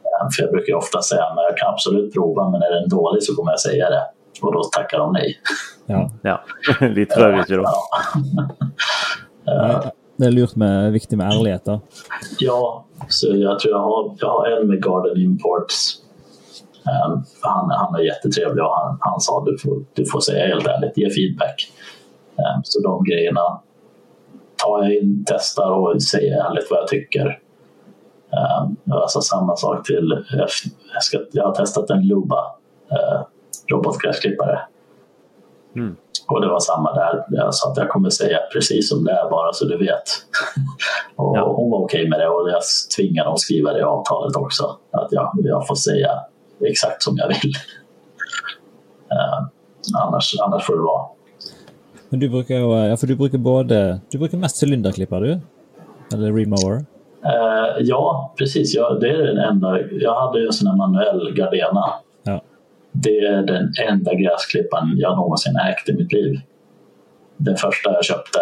Eh, 0.05 0.29
För 0.35 0.43
jag 0.43 0.51
brukar 0.51 0.67
ju 0.67 0.77
ofta 0.77 1.01
säga 1.01 1.23
att 1.23 1.33
jag 1.35 1.57
kan 1.57 1.73
absolut 1.73 2.13
prova 2.13 2.49
men 2.49 2.61
är 2.61 2.71
den 2.71 2.89
dålig 2.89 3.23
så 3.23 3.35
kommer 3.35 3.51
jag 3.51 3.59
säga 3.59 3.89
det. 3.89 4.03
Och 4.41 4.53
då 4.53 4.63
tackar 4.63 4.97
de 4.99 5.13
nej. 5.13 5.39
Ja. 5.85 6.09
Ja, 6.23 6.37
trøv, 7.13 7.39
ikke 7.41 7.57
da? 7.57 7.71
Nei, 9.45 9.91
det 10.21 10.27
er 10.27 10.33
lurt 10.35 10.51
med, 10.55 10.91
viktig 10.93 11.17
med 11.17 11.31
ærlighet, 11.33 11.63
da. 11.65 11.79
Ja, 12.39 12.85
så 13.09 13.27
jag 13.35 13.59
tror 13.59 13.71
jag 13.71 13.79
har, 13.79 14.15
jag 14.19 14.27
har 14.29 14.47
en 14.47 14.67
med 14.67 14.83
Garden 14.83 15.17
Imports. 15.17 15.97
Um, 16.85 17.23
han, 17.41 17.71
han 17.71 17.95
är 17.95 17.99
jättetrevlig 17.99 18.63
och 18.63 18.75
han, 18.75 18.97
han 18.99 19.19
sa 19.19 19.45
du 19.45 19.57
får, 19.57 19.85
du 19.93 20.05
får 20.05 20.19
säga 20.19 20.47
helt 20.47 20.67
ärligt, 20.67 20.97
ge 20.97 21.09
feedback. 21.09 21.71
Um, 22.37 22.61
så 22.63 22.81
de 22.81 23.03
grejerna 23.03 23.61
tar 24.63 24.83
jag 24.83 24.93
in, 24.93 25.25
testar 25.27 25.71
och 25.71 26.03
säger 26.03 26.45
ärligt 26.45 26.67
vad 26.69 26.79
jag 26.79 26.87
tycker. 26.87 27.39
Um, 28.61 28.93
alltså 28.93 29.21
samma 29.21 29.55
sak 29.55 29.85
till, 29.87 30.25
jag, 30.31 30.49
ska, 31.03 31.19
jag 31.31 31.43
har 31.43 31.55
testat 31.55 31.89
en 31.89 32.07
Luba 32.07 32.41
uh, 32.91 33.21
robotgräsklippare. 33.71 34.59
Mm. 35.75 35.95
Och 36.27 36.41
det 36.41 36.47
var 36.47 36.59
samma 36.59 36.93
där. 36.93 37.25
Jag 37.29 37.53
sa 37.55 37.71
att 37.71 37.77
jag 37.77 37.89
kommer 37.89 38.09
säga 38.09 38.37
precis 38.53 38.89
som 38.89 39.03
det 39.03 39.11
är 39.11 39.29
bara 39.29 39.53
så 39.53 39.65
du 39.65 39.77
vet. 39.77 40.03
och 41.15 41.37
Ja. 41.37 41.53
Hon 41.55 41.71
var 41.71 41.79
okej 41.79 42.09
med 42.09 42.19
det 42.19 42.27
och 42.27 42.49
jag 42.49 42.61
tvingade 42.97 43.29
att 43.29 43.39
skriva 43.39 43.73
det 43.73 43.79
i 43.79 43.83
avtalet 43.83 44.35
också. 44.35 44.77
Att 44.91 45.07
jag, 45.11 45.31
jag 45.43 45.67
får 45.67 45.75
säga 45.75 46.09
exakt 46.65 47.03
som 47.03 47.17
jag 47.17 47.27
vill. 47.27 47.53
Eh, 49.11 49.47
annars, 50.03 50.35
annars 50.45 50.65
får 50.65 50.73
det 50.73 50.81
vara. 50.81 51.05
Men 52.09 52.19
du 52.19 52.29
bruker 52.29 52.59
jo 52.59 52.77
Ja, 52.77 52.97
for 52.97 53.07
du 53.07 53.15
bruker 53.15 53.37
både 53.37 53.99
Du 54.11 54.17
bruker 54.17 54.37
mest 54.37 54.55
sylinderklipper, 54.57 55.21
du? 55.21 55.39
Eller 56.13 56.31
remower? 56.31 56.85
Eh, 57.25 57.75
ja, 57.79 58.33
precis. 58.37 58.75
Jag, 58.75 59.01
det 59.01 59.09
är 59.09 59.17
den 59.17 59.37
enda. 59.37 59.79
Jag 59.91 60.19
hade 60.19 60.39
ju 60.39 60.45
en 60.45 60.53
sån 60.53 60.67
här 60.67 60.75
manuell 60.75 61.33
Gardena. 61.35 61.93
Det 62.91 63.17
är 63.17 63.41
den 63.41 63.73
enda 63.89 64.13
gräsklipparen 64.13 64.93
jag 64.97 65.17
någonsin 65.17 65.55
ägt 65.57 65.89
i 65.89 65.93
mitt 65.93 66.13
liv. 66.13 66.39
Den 67.37 67.57
första 67.57 67.93
jag 67.93 68.05
köpte. 68.05 68.39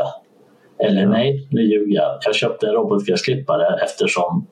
Eller 0.83 1.05
nej, 1.05 1.47
nu 1.51 1.61
ljuger 1.61 1.95
jag. 1.95 2.19
Jag 2.25 2.35
köpte 2.35 2.67
en 2.67 2.73
robotgräsklippare 2.73 3.83
eftersom, 3.83 4.47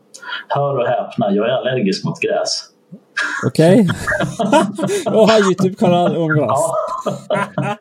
hör 0.48 0.78
och 0.78 0.88
häpna, 0.88 1.32
jag 1.32 1.48
är 1.48 1.52
allergisk 1.52 2.06
mot 2.06 2.20
gräs. 2.22 2.64
OK? 3.48 3.60
og 5.16 5.30
har 5.30 5.40
YouTube-kanal 5.40 6.18
om 6.18 6.28
gras. 6.28 6.60
Ja. 7.30 7.78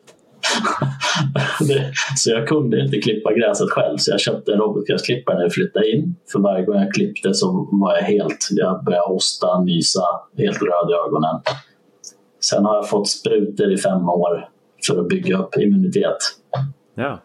det, 1.59 1.91
så 2.15 2.31
jag 2.31 2.47
kunde 2.47 2.79
inte 2.79 3.01
klippa 3.01 3.33
gräset 3.33 3.69
själv 3.69 3.97
så 3.97 4.11
jag 4.11 4.19
köpte 4.19 4.51
en 4.51 4.59
robotgräsklippare 4.59 5.35
när 5.35 5.43
jag 5.43 5.53
flyttade 5.53 5.91
in. 5.91 6.15
För 6.31 6.39
varje 6.39 6.65
gång 6.65 6.75
jag 6.75 6.93
klippte 6.93 7.33
så 7.33 7.69
var 7.71 7.95
jag 7.95 8.03
helt, 8.03 8.47
jag 8.51 8.83
började 8.83 9.07
hosta, 9.07 9.61
nysa, 9.61 10.03
helt 10.37 10.61
röd 10.61 10.89
i 10.91 10.93
ögonen. 11.07 11.41
Sen 12.49 12.65
har 12.65 12.75
jag 12.75 12.89
fått 12.89 13.09
sprutor 13.09 13.71
i 13.71 13.77
fem 13.77 14.09
år 14.09 14.49
för 14.87 14.99
att 15.01 15.07
bygga 15.07 15.37
upp 15.37 15.57
immunitet. 15.57 16.17
Ja. 16.95 17.19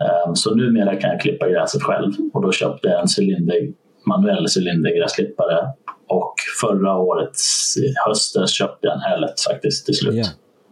Ehm, 0.00 0.34
Så 0.36 0.54
numera 0.54 0.96
kan 0.96 1.10
jag 1.10 1.20
klippa 1.20 1.48
gräset 1.48 1.82
själv 1.82 2.12
och 2.32 2.42
då 2.42 2.52
köpte 2.52 2.88
jag 2.88 3.00
en 3.00 3.06
cylinder, 3.18 3.72
manuell 4.06 4.46
cylindergräsklippare 4.58 5.68
och 6.06 6.34
förra 6.60 6.98
årets 6.98 7.74
höstes 8.06 8.50
köpte 8.50 8.86
jag 8.86 8.94
en 8.94 9.00
Hellet 9.00 9.40
faktiskt 9.50 9.86
till 9.86 9.94
slut. 9.94 10.14
Ja. 10.14 10.24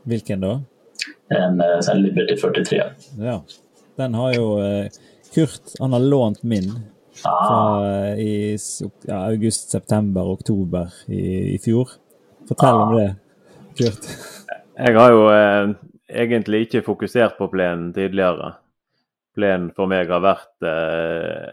Hvilken 0.03 0.41
da? 0.41 0.63
En, 1.29 1.61
eh, 1.61 1.81
sån 1.81 1.95
här 1.97 2.03
Liberty 2.03 2.37
43. 2.37 2.83
Ja. 3.19 3.45
Den 3.97 4.15
har 4.15 4.35
jo 4.35 4.61
eh, 4.63 4.87
Kurt 5.35 5.61
Han 5.79 5.93
har 5.93 6.01
lånt 6.01 6.43
min 6.43 6.81
Ah, 7.25 7.87
eh, 7.87 8.19
i 8.19 8.59
ja, 9.03 9.27
august, 9.27 9.71
september, 9.71 10.33
oktober 10.33 10.93
i, 11.07 11.55
i 11.55 11.59
fjor. 11.59 11.89
Fortell 12.49 12.75
om 12.75 12.97
det, 12.97 13.17
Kurt. 13.77 14.09
Jeg 14.77 14.97
har 14.97 15.13
jo 15.13 15.27
eh, 15.33 15.75
egentlig 16.23 16.67
ikke 16.67 16.85
fokusert 16.87 17.37
på 17.39 17.49
plenen 17.53 17.93
tidligere. 17.97 18.55
Plenen 19.37 19.71
for 19.77 19.91
meg 19.91 20.09
har 20.13 20.23
vært 20.25 20.65
eh, 20.65 21.51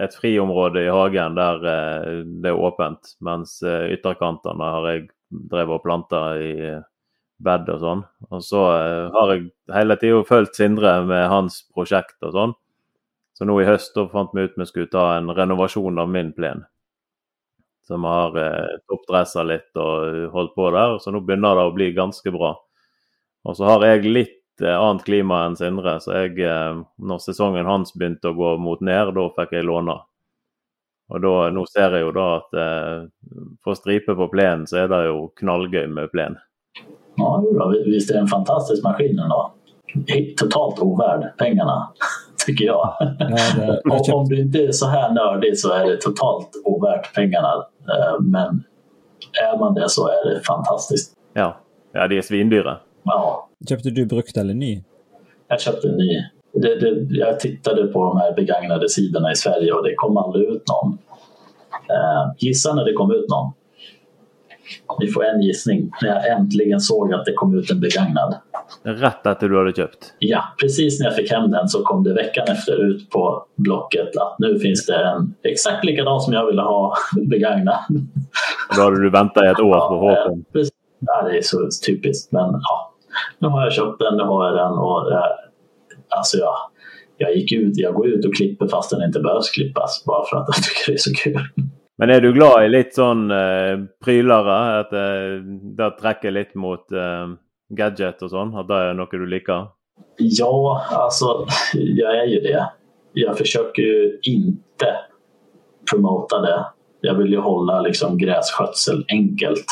et 0.00 0.16
friområde 0.16 0.86
i 0.86 0.92
hagen 0.92 1.36
der 1.36 1.66
eh, 1.72 2.20
det 2.40 2.52
er 2.52 2.60
åpent, 2.68 3.14
mens 3.24 3.58
eh, 3.62 3.90
ytterkantene 3.96 4.70
har 4.76 4.88
jeg 4.92 5.08
drevet 5.30 5.76
og 5.76 5.84
planta 5.84 6.22
i 6.40 6.54
eh, 6.70 6.80
bed 7.44 7.68
og 7.74 7.84
sånn. 7.84 8.02
Og 8.30 8.44
så 8.44 8.64
eh, 8.78 9.06
har 9.16 9.34
jeg 9.34 9.46
hele 9.76 9.96
tida 10.00 10.24
fulgt 10.28 10.58
Sindre 10.60 10.98
med 11.08 11.28
hans 11.32 11.62
prosjekt 11.74 12.18
og 12.24 12.36
sånn. 12.36 12.56
Så 13.36 13.48
nå 13.48 13.56
i 13.60 13.68
høst 13.68 13.96
da 13.96 14.04
fant 14.12 14.32
vi 14.36 14.44
ut 14.44 14.56
vi 14.60 14.68
skulle 14.68 14.92
ta 14.92 15.14
en 15.16 15.32
renovasjon 15.32 16.00
av 16.00 16.10
min 16.12 16.32
plen 16.36 16.66
som 17.90 18.04
har 18.06 18.36
eh, 18.38 18.76
toppdressa 18.86 19.42
litt 19.42 19.74
eh, 19.74 19.82
og 19.82 20.34
holdt 20.34 20.52
på 20.54 20.68
der, 20.74 20.98
så 21.02 21.10
nå 21.10 21.22
begynner 21.26 21.58
det 21.58 21.64
å 21.66 21.72
bli 21.74 21.88
ganske 21.96 22.32
bra. 22.34 22.52
Og 23.48 23.56
så 23.58 23.66
har 23.66 23.86
jeg 23.88 24.12
litt 24.12 24.62
eh, 24.62 24.76
annet 24.76 25.02
klima 25.08 25.42
enn 25.48 25.58
Sindre, 25.58 25.96
så 26.04 26.20
jeg, 26.20 26.36
eh, 26.46 26.78
når 27.02 27.24
sesongen 27.24 27.66
hans 27.66 27.96
begynte 27.96 28.30
å 28.30 28.38
gå 28.38 28.54
mot 28.62 28.84
ned, 28.84 29.10
da 29.16 29.26
fikk 29.40 29.56
jeg 29.58 29.66
låne. 29.66 29.98
Og 31.10 31.24
da, 31.24 31.34
nå 31.50 31.64
ser 31.66 31.96
jeg 31.98 32.06
jo 32.06 32.12
da 32.14 32.28
at 32.36 32.60
eh, 32.62 32.94
for 33.66 33.78
stripe 33.78 34.14
på 34.14 34.30
plenen 34.30 34.68
så 34.70 34.84
er 34.84 34.92
det 34.92 35.02
jo 35.08 35.26
knallgøy 35.40 35.88
med 35.90 36.14
plen. 36.14 36.38
ja, 37.16 37.42
jo 37.44 37.58
då, 37.58 37.74
visst 37.84 38.10
är 38.10 38.14
det 38.14 38.20
en 38.20 38.28
fantastisk 38.28 38.84
maskin 38.84 39.18
ändå. 39.18 39.52
Totalt 40.36 40.78
ovärd 40.78 41.32
pengarna, 41.38 41.88
tycker 42.50 42.64
jag. 42.64 42.96
Ja, 43.00 43.36
det, 43.56 43.80
Om, 43.90 44.20
om 44.20 44.28
du 44.28 44.40
inte 44.40 44.58
är 44.58 44.72
så 44.72 44.86
här 44.86 45.12
nördig 45.12 45.58
så 45.58 45.72
är 45.72 45.86
det 45.90 45.96
totalt 45.96 46.48
ovärt 46.64 47.14
pengarna. 47.14 47.52
Eh, 47.88 48.20
Men 48.20 48.64
är 49.42 49.58
man 49.58 49.74
det 49.74 49.88
så 49.88 50.08
är 50.08 50.34
det 50.34 50.40
fantastiskt. 50.46 51.12
Ja, 51.34 51.56
ja 51.92 52.08
de 52.08 52.16
er 52.16 52.22
svindyre. 52.22 52.76
Ja, 53.04 53.48
kjøpte 53.68 53.90
du 53.90 54.06
brukt 54.06 54.36
eller 54.36 54.54
ny? 54.54 54.82
jag 55.48 55.60
köpte 55.60 55.88
en 55.88 55.94
ny. 55.96 56.24
Det, 56.52 56.80
det, 56.80 57.06
jag 57.10 57.40
tittade 57.40 57.86
på 57.86 58.04
de 58.04 58.16
här 58.18 58.32
begagnade 58.32 58.88
sidorna 58.88 59.32
i 59.32 59.36
Sverige 59.36 59.72
och 59.72 59.84
det 59.84 59.94
kom 59.94 60.16
aldrig 60.16 60.48
ut 60.48 60.62
någon. 60.68 60.98
Eh, 61.90 62.32
gissa 62.38 62.74
när 62.74 62.84
det 62.84 62.92
kom 62.92 63.10
ut 63.12 63.28
någon. 63.28 63.52
Ni 65.00 65.06
får 65.08 65.24
en 65.24 65.42
gissning. 65.42 65.90
När 66.02 66.08
jag 66.08 66.28
äntligen 66.28 66.80
såg 66.80 67.14
att 67.14 67.24
det 67.24 67.32
kom 67.32 67.58
ut 67.58 67.70
en 67.70 67.80
begagnad. 67.80 68.34
Etter 68.86 69.48
du 69.48 69.56
hadde 69.58 69.72
kjøpt. 69.72 70.12
Ja, 70.18 70.42
precis 70.60 71.00
när 71.00 71.06
jag 71.06 71.16
fick 71.16 71.30
hem 71.32 71.50
den 71.50 71.68
så 71.68 71.82
kom 71.82 72.04
det 72.04 72.14
veckan 72.14 72.44
efter 72.48 72.84
ut 72.84 73.10
på 73.10 73.44
Blocket 73.56 74.16
att 74.16 74.38
nu 74.38 74.58
finns 74.58 74.86
det 74.86 74.96
en 74.96 75.34
exakt 75.42 75.84
likadan 75.84 76.20
som 76.20 76.32
jag 76.32 76.46
ville 76.46 76.62
ha 76.62 76.94
begagnad. 77.30 77.78
Og 78.70 78.76
da 78.76 78.82
hadde 78.82 79.00
du 79.02 79.10
venta 79.10 79.44
i 79.46 79.48
et 79.50 79.60
år 79.60 79.78
på 79.88 79.94
Ja, 79.94 80.00
håpen. 80.00 80.44
precis. 80.52 80.72
ja, 81.00 81.22
det 81.28 81.38
är 81.38 81.42
så 81.42 81.68
typiskt. 81.86 82.32
Men 82.32 82.50
ja, 82.62 82.94
nu 83.38 83.48
har 83.48 83.62
jag 83.62 83.72
köpt 83.72 83.98
den, 83.98 84.16
nu 84.16 84.22
har 84.22 84.46
jag 84.46 84.54
den 84.56 84.72
och 84.78 85.12
eh, 85.12 85.30
alltså 86.08 86.36
jag, 86.38 86.54
jag 87.18 87.36
gick 87.36 87.52
ut, 87.52 87.72
jag 87.76 87.94
går 87.94 88.06
ut 88.08 88.24
och 88.24 88.34
klipper 88.34 88.66
fast 88.68 88.90
den 88.90 89.02
inte 89.02 89.20
behövs 89.20 89.50
klippas 89.50 90.04
bara 90.06 90.24
för 90.24 90.36
att 90.36 90.44
jag 90.48 90.56
tycker 90.64 90.92
det 90.92 90.96
är 90.96 90.98
så 90.98 91.14
kul. 91.24 91.40
Men 92.00 92.10
er 92.10 92.22
du 92.24 92.30
glad 92.32 92.62
i 92.64 92.68
litt 92.72 92.94
sånn 92.96 93.26
eh, 93.28 93.74
prylere? 94.00 94.56
At 94.80 94.92
eh, 94.96 95.34
det 95.76 95.88
trekker 95.98 96.32
litt 96.32 96.54
mot 96.56 96.94
eh, 96.96 97.34
gadget 97.76 98.22
og 98.24 98.30
sånn? 98.32 98.54
At 98.56 98.70
det 98.70 98.78
er 98.86 98.94
noe 98.96 99.20
du 99.20 99.26
liker? 99.28 99.66
Ja, 100.16 100.54
alltså 100.90 101.44
jag 101.74 102.16
är 102.22 102.24
ju 102.26 102.40
det. 102.40 102.64
Jag 103.12 103.38
försöker 103.38 103.82
ju 103.82 104.18
inte 104.22 104.94
promota 105.90 106.40
det. 106.40 106.64
Jag 107.00 107.14
vill 107.14 107.32
ju 107.32 107.40
hålla 107.40 107.80
liksom 107.80 108.18
grässkötsel 108.18 109.04
enkelt. 109.08 109.66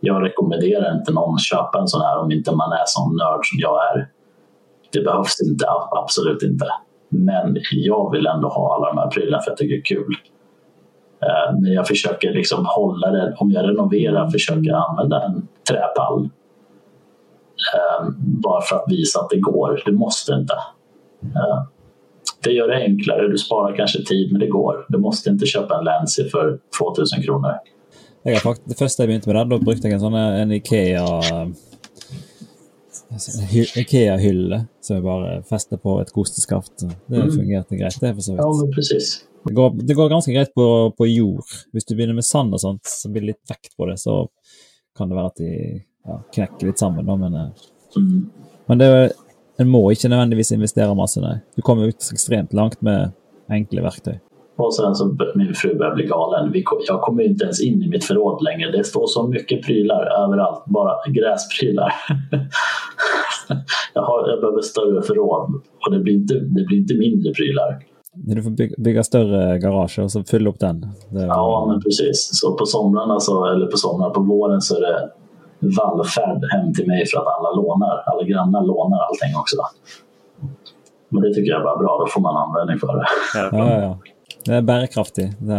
Jag 0.00 0.22
rekommenderar 0.22 0.98
inte 0.98 1.12
någon 1.12 1.34
att 1.34 1.44
köpa 1.44 1.78
en 1.80 1.88
sån 1.88 2.00
här 2.00 2.18
om 2.18 2.32
inte 2.32 2.52
man 2.52 2.72
är 2.72 2.84
sån 2.86 3.16
nörd 3.16 3.40
som 3.42 3.58
jag 3.58 3.78
är. 3.90 4.08
Det 4.92 5.00
behövs 5.00 5.40
inte, 5.40 5.64
absolut 5.90 6.42
inte. 6.42 6.66
Men 7.08 7.56
jag 7.70 8.12
vill 8.12 8.26
ändå 8.26 8.48
ha 8.48 8.76
alla 8.76 8.88
de 8.88 8.98
här 8.98 9.10
prylarna 9.10 9.42
för 9.42 9.50
jag 9.50 9.58
tycker 9.58 9.74
det 9.74 9.80
är 9.80 9.96
kul. 9.96 10.16
Eh, 11.24 11.60
men 11.60 11.72
jag 11.72 11.86
försöker 11.88 12.32
liksom 12.32 12.66
hålla 12.66 13.10
det, 13.10 13.34
om 13.38 13.50
jag 13.50 13.68
renoverar 13.68 14.30
försöker 14.30 14.68
jag 14.70 14.84
använda 14.90 15.22
en 15.22 15.48
träpall. 15.70 16.24
Eh, 17.74 18.08
bara 18.18 18.62
för 18.62 18.76
att 18.76 18.84
visa 18.88 19.20
att 19.20 19.30
det 19.30 19.40
går. 19.40 19.82
Det 19.86 19.92
måste 19.92 20.32
inte. 20.32 20.54
Eh, 21.22 21.62
det 22.44 22.50
gör 22.52 22.68
det 22.68 22.76
enklare, 22.84 23.28
du 23.28 23.38
sparar 23.38 23.76
kanske 23.76 24.02
tid 24.04 24.32
men 24.32 24.40
det 24.40 24.46
går. 24.46 24.86
Du 24.88 24.98
måste 24.98 25.30
inte 25.30 25.46
köpa 25.46 25.78
en 25.78 25.84
Lancy 25.84 26.28
för 26.28 26.58
2000 26.78 27.22
kronor. 27.22 27.52
Jeg 28.24 28.34
har 28.34 28.40
faktisk, 28.40 28.68
det 28.68 28.78
første 28.78 29.02
jeg 29.02 29.08
begynte 29.08 29.28
med, 29.28 29.36
da, 29.36 29.44
da 29.44 29.58
brukte 29.60 29.88
jeg 29.88 29.94
en 29.94 30.00
sånn 30.00 30.14
en 30.16 30.52
Ikea 30.52 31.04
hy- 33.52 33.80
Ikea-hylle 33.82 34.62
som 34.80 34.96
jeg 34.96 35.04
bare 35.04 35.42
fester 35.48 35.76
på 35.76 35.98
et 36.00 36.12
kosteskaft. 36.12 36.72
Det 37.06 37.16
Mm. 37.20 37.30
fungerte 37.30 37.76
greit, 37.76 38.00
det. 38.00 38.14
for 38.14 38.20
så 38.22 38.36
Ja, 38.36 38.48
vidt. 38.48 38.60
men 38.64 38.72
precis. 38.74 39.24
Det 39.44 39.54
går, 39.54 39.70
det 39.82 39.94
går 39.94 40.08
ganske 40.08 40.32
greit 40.32 40.54
på, 40.54 40.66
på 40.98 41.06
jord. 41.06 41.44
Hvis 41.72 41.84
du 41.84 41.94
begynner 41.94 42.14
med 42.16 42.24
sand 42.24 42.54
og 42.54 42.60
sånt, 42.60 42.86
så 42.88 43.10
blir 43.12 43.24
det 43.24 43.34
litt 43.34 43.50
vekt 43.50 43.76
på 43.76 43.86
det, 43.90 43.98
så 44.00 44.22
kan 44.96 45.10
det 45.10 45.18
være 45.18 45.32
at 45.32 45.40
de 45.42 45.50
ja, 46.04 46.18
knekker 46.34 46.70
litt 46.70 46.78
sammen. 46.80 47.06
Da, 47.06 47.16
men, 47.16 47.34
eh, 47.34 47.70
Mm. 47.96 48.30
men 48.66 48.78
det, 48.78 49.12
en 49.58 49.68
må 49.70 49.84
ikke 49.92 50.08
nødvendigvis 50.10 50.50
investere 50.56 50.94
masse, 50.98 51.20
nei. 51.22 51.36
Du 51.54 51.62
kommer 51.62 51.86
ut 51.92 52.08
ekstremt 52.12 52.52
langt 52.52 52.80
med 52.82 53.12
enkle 53.48 53.84
verktøy. 53.84 54.16
Och 54.56 54.74
sen 54.74 54.94
så 54.94 55.16
min 55.34 55.54
fru 55.54 55.74
börjar 55.74 55.94
bli 55.94 56.06
galen. 56.06 56.52
Vi, 56.52 56.64
jag 56.88 57.00
kommer 57.00 57.22
inte 57.22 57.44
ens 57.44 57.60
in 57.60 57.82
i 57.82 57.88
mitt 57.88 58.04
förråd 58.04 58.42
längre. 58.42 58.70
Det 58.70 58.84
står 58.84 59.06
så 59.06 59.26
mycket 59.26 59.62
prylar 59.62 60.24
överallt. 60.24 60.64
Bara 60.66 60.92
gräsprylar. 61.12 61.92
jag, 63.94 64.02
har, 64.02 64.28
jag 64.28 64.40
behöver 64.40 64.60
större 64.60 65.02
förråd. 65.02 65.62
Och 65.86 65.92
det 65.92 65.98
blir 65.98 66.14
inte, 66.14 66.34
det 66.34 66.64
blir 66.64 66.78
inte 66.78 66.94
mindre 66.94 67.32
prylar. 67.32 67.78
Du 68.14 68.42
får 68.42 68.50
bygge, 68.50 68.74
bygge 68.78 69.02
større 69.04 69.58
garasje 69.58 70.04
og 70.04 70.10
så 70.10 70.22
fylle 70.28 70.48
opp 70.48 70.58
den. 70.62 70.80
Det, 71.10 71.22
er- 71.22 71.26
Ja, 71.26 71.64
men 71.68 71.80
precis. 71.82 72.28
Så 72.40 72.52
på 72.58 72.66
somrarna, 72.66 73.20
så, 73.20 73.44
eller 73.44 73.66
på 73.66 73.76
somrarna, 73.76 74.10
på 74.14 74.20
våren 74.22 74.60
så 74.60 74.76
är 74.76 74.80
det 74.80 75.10
vallfärd 75.76 76.44
hem 76.52 76.74
till 76.74 76.86
mig 76.86 77.06
för 77.06 77.18
att 77.18 77.26
alla 77.38 77.50
lånar. 77.50 78.02
Alla 78.06 78.22
grannar 78.22 78.62
lånar 78.62 78.98
allting 78.98 79.36
också. 79.36 79.56
Men 81.08 81.22
det 81.22 81.34
tycker 81.34 81.50
jag 81.50 81.60
är 81.60 81.64
bara 81.64 81.76
bra. 81.78 81.98
Då 82.00 82.06
får 82.06 82.20
man 82.20 82.36
användning 82.36 82.78
för 82.78 82.86
det. 82.86 83.06
Ja, 83.34 83.48
ja, 83.52 83.80
ja. 83.82 83.98
Det 84.46 84.52
er 84.54 84.62
bærekraftig. 84.62 85.24
Det 85.40 85.52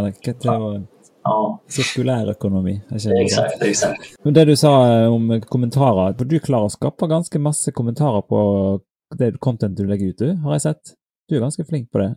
det 0.43 0.45
jo 0.45 0.83
Ja, 1.25 1.59
det 2.03 2.35
noe 2.53 2.99
sånt? 3.01 3.15
exakt, 3.21 3.63
exakt. 3.63 4.11
Men 4.23 4.33
det 4.33 4.45
du 4.45 4.55
sa 4.55 4.73
eh, 4.93 5.13
om 5.13 5.41
kommentarer, 5.41 6.13
du 6.29 6.39
klarer 6.39 6.69
å 6.69 6.69
skape 6.69 7.07
ganske 7.09 7.39
masse 7.41 7.71
kommentarer 7.71 8.21
på 8.21 8.41
det 9.17 9.31
content 9.39 9.77
du 9.77 9.87
legger 9.87 10.07
ut, 10.13 10.17
du, 10.21 10.35
har 10.43 10.53
jeg 10.53 10.61
sett. 10.61 10.93
Du 11.29 11.35
er 11.35 11.41
ganske 11.47 11.65
flink 11.65 11.89
på 11.91 11.97
det. 12.03 12.11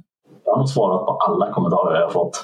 Jag 0.48 0.54
har 0.54 0.58
nog 0.58 0.68
svarat 0.68 1.06
på 1.06 1.12
alla 1.12 1.52
kommentarer 1.52 1.94
jag 2.00 2.06
har 2.06 2.10
fått. 2.10 2.36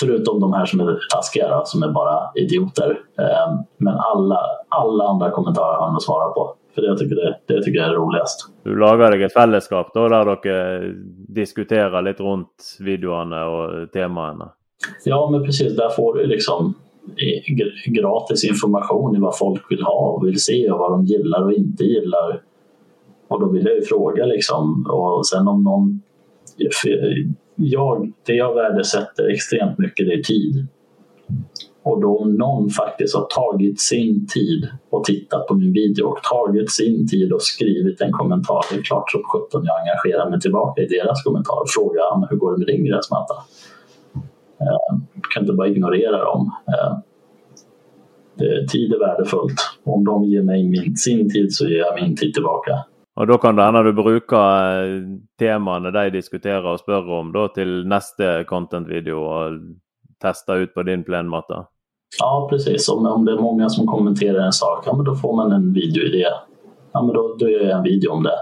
Förutom 0.00 0.40
de 0.40 0.52
här 0.52 0.66
som 0.66 0.80
är 0.80 0.98
taskiga, 1.14 1.48
då, 1.48 1.62
som 1.64 1.82
är 1.82 1.88
bara 1.88 2.30
idioter. 2.34 2.90
Eh, 3.18 3.54
Men 3.78 3.94
alla, 3.98 4.40
alla 4.68 5.04
andra 5.04 5.30
kommentarer 5.30 5.76
har 5.78 5.86
jag 5.86 5.92
nog 5.92 6.02
svarat 6.02 6.34
på. 6.34 6.54
För 6.74 6.82
det 6.82 6.88
jag 6.88 6.98
tycker 6.98 7.16
det, 7.16 7.38
det 7.46 7.62
tycker 7.62 7.78
jag 7.80 7.88
är 7.88 7.94
roligast. 7.94 8.48
Du 8.62 8.76
lager 8.78 9.10
deg 9.10 9.22
et 9.22 9.32
fellesskap 9.32 9.90
da, 9.94 10.04
der 10.08 10.28
dere 10.44 10.92
diskuterer 11.40 12.04
litt 12.06 12.20
rundt 12.20 12.76
videoene 12.78 13.40
og 13.54 13.88
temaene. 13.92 14.52
Ja, 15.04 15.18
men 15.30 15.42
precis. 15.44 15.76
Där 15.76 15.88
får 15.88 16.14
du 16.14 16.26
liksom 16.26 16.74
gratis 17.86 18.44
information 18.44 19.16
i 19.16 19.20
vad 19.20 19.38
folk 19.38 19.66
vill 19.70 19.82
ha 19.82 19.98
och 20.14 20.26
vill 20.26 20.40
se 20.40 20.70
och 20.70 20.78
vad 20.78 20.92
de 20.92 21.04
gillar 21.04 21.42
och 21.44 21.52
inte 21.52 21.84
gillar. 21.84 22.42
Och 23.28 23.40
då 23.40 23.48
vill 23.48 23.66
jag 23.66 23.74
ju 23.74 23.82
fråga 23.82 24.24
liksom. 24.24 24.86
Och 24.90 25.26
sen 25.26 25.48
om 25.48 25.64
någon... 25.64 26.02
Jag, 27.62 28.12
det 28.26 28.32
jag 28.32 28.54
värdesätter 28.54 29.28
extremt 29.28 29.78
mycket 29.78 30.06
det 30.06 30.12
är 30.12 30.22
tid. 30.22 30.66
Och 31.82 32.00
då 32.00 32.18
om 32.18 32.34
någon 32.34 32.70
faktiskt 32.70 33.16
har 33.16 33.26
tagit 33.26 33.80
sin 33.80 34.26
tid 34.26 34.68
och 34.90 35.04
tittat 35.04 35.46
på 35.46 35.54
min 35.54 35.72
video 35.72 36.04
och 36.06 36.22
tagit 36.22 36.70
sin 36.70 37.08
tid 37.08 37.32
och 37.32 37.42
skrivit 37.42 38.00
en 38.00 38.12
kommentar. 38.12 38.60
Det 38.70 38.78
är 38.78 38.82
klart 38.82 39.10
som 39.10 39.22
sjutton 39.22 39.64
jag 39.64 39.80
engagerar 39.80 40.30
mig 40.30 40.40
tillbaka 40.40 40.82
i 40.82 40.86
deras 40.86 41.22
kommentar 41.22 41.60
och 41.60 41.70
frågar 41.76 42.30
hur 42.30 42.36
går 42.36 42.52
det 42.52 42.58
med 42.58 42.66
din 42.66 42.84
gräsmatta? 42.84 43.34
Eh, 44.60 44.98
kan 45.34 45.42
inte 45.42 45.52
bara 45.52 45.68
ignorera 45.68 46.24
dem. 46.24 46.52
Eh, 46.68 46.96
tid 48.72 48.92
är 48.92 48.98
värdefullt. 48.98 49.60
Om 49.84 50.04
de 50.04 50.24
ger 50.24 50.42
mig 50.42 50.68
min, 50.68 50.96
sin 50.96 51.30
tid 51.30 51.54
så 51.54 51.68
ger 51.68 51.78
jag 51.78 51.94
min 52.02 52.16
tid 52.16 52.34
tillbaka. 52.34 52.84
Og 53.18 53.26
da 53.26 53.36
kan 53.42 53.56
det 53.56 53.64
hende 53.66 53.82
du 53.84 53.92
bruker 53.96 54.84
eh, 54.84 55.02
temaene 55.38 55.90
de 55.94 56.06
diskuterer 56.14 56.66
og 56.66 56.78
spør 56.80 57.10
om, 57.20 57.32
da 57.34 57.48
til 57.54 57.82
neste 57.90 58.44
content-video 58.48 59.24
og 59.26 59.60
tester 60.22 60.64
ut 60.64 60.74
på 60.74 60.84
din 60.86 61.04
plenmatta. 61.04 61.64
Ja, 62.18 62.46
precis. 62.50 62.88
Om, 62.88 63.06
om 63.06 63.24
det 63.24 63.32
är 63.32 63.36
många 63.36 63.68
som 63.68 63.86
kommenterar 63.86 64.46
en 64.46 64.52
sak, 64.52 64.82
ja, 64.86 64.96
men 64.96 65.04
då 65.04 65.14
får 65.14 65.36
man 65.36 65.52
en 65.52 65.72
videoidé. 65.72 66.26
Ja, 66.92 67.02
men 67.02 67.14
då, 67.14 67.36
då 67.38 67.48
gör 67.48 67.60
jag 67.60 67.78
en 67.78 67.82
video 67.82 68.10
om 68.10 68.22
det. 68.22 68.38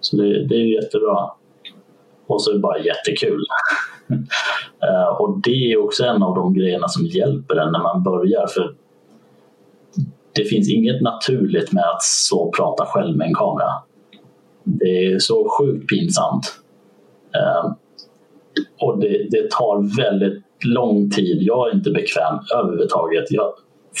Så 0.00 0.16
det, 0.16 0.46
det 0.48 0.54
är 0.54 0.58
ju 0.58 0.74
jättebra. 0.74 1.30
Och 2.26 2.42
så 2.42 2.50
är 2.50 2.54
det 2.54 2.60
bara 2.60 2.78
jättekul. 2.78 3.44
Eh, 4.84 5.20
och 5.20 5.40
det 5.42 5.72
är 5.72 5.84
också 5.84 6.04
en 6.04 6.22
av 6.22 6.34
de 6.34 6.54
grejerna 6.54 6.88
som 6.88 7.06
hjälper 7.06 7.56
en 7.56 7.72
när 7.72 7.82
man 7.82 8.02
börjar. 8.02 8.46
För 8.46 8.74
det 10.34 10.44
finns 10.44 10.68
inget 10.68 11.02
naturligt 11.02 11.72
med 11.72 11.84
att 11.84 12.02
så 12.02 12.52
prata 12.56 12.84
själv 12.86 13.16
med 13.16 13.26
en 13.26 13.34
kamera. 13.34 13.72
Det 14.64 15.06
är 15.06 15.18
så 15.18 15.48
sjukt 15.58 15.88
pinsamt. 15.88 16.44
Eh, 17.36 17.72
och 18.80 19.00
det, 19.00 19.28
det 19.30 19.50
tar 19.50 19.96
väldigt 19.96 20.44
lång 20.64 21.10
tid. 21.10 21.42
Jag 21.42 21.68
är 21.68 21.74
inte 21.74 21.90
bekväm 21.90 22.38
överhuvudtaget. 22.56 23.24
Jag, 23.30 23.52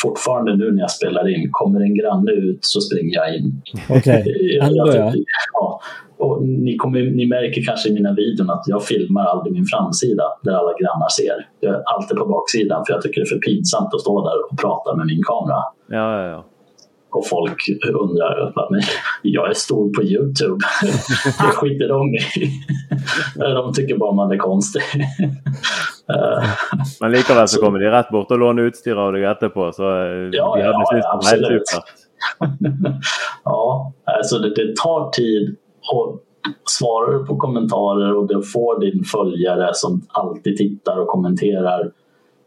fortfarande 0.02 0.56
nu 0.56 0.72
när 0.72 0.80
jag 0.80 0.90
spelar 0.90 1.28
in, 1.28 1.48
kommer 1.52 1.80
en 1.80 1.94
granne 1.94 2.32
ut 2.32 2.58
så 2.60 2.80
springer 2.80 3.14
jag 3.14 3.36
in. 3.36 3.62
Ok, 3.88 4.06
ändå 4.62 5.12
ja. 5.52 5.80
ja. 6.24 6.34
Och 6.34 6.42
ni, 6.42 6.76
kommer, 6.76 7.02
ni 7.02 7.26
märker 7.26 7.62
kanske 7.62 7.88
i 7.88 7.92
mina 7.92 8.12
videon 8.12 8.50
att 8.50 8.64
jag 8.66 8.84
filmar 8.84 9.24
aldrig 9.24 9.52
min 9.52 9.64
framsida 9.64 10.24
där 10.42 10.52
alla 10.52 10.72
grannar 10.80 11.08
ser. 11.08 11.48
Jag 11.60 11.74
är 11.74 11.82
alltid 11.94 12.16
på 12.16 12.26
baksidan 12.26 12.84
för 12.86 12.92
jag 12.92 13.02
tycker 13.02 13.20
det 13.20 13.24
är 13.24 13.34
för 13.34 13.38
pinsamt 13.38 13.94
att 13.94 14.00
stå 14.00 14.28
där 14.28 14.36
och 14.50 14.58
prata 14.58 14.96
med 14.96 15.06
min 15.06 15.22
kamera. 15.22 15.62
Ja, 15.88 16.22
ja, 16.22 16.28
ja. 16.28 16.44
Och 17.14 17.26
folk 17.28 17.62
undrar, 18.02 18.52
men 18.70 18.80
jag 19.22 19.50
är 19.50 19.54
stor 19.54 19.92
på 19.92 20.02
Youtube. 20.02 20.58
Det 21.40 21.52
skiter 21.54 21.88
de 21.88 22.14
i. 22.14 22.20
De 23.54 23.72
tycker 23.72 23.98
bara 23.98 24.12
man 24.12 24.32
är 24.32 24.36
konstig. 24.36 24.82
Eh, 26.08 26.48
Men 27.00 27.12
likevel 27.12 27.48
så 27.48 27.60
kommer 27.60 27.78
de 27.78 27.86
rett 27.90 28.10
bort 28.10 28.30
og 28.30 28.38
låner 28.38 28.62
utstyr 28.68 28.98
av 29.00 29.14
deg 29.16 29.22
etterpå, 29.24 29.70
så 29.72 29.88
eh, 29.88 30.28
Ja, 30.36 30.50
de 30.52 30.60
ja, 30.60 30.66
hadde 30.66 30.72
ja, 30.72 30.84
helt 30.92 31.06
absolut. 31.14 31.70
ja, 33.44 33.92
alltså 34.04 34.38
det, 34.38 34.50
det 34.54 34.76
tar 34.76 35.10
tid 35.10 35.56
och 35.56 35.63
svarar 36.78 37.18
du 37.18 37.26
på 37.26 37.36
kommentarer 37.36 38.14
och 38.16 38.28
du 38.28 38.42
får 38.42 38.80
din 38.80 39.04
följare 39.04 39.70
som 39.72 40.02
alltid 40.08 40.56
tittar 40.56 40.98
och 40.98 41.08
kommenterar. 41.08 41.92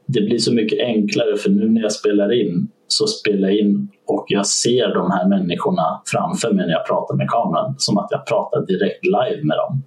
Det 0.05 0.21
blir 0.21 0.37
så 0.37 0.53
mycket 0.53 0.79
enklare 0.79 1.37
för 1.37 1.49
nu 1.49 1.69
när 1.69 1.81
jag 1.81 1.91
spelar 1.91 2.41
in 2.41 2.67
så 2.87 3.07
spelar 3.07 3.49
jag 3.49 3.57
in 3.57 3.89
och 4.07 4.25
jag 4.27 4.47
ser 4.47 4.93
de 4.93 5.11
här 5.11 5.27
människorna 5.27 6.01
framför 6.05 6.53
mig 6.53 6.65
när 6.65 6.73
jag 6.73 6.87
pratar 6.87 7.15
med 7.15 7.29
kameran 7.29 7.75
som 7.77 7.97
att 7.97 8.07
jag 8.09 8.25
pratar 8.25 8.65
direkt 8.65 9.05
live 9.05 9.43
med 9.43 9.57
dem. 9.57 9.83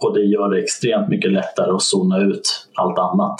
Och 0.00 0.14
det 0.14 0.24
gör 0.24 0.48
det 0.48 0.62
extremt 0.62 1.08
mycket 1.08 1.32
lättare 1.32 1.70
att 1.70 1.82
zona 1.82 2.18
ut 2.18 2.68
allt 2.74 2.98
annat 2.98 3.36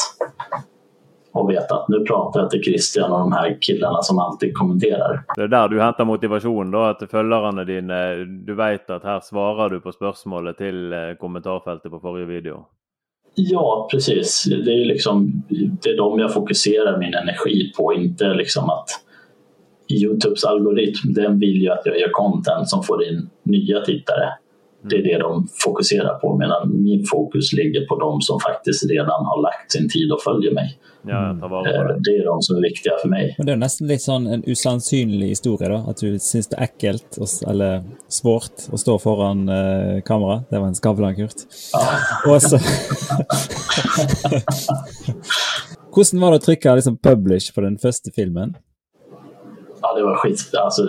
och 1.35 1.51
veta 1.51 1.75
att 1.75 1.89
nu 1.89 2.01
pratar 2.01 2.41
jag 2.41 2.51
till 2.51 2.63
Christian 2.63 3.13
och 3.13 3.19
de 3.19 3.33
här 3.33 3.59
killarna 3.61 4.03
som 4.03 4.19
alltid 4.19 4.55
kommenterar. 4.55 5.25
Det 5.37 5.43
er 5.43 5.49
der 5.49 5.69
du 5.69 5.81
henter 5.81 6.05
motivasjon, 6.05 6.71
da, 6.71 6.91
at 6.91 7.03
følgerne 7.11 7.65
dine 7.65 7.99
Du 8.47 8.55
vet 8.55 8.91
at 8.91 9.03
her 9.03 9.21
svarer 9.21 9.71
du 9.71 9.81
på 9.81 9.93
spørsmålet 9.93 10.57
til 10.57 10.93
eh, 10.93 11.15
kommentarfeltet 11.21 11.91
på 11.91 12.01
forrige 12.01 12.27
video. 12.27 12.65
Ja, 13.35 13.89
precis. 13.91 14.45
Det 14.45 14.73
är, 14.73 14.85
liksom, 14.85 15.43
det 15.83 15.91
är 15.91 15.97
de 15.97 16.19
jag 16.19 16.33
fokuserar 16.33 16.99
min 16.99 17.15
energi 17.15 17.73
på, 17.77 17.95
inte 17.95 18.35
liksom 18.35 18.71
att 18.71 18.89
Youtubes 19.89 20.45
algoritm 20.45 21.13
den 21.15 21.39
vill 21.39 21.63
ju 21.63 21.71
att 21.71 21.83
jag 21.85 21.99
gör 21.99 22.11
content 22.11 22.69
som 22.69 22.83
får 22.83 23.05
in 23.05 23.31
nya 23.43 23.81
tittare. 23.81 24.29
Det 24.91 24.97
är 24.97 25.03
det 25.03 25.19
de 25.19 25.49
fokuserar 25.65 26.15
på 26.15 26.37
medan 26.39 26.83
min 26.83 27.05
fokus 27.07 27.53
ligger 27.53 27.87
på 27.87 27.97
de 28.01 28.21
som 28.21 28.41
faktiskt 28.41 28.91
redan 28.91 29.25
har 29.31 29.43
lagt 29.43 29.73
sin 29.73 29.89
tid 29.89 30.13
och 30.13 30.21
följer 30.23 30.55
mig. 30.55 30.79
Ja, 31.07 31.31
Eh, 31.31 31.73
det. 31.87 32.01
Det 32.05 32.11
är 32.17 32.25
de 32.25 32.43
som 32.43 32.57
är 32.57 32.61
viktiga 32.63 32.93
för 33.03 33.09
mig. 33.09 33.35
Men 33.39 33.47
det 33.47 33.53
jo 33.57 33.61
nesten 33.61 33.87
litt 33.89 34.03
sånn 34.03 34.27
en 34.27 34.45
usannsynlig 34.47 35.29
historie, 35.29 35.69
da. 35.69 35.83
At 35.91 36.01
du 36.01 36.19
syns 36.19 36.49
det 36.49 36.57
og, 37.19 37.25
s- 37.29 37.43
eller 37.43 37.83
svårt, 38.09 38.69
å 38.73 38.77
stå 38.81 38.99
foran 38.99 39.49
eh, 39.49 40.01
kamera. 40.03 40.45
Det 40.51 40.59
var 40.59 40.67
en 40.67 40.75
Skavlan-Kurt. 40.75 41.45
Ja. 41.73 41.85
Og 42.33 42.43
så 42.43 42.59
Hvordan 45.95 46.21
var 46.25 46.35
det 46.35 46.41
å 46.41 46.45
trykke 46.49 46.75
liksom, 46.81 46.97
publish 46.99 47.53
på 47.55 47.61
den 47.65 47.77
første 47.79 48.11
filmen? 48.17 48.57
Ja, 49.83 49.93
det 49.97 50.03
var 50.07 50.17
skit. 50.23 50.43
Alltså, 50.59 50.87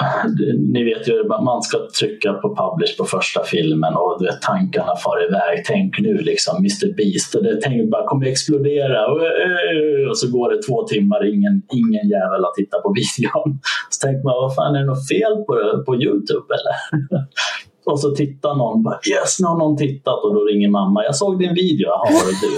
ni 0.74 0.84
vet 0.84 1.08
ju, 1.08 1.28
man 1.28 1.62
ska 1.62 1.78
trycka 2.00 2.32
på 2.32 2.56
publish 2.56 2.96
på 2.98 3.04
första 3.04 3.44
filmen 3.44 3.94
och 3.94 4.16
du 4.20 4.26
vet, 4.26 4.42
tankarna 4.42 4.96
far 5.04 5.18
iväg. 5.28 5.64
Tänk 5.66 5.98
nu 5.98 6.14
liksom 6.18 6.56
Mr 6.56 6.96
Beast 6.96 7.34
och 7.34 7.42
det 7.44 7.60
tänk, 7.62 7.90
bara 7.90 8.06
kommer 8.06 8.26
explodera 8.26 9.06
och, 9.12 9.22
eh, 9.22 10.08
och 10.10 10.18
så 10.18 10.26
går 10.30 10.50
det 10.52 10.62
två 10.62 10.82
timmar 10.82 11.34
ingen, 11.34 11.62
ingen 11.80 12.08
jävel 12.08 12.44
har 12.46 12.54
tittat 12.54 12.82
på 12.82 12.94
videon. 13.00 13.58
Så 13.90 14.06
tänker 14.06 14.24
man, 14.24 14.34
vad 14.44 14.54
fan 14.54 14.74
är 14.74 14.80
det 14.80 14.86
något 14.86 15.08
fel 15.08 15.34
på, 15.46 15.54
det, 15.54 15.84
på 15.86 15.92
Youtube 16.04 16.48
eller? 16.56 16.74
Och 17.84 18.00
så 18.00 18.10
tittar 18.10 18.54
någon 18.54 18.82
bara 18.82 18.98
yes, 19.10 19.40
nu 19.40 19.46
har 19.46 19.58
någon 19.58 19.76
tittat 19.76 20.24
och 20.24 20.34
då 20.34 20.44
ringer 20.44 20.68
mamma. 20.68 21.04
Jag 21.04 21.16
såg 21.16 21.38
din 21.38 21.54
video. 21.54 21.88
Jaha, 21.88 22.12
var 22.12 22.24
det 22.28 22.46
du? 22.46 22.50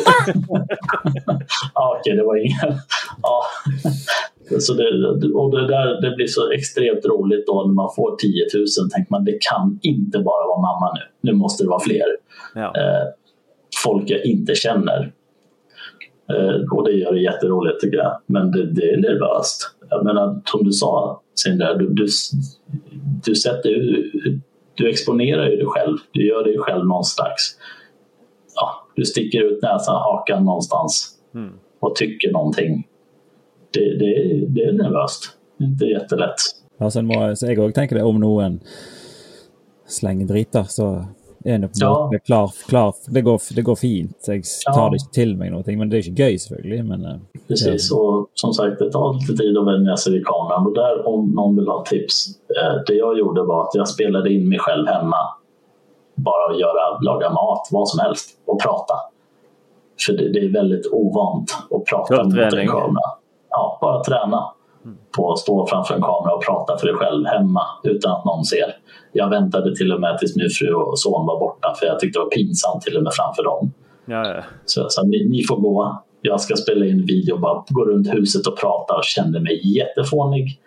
ja, 1.74 1.96
okej, 2.00 2.16
det 2.16 2.24
var 2.24 2.36
ingen. 2.36 2.78
ja. 3.22 3.42
Så 4.60 4.74
det, 4.74 4.88
och 5.34 5.50
det, 5.50 5.66
där, 5.66 6.00
det 6.00 6.16
blir 6.16 6.26
så 6.26 6.50
extremt 6.52 7.04
roligt 7.06 7.46
då 7.46 7.64
när 7.66 7.74
man 7.74 7.88
får 7.96 8.16
10 8.16 8.30
000. 8.54 8.90
tänker 8.90 9.12
man 9.12 9.24
det 9.24 9.38
kan 9.50 9.78
inte 9.82 10.18
bara 10.18 10.46
vara 10.46 10.60
mamma 10.60 10.92
nu. 10.94 11.30
Nu 11.30 11.38
måste 11.38 11.64
det 11.64 11.68
vara 11.68 11.80
fler. 11.80 12.06
Ja. 12.54 12.72
Eh, 12.76 13.06
folk 13.84 14.10
jag 14.10 14.24
inte 14.24 14.54
känner. 14.54 15.12
Eh, 16.30 16.72
och 16.72 16.84
det 16.84 16.92
gör 16.92 17.12
det 17.12 17.20
jätteroligt 17.20 17.80
tycker 17.80 17.96
jag. 17.96 18.20
Men 18.26 18.50
det, 18.50 18.72
det 18.72 18.90
är 18.90 18.96
nervöst. 18.96 19.70
Jag 19.90 20.04
menar, 20.04 20.42
som 20.44 20.64
du 20.64 20.72
sa 20.72 21.20
Sindra, 21.34 21.74
du, 21.74 21.88
du, 21.88 22.06
du, 23.24 23.34
sätter, 23.34 23.70
du 24.74 24.90
exponerar 24.90 25.50
ju 25.50 25.56
dig 25.56 25.66
själv. 25.66 25.96
Du 26.12 26.26
gör 26.28 26.44
dig 26.44 26.58
själv 26.58 26.86
någonstans. 26.86 27.58
Ja, 28.54 28.86
du 28.96 29.04
sticker 29.04 29.42
ut 29.44 29.62
näsan, 29.62 29.94
hakan 29.94 30.44
någonstans 30.44 31.18
mm. 31.34 31.52
och 31.80 31.96
tycker 31.96 32.32
någonting 32.32 32.86
det, 33.70 33.98
det, 33.98 34.44
det 34.46 34.60
är 34.60 34.72
är 34.72 35.34
inte 35.60 35.84
jättelätt. 35.84 36.36
Ja, 36.78 36.90
sen 36.90 37.06
må 37.06 37.14
jeg 37.14 37.58
òg 37.62 37.74
det 37.98 38.02
om 38.02 38.18
noen 38.20 38.60
slenger 39.86 40.26
drit, 40.26 40.56
så 40.68 41.06
det 41.44 41.68
på 41.68 41.84
en 41.84 41.88
måte 41.88 42.18
klar, 42.18 42.50
klar 42.68 42.94
det, 43.08 43.20
går, 43.20 43.40
det 43.54 43.62
går 43.62 43.74
fint. 43.74 44.24
Jag 44.64 44.74
tar 44.74 44.90
det 44.90 44.96
inte 44.96 45.14
till 45.14 45.36
mig 45.36 45.50
någonting, 45.50 45.78
men 45.78 45.90
det 45.90 45.96
är 45.96 46.08
inte 46.08 46.22
göj 46.22 46.38
selvfølgelig. 46.38 46.84
Men, 46.84 47.04
eh, 47.04 47.16
Precis, 47.48 47.92
och 47.92 48.30
som 48.34 48.52
sagt 48.52 48.78
det 48.78 48.92
tar 48.92 49.20
lite 49.20 49.42
tid 49.42 49.58
att 49.58 49.66
vänja 49.66 49.96
sig 49.96 50.12
vid 50.12 50.26
kameran. 50.26 50.66
Och 50.66 50.74
där 50.74 51.08
om 51.08 51.30
någon 51.30 51.56
vill 51.56 51.68
ha 51.68 51.84
tips. 51.84 52.26
Eh, 52.28 52.74
det 52.86 52.94
jag 52.94 53.18
gjorde 53.18 53.42
var 53.42 53.62
att 53.62 53.74
jag 53.74 53.88
spelade 53.88 54.32
in 54.32 54.48
mig 54.48 54.58
själv 54.58 54.86
hemma. 54.86 55.16
Bara 56.14 56.52
att 56.52 56.60
göra, 56.60 56.98
laga 57.00 57.30
mat, 57.30 57.68
vad 57.70 57.88
som 57.88 57.98
helst 57.98 58.30
och 58.46 58.62
prata. 58.62 58.94
För 60.06 60.12
det, 60.12 60.32
det 60.32 60.38
är 60.38 60.52
väldigt 60.52 60.86
ovant 60.92 61.56
att 61.70 61.84
prata 61.84 62.24
mot 62.24 62.34
en 62.34 62.68
kamera 62.68 63.10
ja, 63.54 63.78
bara 63.80 64.04
träna 64.04 64.53
på 65.16 65.32
att 65.32 65.38
stå 65.38 65.66
framför 65.66 65.94
en 65.94 66.02
kamera 66.02 66.34
och 66.34 66.44
prata 66.44 66.78
för 66.78 66.86
dig 66.86 66.96
själv 66.96 67.26
hemma 67.26 67.62
utan 67.82 68.12
att 68.12 68.24
någon 68.24 68.44
ser. 68.44 68.76
Jag 69.12 69.30
väntade 69.30 69.76
till 69.76 69.92
och 69.92 70.00
med 70.00 70.18
tills 70.18 70.36
min 70.36 70.50
fru 70.50 70.74
och 70.74 70.98
son 70.98 71.26
var 71.26 71.40
borta 71.40 71.74
för 71.78 71.86
jag 71.86 72.00
tyckte 72.00 72.18
det 72.18 72.22
var 72.22 72.30
pinsamt 72.30 72.82
till 72.82 72.96
och 72.96 73.02
med 73.02 73.12
framför 73.14 73.44
dem. 73.44 73.72
Ja, 74.04 74.28
ja. 74.28 74.42
Så 74.64 74.80
jag 74.80 74.92
sa, 74.92 75.02
ni, 75.02 75.28
ni, 75.28 75.44
får 75.44 75.56
gå. 75.56 76.02
Jag 76.20 76.40
ska 76.40 76.56
spela 76.56 76.86
in 76.86 77.06
video 77.06 77.34
och 77.34 77.40
bara 77.40 77.64
gå 77.68 77.84
runt 77.84 78.14
huset 78.14 78.46
och 78.46 78.58
prata 78.58 78.94
och 78.96 79.04
kände 79.04 79.40
mig 79.40 79.76
jättefånig. 79.78 80.60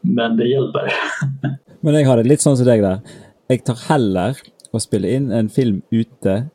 Men 0.00 0.36
det 0.36 0.48
hjälper. 0.48 0.92
Men 1.80 1.94
jag 1.94 2.08
har 2.08 2.16
det 2.16 2.22
lite 2.22 2.42
sånn 2.42 2.56
som 2.56 2.66
deg 2.66 2.82
der. 2.82 3.00
Jeg 3.46 3.62
tar 3.66 3.78
heller 3.88 4.38
å 4.74 4.80
spille 4.82 5.10
inn 5.14 5.28
en 5.30 5.48
film 5.52 5.82
ute 5.90 6.48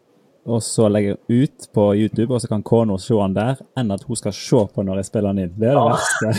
og 0.46 0.64
så 0.64 0.88
legger 0.90 1.16
jeg 1.16 1.44
ut 1.44 1.68
på 1.74 1.84
YouTube, 1.96 2.34
og 2.34 2.42
så 2.42 2.48
kan 2.50 2.64
kona 2.64 2.98
se 2.98 3.14
den 3.14 3.36
der, 3.36 3.62
enn 3.78 3.94
at 3.94 4.04
hun 4.08 4.18
skal 4.18 4.34
se 4.34 4.62
på 4.74 4.86
når 4.86 5.02
jeg 5.02 5.10
spiller 5.12 5.36
den 5.36 5.46
inn. 5.46 5.54
Det 5.60 5.70
er 5.70 5.76
det 5.78 5.84
verste. 5.92 6.26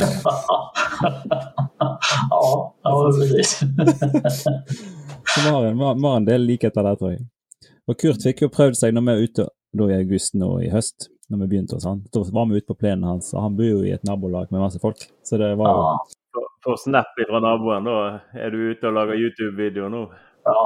ja, 2.33 2.43
ja 2.85 2.95
precis. 2.99 3.51
så 3.63 5.45
vi 5.45 5.49
har, 5.49 5.65
en, 5.65 5.79
vi 5.79 6.07
har 6.09 6.17
en 6.17 6.27
del 6.27 6.47
likheter 6.51 6.83
der, 6.83 6.99
tror 6.99 7.15
jeg. 7.15 7.27
Og 7.89 7.99
Kurt 7.99 8.25
fikk 8.27 8.45
jo 8.45 8.51
prøvd 8.53 8.79
seg 8.79 8.95
når 8.95 9.07
vi 9.07 9.13
er 9.13 9.27
ute 9.27 9.49
da 9.73 9.89
i 9.89 10.01
august 10.01 10.35
nå 10.37 10.51
i 10.67 10.71
høst, 10.73 11.09
når 11.31 11.45
vi 11.45 11.51
begynte 11.55 11.79
hos 11.79 11.87
han. 11.89 12.03
Da 12.13 12.25
var 12.35 12.51
vi 12.51 12.59
ute 12.59 12.69
på 12.69 12.81
plenen 12.83 13.07
hans, 13.09 13.31
og 13.37 13.47
han 13.47 13.57
bor 13.59 13.71
jo 13.71 13.87
i 13.87 13.95
et 13.95 14.05
nabolag 14.09 14.51
med 14.51 14.65
masse 14.65 14.83
folk. 14.83 15.07
Så 15.25 15.41
det 15.41 15.55
var 15.61 15.79
jo 15.79 15.87
Får 16.63 16.77
snap 16.79 17.09
fra 17.19 17.41
naboen, 17.43 17.89
da 17.89 17.95
er 18.39 18.53
du 18.55 18.61
ute 18.71 18.87
og 18.87 18.95
lager 18.95 19.19
YouTube-video 19.19 19.89
nå? 19.91 20.05
Ja, 20.47 20.61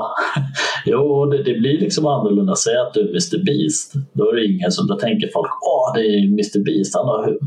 jo, 0.86 1.26
det, 1.26 1.42
det, 1.42 1.54
blir 1.54 1.80
liksom 1.80 2.06
annorlunda. 2.06 2.54
Säg 2.54 2.76
att 2.76 2.94
du 2.94 3.00
är 3.00 3.08
Mr 3.08 3.44
Beast. 3.44 3.92
Då 4.12 4.30
är 4.30 4.36
det 4.36 4.46
ingen 4.46 4.72
som, 4.72 4.86
då 4.86 4.96
tänker 4.96 5.28
folk 5.32 5.50
åh 5.72 5.94
det 5.94 6.00
är 6.00 6.18
Mr 6.24 6.64
Beast. 6.64 6.94
Han 6.94 7.06
har, 7.06 7.38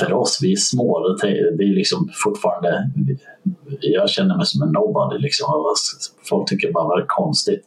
för 0.00 0.12
oss, 0.12 0.38
vi 0.42 0.52
är 0.52 0.56
små, 0.56 1.16
det 1.58 1.64
är 1.64 1.74
liksom 1.74 2.08
fortfarande, 2.24 2.90
jag 3.80 4.10
känner 4.10 4.36
mig 4.36 4.46
som 4.46 4.62
en 4.62 4.72
nobody. 4.72 5.18
Liksom. 5.18 5.46
Folk 6.28 6.48
tycker 6.48 6.72
bara 6.72 6.96
det 6.96 7.02
är 7.02 7.06
konstigt. 7.08 7.64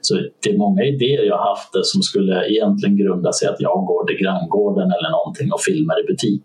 Så 0.00 0.14
det 0.42 0.50
är 0.50 0.58
många 0.58 0.82
idéer 0.84 1.24
jag 1.24 1.36
har 1.36 1.48
haft 1.48 1.72
som 1.82 2.02
skulle 2.02 2.48
egentligen 2.48 2.96
grunda 2.96 3.32
sig 3.32 3.48
att 3.48 3.60
jag 3.60 3.86
går 3.86 4.06
till 4.06 4.16
granngården 4.24 4.88
eller 4.96 5.10
någonting 5.10 5.52
och 5.52 5.60
filmar 5.60 6.00
i 6.02 6.06
butik. 6.06 6.44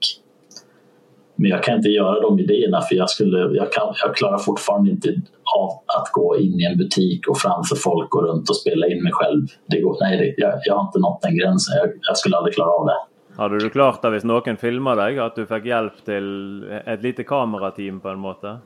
Men 1.36 1.52
jag 1.52 1.64
kan 1.64 1.76
inte 1.76 1.90
göra 1.90 2.20
de 2.22 2.40
idéerna 2.40 2.82
för 2.82 2.96
jag, 2.96 3.10
skulle, 3.10 3.38
jag, 3.38 3.72
kan, 3.72 3.94
jag 4.04 4.16
klarar 4.16 4.38
fortfarande 4.38 4.90
inte 4.90 5.10
av 5.58 5.70
att 5.70 6.12
gå 6.12 6.38
in 6.38 6.60
i 6.60 6.66
en 6.66 6.78
butik 6.78 7.28
och 7.28 7.38
framför 7.38 7.76
folk 7.76 8.10
gå 8.10 8.22
runt 8.22 8.50
och 8.50 8.56
spela 8.56 8.88
in 8.88 9.04
mig 9.04 9.12
själv. 9.14 9.48
Det 9.66 9.82
går, 9.82 9.98
nej, 10.02 10.18
det, 10.18 10.44
jag, 10.44 10.60
jag, 10.64 10.76
har 10.76 10.82
inte 10.82 11.00
nått 11.00 11.22
den 11.22 11.38
gränsen. 11.38 11.78
Jag, 11.78 11.90
jag 12.02 12.18
skulle 12.18 12.38
aldrig 12.38 12.56
klara 12.56 12.70
av 12.70 12.86
det. 12.86 12.98
Hade 13.38 13.60
du 13.60 13.70
klart 13.70 14.02
det 14.02 14.08
om 14.08 14.20
någon 14.24 14.58
filmade 14.58 15.02
dig? 15.02 15.20
Att 15.20 15.36
du 15.36 15.46
fick 15.46 15.66
hjälp 15.66 16.06
till 16.06 16.64
ett 16.86 17.04
litet 17.04 17.28
kamerateam 17.28 18.00
på 18.00 18.10
en 18.10 18.20
måte? 18.20 18.58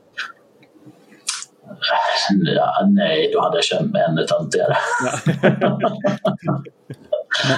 Ja, 2.55 2.87
nej, 2.89 3.31
då 3.33 3.41
hade 3.41 3.57
jag 3.57 3.63
känt 3.63 3.91
mig 3.91 4.01
ännu 4.01 4.23
töntigare. 4.23 4.75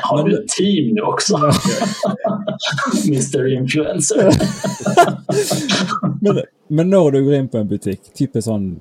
Har 0.01 0.23
du 0.23 0.43
ett 0.43 0.47
team 0.47 0.95
nu 0.95 1.01
också? 1.01 1.37
Mr 3.07 3.53
Influencer. 3.53 4.31
men, 6.21 6.43
men 6.67 6.89
när 6.89 7.11
du 7.11 7.25
går 7.25 7.33
in 7.33 7.49
på 7.49 7.57
en 7.57 7.67
butik, 7.67 8.13
typ 8.13 8.35
en 8.35 8.41
sån 8.41 8.79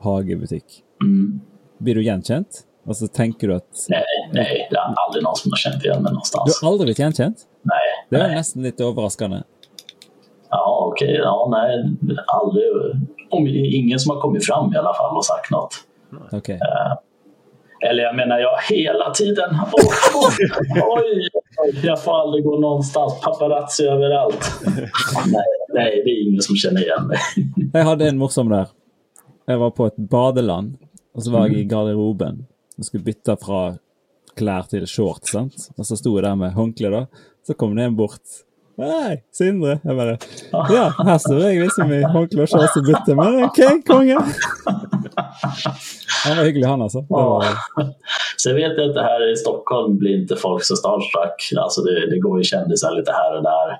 hagebutik, 0.00 0.64
mm. 1.02 1.40
blir 1.78 1.94
du 1.94 2.00
igenkänd? 2.00 2.46
Och 2.86 2.96
så 2.96 3.06
tänker 3.06 3.48
du 3.48 3.54
att... 3.54 3.86
Nej, 3.88 4.04
nej, 4.32 4.68
det 4.70 4.76
är 4.76 4.94
aldrig 5.06 5.24
någon 5.24 5.36
som 5.36 5.52
har 5.52 5.56
känt 5.56 5.84
igen 5.84 6.02
mig 6.02 6.12
någonstans. 6.12 6.60
Du 6.60 6.66
har 6.66 6.72
aldrig 6.72 6.86
blivit 6.86 6.98
igenkänd? 6.98 7.34
Nej. 7.62 7.78
Det 8.10 8.18
var 8.18 8.26
nej. 8.26 8.36
nästan 8.36 8.62
lite 8.62 8.84
överraskande. 8.84 9.42
Ja, 10.50 10.90
okej. 10.92 11.08
Okay. 11.08 11.20
Ja, 11.20 11.48
nej, 11.50 11.96
aldrig. 12.26 12.64
Om 13.30 13.46
ingen 13.46 13.98
som 13.98 14.10
har 14.10 14.20
kommit 14.20 14.46
fram 14.46 14.74
i 14.74 14.76
alla 14.76 14.94
fall 14.94 15.16
och 15.16 15.24
sagt 15.24 15.50
något. 15.50 15.74
Okej. 16.26 16.38
Okay. 16.38 16.56
Uh, 16.56 16.94
eller 17.80 18.02
jag 18.02 18.16
menar, 18.16 18.38
jag 18.38 18.76
hela 18.76 19.10
tiden. 19.10 19.50
Oh, 19.50 19.74
oh, 20.14 20.30
oj, 20.96 21.28
oj, 21.58 21.80
jag 21.82 22.04
får 22.04 22.20
aldrig 22.20 22.44
gå 22.44 22.58
någonstans. 22.58 23.20
Paparazzi 23.20 23.84
överallt. 23.84 24.60
Nej, 25.26 25.44
nej, 25.74 26.02
det 26.04 26.10
är 26.10 26.28
ingen 26.28 26.42
som 26.42 26.56
känner 26.56 26.82
igen 26.82 27.06
mig. 27.06 27.18
Jag 27.72 27.84
hade 27.84 28.08
en 28.08 28.18
morsom 28.18 28.48
där. 28.48 28.66
Jag 29.46 29.58
var 29.58 29.70
på 29.70 29.86
ett 29.86 29.96
badeland 29.96 30.76
och 31.14 31.22
så 31.24 31.30
var 31.30 31.40
jag 31.40 31.50
i 31.50 31.54
mm. 31.54 31.68
garderoben 31.68 32.46
och 32.78 32.84
skulle 32.84 33.02
byta 33.02 33.36
från 33.36 33.78
kläder 34.36 34.62
till 34.62 34.86
shorts. 34.86 35.30
Sant? 35.30 35.54
Och 35.76 35.86
så 35.86 35.96
stod 35.96 36.18
jag 36.18 36.24
där 36.24 36.36
med 36.36 36.52
håndkle. 36.52 36.88
då. 36.88 37.06
Så 37.46 37.54
kom 37.54 37.76
det 37.76 37.82
en 37.82 37.96
bort. 37.96 38.20
Nej, 38.76 39.24
Sindre. 39.32 39.80
Jag 39.82 39.96
bara, 39.96 40.18
ja, 40.52 40.94
här 40.98 41.18
står 41.18 41.40
jag 41.40 41.64
liksom 41.64 41.92
i 41.92 42.02
håndkle 42.02 42.42
och 42.42 42.84
bytte. 42.86 43.14
Men 43.14 43.44
okay, 43.44 43.82
konge. 43.82 44.18
Han 46.24 46.36
var 46.36 46.44
hygglig 46.44 46.66
han 46.66 46.82
alltså. 46.82 47.06
Ja. 47.08 47.42
Sen 48.42 48.54
vet 48.54 48.72
jag 48.76 48.88
att 48.88 48.94
det 48.94 49.02
här 49.02 49.32
i 49.32 49.36
Stockholm 49.36 49.98
blir 49.98 50.20
inte 50.20 50.36
folk 50.36 50.64
så 50.64 50.76
starstruck. 50.76 51.62
Alltså 51.62 51.80
det, 51.80 52.10
det 52.10 52.18
går 52.18 52.38
ju 52.38 52.44
kändisar 52.44 52.92
lite 52.96 53.12
här 53.12 53.36
och 53.36 53.42
där. 53.42 53.78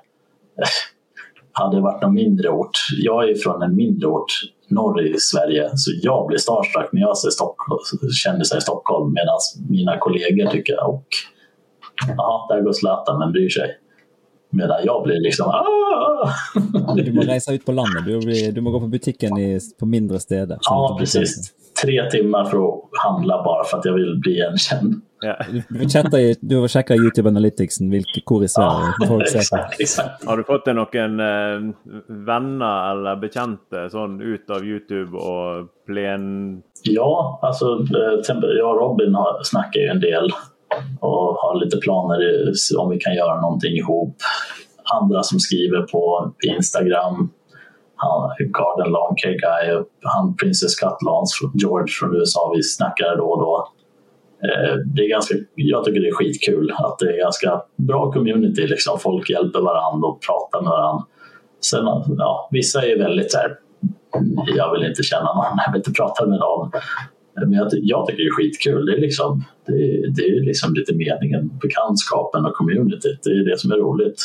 Hade 1.53 1.77
det 1.77 1.81
varit 1.81 2.01
någon 2.01 2.13
mindre 2.13 2.49
ort. 2.49 2.77
Jag 3.03 3.29
är 3.29 3.35
från 3.35 3.61
en 3.61 3.75
mindre 3.75 4.07
ort 4.07 4.31
norr 4.67 5.01
i 5.01 5.19
Sverige 5.19 5.69
så 5.75 5.91
jag 6.01 6.27
blir 6.27 6.37
starstruck 6.37 6.89
när 6.91 7.01
jag 7.01 7.17
ser 7.17 7.29
Stockholm, 7.29 7.79
kändisar 8.23 8.57
i 8.57 8.61
Stockholm 8.61 9.13
medan 9.13 9.37
mina 9.69 9.97
kollegor 9.97 10.51
tycker 10.51 10.87
och 10.87 11.05
ja, 12.17 12.47
där 12.49 12.61
går 12.61 12.73
Zlatan 12.73 13.19
men 13.19 13.31
bryr 13.31 13.49
sig. 13.49 13.77
Medan 14.51 14.77
jag 14.83 15.03
blir 15.03 15.21
liksom 15.21 15.47
Aah! 15.47 16.33
Du 16.95 17.13
måste 17.13 17.31
resa 17.31 17.53
ut 17.53 17.65
på 17.65 17.71
landet, 17.71 18.05
du, 18.05 18.19
blir, 18.19 18.51
du 18.51 18.61
måste 18.61 18.73
gå 18.73 18.79
på 18.79 18.87
butiken 18.87 19.37
i, 19.37 19.59
på 19.79 19.85
mindre 19.85 20.19
städer. 20.19 20.57
Ja, 20.61 20.95
precis. 20.99 21.53
Tre 21.83 22.09
timmar 22.09 22.45
för 22.45 22.67
att 22.67 22.81
handla 23.03 23.43
bara 23.43 23.63
för 23.63 23.77
att 23.77 23.85
jag 23.85 23.93
vill 23.93 24.19
bli 24.19 24.31
igenkänd. 24.31 25.01
Ja. 25.21 25.37
Du, 26.09 26.35
du 26.41 26.57
har 26.57 26.67
checkat 26.67 26.97
YouTube 26.97 27.29
Analytics, 27.29 27.81
vilka 27.81 28.21
kor 28.23 28.43
i 28.43 28.47
Sverige. 28.47 28.93
Ja, 28.99 29.21
exakt, 29.35 29.79
exakt. 29.79 30.25
Har 30.25 30.37
du 30.37 30.43
fått 30.43 30.65
någon 30.65 31.19
eh, 31.19 31.73
vänner 32.07 32.91
eller 32.91 33.15
bekanta 33.15 33.89
sån 33.89 34.21
ut 34.21 34.49
av 34.49 34.65
YouTube 34.65 35.17
och 35.17 35.67
plen? 35.85 36.61
Ja, 36.83 37.39
alltså 37.41 37.65
eh, 37.65 38.57
jag 38.57 38.75
och 38.75 38.81
Robin 38.81 39.15
har, 39.15 39.43
snackar 39.43 39.79
ju 39.79 39.87
en 39.87 39.99
del 39.99 40.29
och 40.99 41.35
har 41.41 41.63
lite 41.63 41.77
planer 41.77 42.19
om 42.77 42.89
vi 42.89 42.99
kan 42.99 43.13
göra 43.15 43.41
någonting 43.41 43.73
ihop. 43.73 44.15
Andra 45.01 45.23
som 45.23 45.39
skriver 45.39 45.81
på 45.81 46.31
Instagram. 46.57 47.29
han, 47.95 48.29
Garden 48.39 48.91
Lawn 48.91 49.15
Care 49.17 49.33
Guy, 49.33 49.83
han 50.03 50.35
Princess 50.35 50.75
Cut 50.75 51.01
Lawns, 51.05 51.39
George 51.53 51.87
från 51.99 52.15
USA, 52.15 52.53
vi 52.55 52.63
snackar 52.63 53.17
då 53.17 53.25
och 53.25 53.39
då. 53.39 53.67
Eh, 54.43 54.75
det 54.95 55.01
är 55.01 55.09
ganska, 55.09 55.35
jag 55.55 55.83
tycker 55.83 56.01
det 56.01 56.07
är 56.07 56.13
skitkul 56.13 56.71
att 56.77 56.99
det 56.99 57.05
är 57.13 57.17
ganska 57.17 57.61
bra 57.75 58.11
community. 58.11 58.67
Liksom. 58.67 58.99
Folk 58.99 59.29
hjälper 59.29 59.59
varandra 59.59 60.07
och 60.07 60.19
pratar 60.27 60.61
med 60.61 60.69
varandra. 60.69 61.05
Sen, 61.65 61.85
ja, 62.17 62.49
vissa 62.51 62.85
är 62.85 62.97
väldigt 62.97 63.31
så 63.31 63.37
här, 63.37 63.57
jag 64.55 64.71
vill 64.71 64.83
inte 64.83 65.03
känna 65.03 65.33
någon, 65.33 65.45
jag 65.65 65.71
vill 65.71 65.79
inte 65.79 65.91
prata 65.91 66.25
med 66.27 66.39
någon. 66.39 66.71
Men 67.35 67.53
jag, 67.53 67.67
jag 67.71 68.07
tycker 68.07 68.23
det 68.23 68.27
är 68.27 68.35
skitkul. 68.35 68.85
Det 68.85 68.93
är, 68.93 69.01
liksom, 69.01 69.43
det, 69.71 69.83
är, 69.83 70.09
det 70.15 70.21
är 70.21 70.45
liksom 70.45 70.73
lite 70.73 70.95
meningen, 70.95 71.51
bekantskapen 71.61 72.45
och 72.45 72.53
communityt. 72.53 73.19
Det 73.23 73.29
är 73.29 73.45
det 73.51 73.59
som 73.59 73.71
är 73.71 73.75
roligt. 73.75 74.21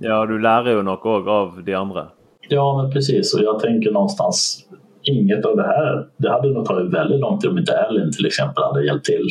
Ja, 0.00 0.26
du 0.26 0.38
lär 0.38 0.70
ju 0.70 0.82
något 0.82 1.26
av 1.26 1.62
de 1.64 1.74
andra. 1.74 2.08
Ja, 2.48 2.82
men 2.82 2.92
precis. 2.92 3.34
Och 3.34 3.40
jag 3.42 3.58
tänker 3.58 3.90
någonstans, 3.90 4.66
inget 5.02 5.44
av 5.44 5.56
det 5.56 5.66
här, 5.66 6.06
det 6.16 6.30
hade 6.30 6.48
nog 6.52 6.64
tagit 6.64 6.94
väldigt 6.94 7.20
lång 7.20 7.38
tid 7.38 7.50
om 7.50 7.58
inte 7.58 7.72
Elin 7.72 8.12
till 8.12 8.26
exempel 8.26 8.64
hade 8.64 8.86
hjälpt 8.86 9.04
till. 9.04 9.26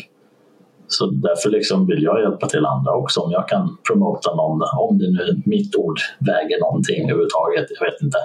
Så 0.88 1.06
därför 1.06 1.50
liksom 1.50 1.88
vill 1.88 2.04
jag 2.04 2.22
hjälpa 2.22 2.48
till 2.48 2.66
andra 2.66 2.92
också. 2.94 3.20
Om 3.20 3.32
jag 3.32 3.48
kan 3.48 3.78
promota 3.88 4.36
någon, 4.36 4.62
om 4.78 4.98
det 4.98 5.12
nu 5.12 5.42
mitt 5.46 5.76
ord 5.76 6.00
väger 6.20 6.60
någonting 6.60 7.04
överhuvudtaget, 7.04 7.66
jag 7.80 7.86
vet 7.92 8.02
inte. 8.02 8.18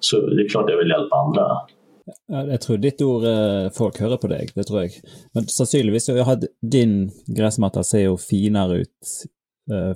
Så 0.00 0.20
det 0.20 0.42
är 0.42 0.48
klart 0.48 0.70
jag 0.70 0.78
vill 0.78 0.90
hjälpa 0.90 1.16
andra. 1.16 1.46
Jag 2.26 2.60
tror 2.60 2.78
ditt 2.78 3.02
ord 3.02 3.24
eh, 3.24 3.70
folk 3.74 4.00
hører 4.00 4.16
på 4.16 4.28
dig, 4.28 4.48
det 4.54 4.64
tror 4.64 4.82
jag. 4.82 4.90
Men 5.34 5.46
sannsynligvis 5.46 6.08
jag 6.08 6.24
hade 6.24 6.48
din 6.62 7.10
gräsmatta 7.26 7.82
ser 7.84 7.98
ju 7.98 8.16
finare 8.16 8.78
ut 8.80 9.24
eh, 9.70 9.94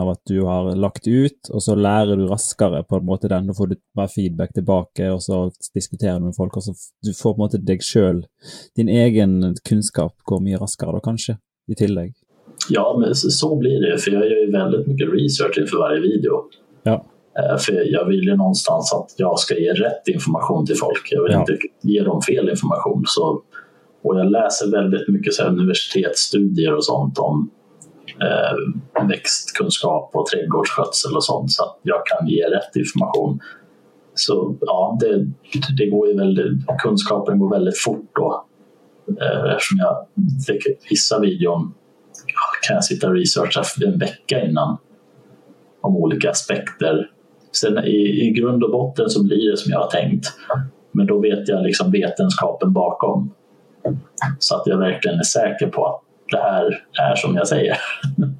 av 0.00 0.08
att 0.08 0.20
du 0.24 0.40
har 0.40 0.76
lagt 0.76 1.06
ut, 1.06 1.48
och 1.48 1.62
så 1.62 1.74
lär 1.74 2.06
du 2.06 2.26
raskare 2.26 2.82
på 2.82 2.96
en 2.96 3.04
måte 3.04 3.28
den. 3.28 3.46
Då 3.46 3.54
får 3.54 3.66
du 3.66 3.76
bara 3.94 4.08
feedback 4.08 4.52
tillbaka, 4.52 5.14
och 5.14 5.22
så 5.22 5.50
diskuterar 5.74 6.18
du 6.18 6.24
med 6.24 6.36
folk, 6.36 6.56
och 6.56 6.64
så 6.64 6.74
du 7.02 7.14
får 7.14 7.34
på 7.34 7.42
en 7.42 7.44
måte 7.44 7.58
deg 7.58 7.82
sjøl 7.82 8.26
Din 8.76 8.88
egen 8.88 9.54
kunnskap 9.68 10.14
går 10.24 10.40
mye 10.40 10.58
raskere 10.58 10.92
da, 10.92 11.00
kanskje, 11.00 11.36
i 11.72 11.74
tillegg. 11.74 12.14
Ja, 12.70 12.96
men 13.00 13.14
så 13.14 13.56
blir 13.56 13.80
det, 13.80 13.98
för 13.98 14.10
jag 14.10 14.24
gör 14.30 14.46
ju 14.46 14.50
väldigt 14.52 14.86
mycket 14.86 15.12
research 15.12 15.58
inför 15.58 15.78
varje 15.78 16.00
video. 16.00 16.44
Ja. 16.82 17.04
Eh, 17.38 17.56
för 17.58 17.92
jag 17.92 18.04
vill 18.04 18.24
ju 18.24 18.36
någonstans 18.36 18.92
att 18.92 19.14
jag 19.16 19.38
ska 19.38 19.54
ge 19.54 19.72
rätt 19.72 20.08
information 20.08 20.66
till 20.66 20.76
folk. 20.76 21.08
Jag 21.10 21.22
vill 21.22 21.32
ja. 21.32 21.40
inte 21.40 21.58
ge 21.82 22.02
dem 22.02 22.22
fel 22.22 22.48
information. 22.48 23.02
Så, 23.06 23.42
och 24.02 24.18
jag 24.18 24.30
läser 24.30 24.70
väldigt 24.70 25.08
mycket 25.08 25.34
så 25.34 25.44
universitetsstudier 25.44 26.74
och 26.74 26.84
sånt 26.84 27.18
om 27.18 27.50
eh, 28.20 29.06
växtkunskap 29.08 30.10
och 30.14 30.26
trädgårdsskötsel 30.26 31.16
och 31.16 31.24
sånt 31.24 31.52
så 31.52 31.62
att 31.64 31.78
jag 31.82 32.06
kan 32.06 32.28
ge 32.28 32.44
rätt 32.44 32.76
information. 32.76 33.40
Så 34.14 34.56
ja, 34.60 34.98
det, 35.00 35.26
det 35.78 35.86
går 35.86 36.08
ju 36.08 36.16
väldigt, 36.16 36.66
kunskapen 36.82 37.38
går 37.38 37.50
väldigt 37.50 37.78
fort 37.78 38.10
då. 38.14 38.44
Eh, 39.20 39.52
eftersom 39.52 39.78
jag, 39.78 40.06
vissa 40.90 41.20
videon 41.20 41.74
kan 42.62 42.74
jag 42.74 42.84
sitta 42.84 43.08
och 43.08 43.14
researcha 43.14 43.62
en 43.86 43.98
vecka 43.98 44.44
innan 44.44 44.78
om 45.80 45.96
olika 45.96 46.30
aspekter. 46.30 47.10
Sen 47.60 47.84
i, 47.84 48.26
i 48.26 48.30
grund 48.30 48.64
och 48.64 48.70
botten 48.70 49.10
så 49.10 49.24
blir 49.24 49.50
det 49.50 49.56
som 49.56 49.72
jag 49.72 49.78
har 49.78 49.90
tänkt. 49.90 50.26
Men 50.92 51.06
då 51.06 51.20
vet 51.20 51.48
jag 51.48 51.62
liksom 51.62 51.90
vetenskapen 51.90 52.72
bakom. 52.72 53.34
Så 54.38 54.56
att 54.56 54.66
jag 54.66 54.78
verkligen 54.78 55.18
är 55.18 55.22
säker 55.22 55.66
på 55.66 55.86
att 55.86 56.00
det 56.30 56.38
här 56.38 56.84
är 57.10 57.14
som 57.16 57.36
jag 57.36 57.48
säger. 57.48 57.76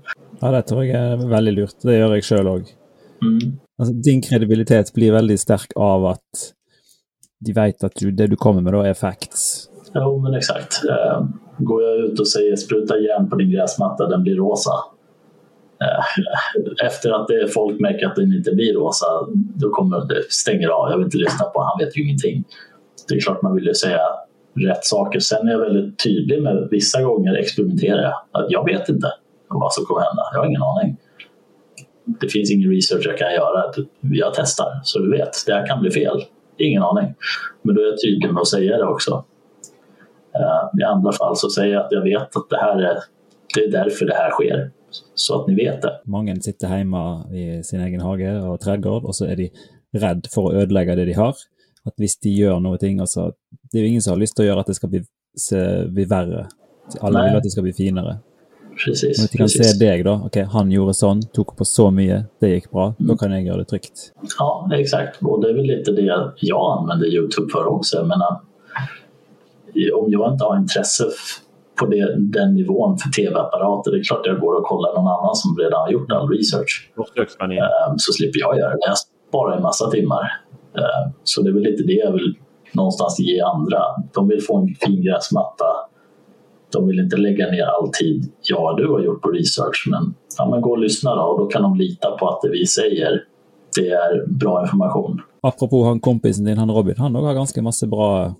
Ja, 0.45 0.51
det 0.51 0.63
tror 0.63 0.85
jag 0.85 1.01
är 1.01 1.29
väldigt 1.29 1.55
lurt. 1.55 1.75
Det 1.83 1.97
gör 1.97 2.15
jag 2.15 2.25
själv 2.25 2.49
också. 2.49 2.75
Mm. 3.23 3.59
Alltså, 3.79 3.95
din 3.95 4.23
kredibilitet 4.23 4.93
blir 4.93 5.13
väldigt 5.13 5.41
stark 5.41 5.73
av 5.77 6.07
att 6.07 6.19
de 7.41 7.53
vet 7.53 7.85
att 7.85 7.93
du, 7.95 8.11
det 8.11 8.27
du 8.27 8.37
kommer 8.37 8.61
med 8.61 8.73
då 8.73 8.83
är 8.83 8.95
facts. 8.95 9.69
Jo, 9.95 10.19
men 10.19 10.35
exakt. 10.35 10.85
Eh, 10.91 11.27
går 11.59 11.83
jag 11.83 11.97
ut 11.97 12.21
och 12.21 12.29
säger 12.29 12.57
spruta 12.57 12.99
järn 12.99 13.31
på 13.31 13.37
din 13.37 13.51
gräsmatta, 13.51 14.09
den 14.09 14.23
blir 14.23 14.37
rosa. 14.37 14.73
Eh, 15.83 16.87
efter 16.87 17.11
att 17.11 17.29
det 17.29 17.49
folk 17.55 17.81
märker 17.81 18.07
att 18.07 18.17
den 18.17 18.33
inte 18.33 18.53
blir 18.53 18.75
rosa, 18.75 19.07
då 19.35 19.71
kommer 19.71 20.09
det 20.09 20.23
stänger 20.29 20.69
av. 20.69 20.91
Jag 20.91 20.97
vill 20.97 21.05
inte 21.05 21.17
lyssna 21.17 21.47
på 21.47 21.63
han 21.63 21.79
vet 21.79 21.97
ju 21.97 22.03
ingenting. 22.03 22.45
Det 23.09 23.15
är 23.15 23.21
klart 23.21 23.43
man 23.43 23.55
vill 23.55 23.67
ju 23.67 23.75
säga 23.75 24.01
rätt 24.55 24.85
saker. 24.85 25.21
Sen 25.21 25.49
är 25.49 25.53
jag 25.53 25.59
väldigt 25.59 25.99
tydlig 26.05 26.43
med 26.43 26.69
vissa 26.71 27.03
gånger 27.03 27.35
experimenterar 27.35 28.03
jag. 28.03 28.43
Att 28.43 28.51
jag 28.51 28.65
vet 28.65 28.89
inte 28.89 29.07
vad 29.49 29.73
som 29.73 29.85
kommer 29.85 30.01
hända. 30.01 30.23
Jag 30.33 30.39
har 30.39 30.47
ingen 30.47 30.63
aning. 30.63 30.97
Det 32.05 32.29
finns 32.29 32.51
ingen 32.51 32.71
research 32.71 33.07
jag 33.07 33.19
kan 33.19 33.33
göra. 33.33 33.73
Jag 34.01 34.35
testar 34.35 34.81
så 34.85 34.99
du 34.99 35.11
vet. 35.11 35.33
Det 35.47 35.53
här 35.53 35.67
kan 35.67 35.81
bli 35.81 35.91
fel. 35.91 36.25
Ingen 36.59 36.83
aning. 36.83 37.15
Men 37.63 37.75
då 37.75 37.81
är 37.81 37.87
jag 37.87 38.01
tydlig 38.01 38.33
med 38.33 38.41
att 38.41 38.49
säga 38.49 38.77
det 38.77 38.85
också. 38.85 39.25
Eh, 40.35 40.81
I 40.81 40.85
andra 40.85 41.13
fall 41.13 41.37
så 41.37 41.51
säger 41.51 41.75
jag 41.75 41.85
att 41.85 41.93
jag 41.93 42.03
vet 42.03 42.37
att 42.37 42.51
det 42.51 42.59
här 42.59 42.83
är, 42.83 42.99
det 43.55 43.61
är 43.61 43.71
därför 43.71 44.07
det 44.07 44.15
här 44.15 44.31
sker. 44.31 44.71
Så 45.15 45.41
att 45.41 45.49
ni 45.49 45.55
vet 45.55 45.83
det. 45.83 46.01
Många 46.05 46.37
sitter 46.37 46.69
hemma 46.69 47.33
i 47.33 47.63
sin 47.65 47.81
egen 47.81 48.01
hage 48.01 48.41
och 48.41 48.61
trädgård 48.61 49.05
och 49.05 49.17
så 49.17 49.25
är 49.25 49.37
de 49.37 49.51
rädda 49.93 50.29
för 50.35 50.49
att 50.49 50.55
ödelägga 50.55 50.95
det 50.95 51.05
de 51.05 51.13
har. 51.13 51.35
Att 51.85 51.95
hvis 51.99 52.19
de 52.23 52.31
gjør 52.31 52.61
noe, 52.61 52.79
altså, 53.01 53.33
Det 53.73 53.79
är 53.79 53.83
ju 53.83 53.89
ingen 53.89 54.03
som 54.03 54.11
har 54.13 54.19
lust 54.19 54.41
att 54.41 54.47
göra 54.47 54.61
att 54.61 54.67
det 54.67 54.75
ska 54.75 54.87
bli, 54.87 55.05
se, 55.37 55.85
bli 55.89 56.05
värre. 56.05 56.47
Alla 57.01 57.19
Nej. 57.19 57.29
vill 57.29 57.37
att 57.37 57.43
det 57.43 57.51
ska 57.51 57.63
bli 57.63 57.73
finare. 57.73 58.19
Precis. 58.85 59.19
Om 59.19 59.29
du 59.33 59.39
kan 59.39 59.45
precis. 59.45 59.73
se 59.73 59.87
dig 59.87 60.03
då, 60.03 60.13
okej, 60.13 60.27
okay, 60.27 60.45
han 60.45 60.71
gjorde 60.73 60.95
sån, 60.95 61.23
tog 61.23 61.57
på 61.57 61.65
så 61.65 61.91
mycket, 61.91 62.27
det 62.41 62.49
gick 62.49 62.71
bra, 62.71 62.85
mm. 62.85 63.09
då 63.09 63.17
kan 63.17 63.33
jag 63.33 63.43
göra 63.43 63.57
det 63.57 63.65
tryggt. 63.65 64.13
Ja, 64.39 64.71
exakt. 64.73 65.23
Och 65.23 65.43
det 65.43 65.51
är 65.51 65.55
väl 65.55 65.67
lite 65.67 65.93
det 65.93 66.03
jag 66.41 66.79
använder 66.79 67.07
Youtube 67.07 67.49
för 67.53 67.67
också. 67.67 67.97
Jag 67.97 68.07
menar, 68.07 68.41
om 69.95 70.13
jag 70.13 70.33
inte 70.33 70.45
har 70.45 70.57
intresse 70.57 71.05
på 71.81 71.87
det, 71.87 72.17
den 72.19 72.55
nivån 72.55 72.99
för 72.99 73.11
tv-apparater, 73.11 73.91
det 73.91 73.99
är 73.99 74.05
klart 74.05 74.27
jag 74.27 74.41
går 74.41 74.55
och 74.55 74.65
kollar 74.65 74.95
någon 74.95 75.09
annan 75.17 75.35
som 75.35 75.57
redan 75.59 75.81
har 75.81 75.91
gjort 75.91 76.13
all 76.13 76.29
research. 76.29 76.91
Ehm, 77.41 77.95
så 77.97 78.13
slipper 78.13 78.41
jag 78.41 78.59
göra 78.59 78.71
det. 78.71 78.87
Jag 78.87 78.99
sparar 79.29 79.57
en 79.57 79.63
massa 79.63 79.91
timmar. 79.91 80.23
Ehm, 80.75 81.13
så 81.25 81.43
det 81.43 81.51
är 81.51 81.53
väl 81.53 81.63
lite 81.63 81.83
det 81.83 81.93
jag 82.07 82.13
vill 82.13 82.35
någonstans 82.73 83.21
ge 83.21 83.41
andra. 83.41 83.81
De 84.15 84.29
vill 84.29 84.43
få 84.43 84.57
en 84.59 84.75
fin 84.75 85.03
gräsmatta. 85.03 85.65
De 86.73 86.87
vill 86.87 87.01
inte 87.01 87.17
lägga 87.17 87.51
ner 87.51 87.65
all 87.65 87.89
tid 87.89 88.33
ja, 88.43 88.75
du 88.79 88.89
har 88.89 89.01
gjort 89.01 89.23
på 89.23 89.29
research, 89.29 89.87
men, 89.91 90.15
ja, 90.39 90.51
men 90.51 90.61
gå 90.61 90.71
och 90.71 90.79
lyssna 90.79 91.15
då 91.15 91.23
och 91.23 91.39
då 91.39 91.47
kan 91.47 91.63
de 91.63 91.75
lita 91.75 92.11
på 92.11 92.29
att 92.29 92.43
det 92.43 92.51
vi 92.51 92.67
säger 92.67 93.25
det 93.77 93.89
är 93.89 94.27
bra 94.27 94.63
information. 94.63 95.21
Apropå 95.41 95.85
han 95.85 96.01
kompisen 96.01 96.45
din, 96.45 96.59
han 96.59 96.71
Robin, 96.71 96.95
han 96.99 97.15
har 97.15 97.35
ganska 97.35 97.63
massa 97.63 97.87
bra 97.87 98.35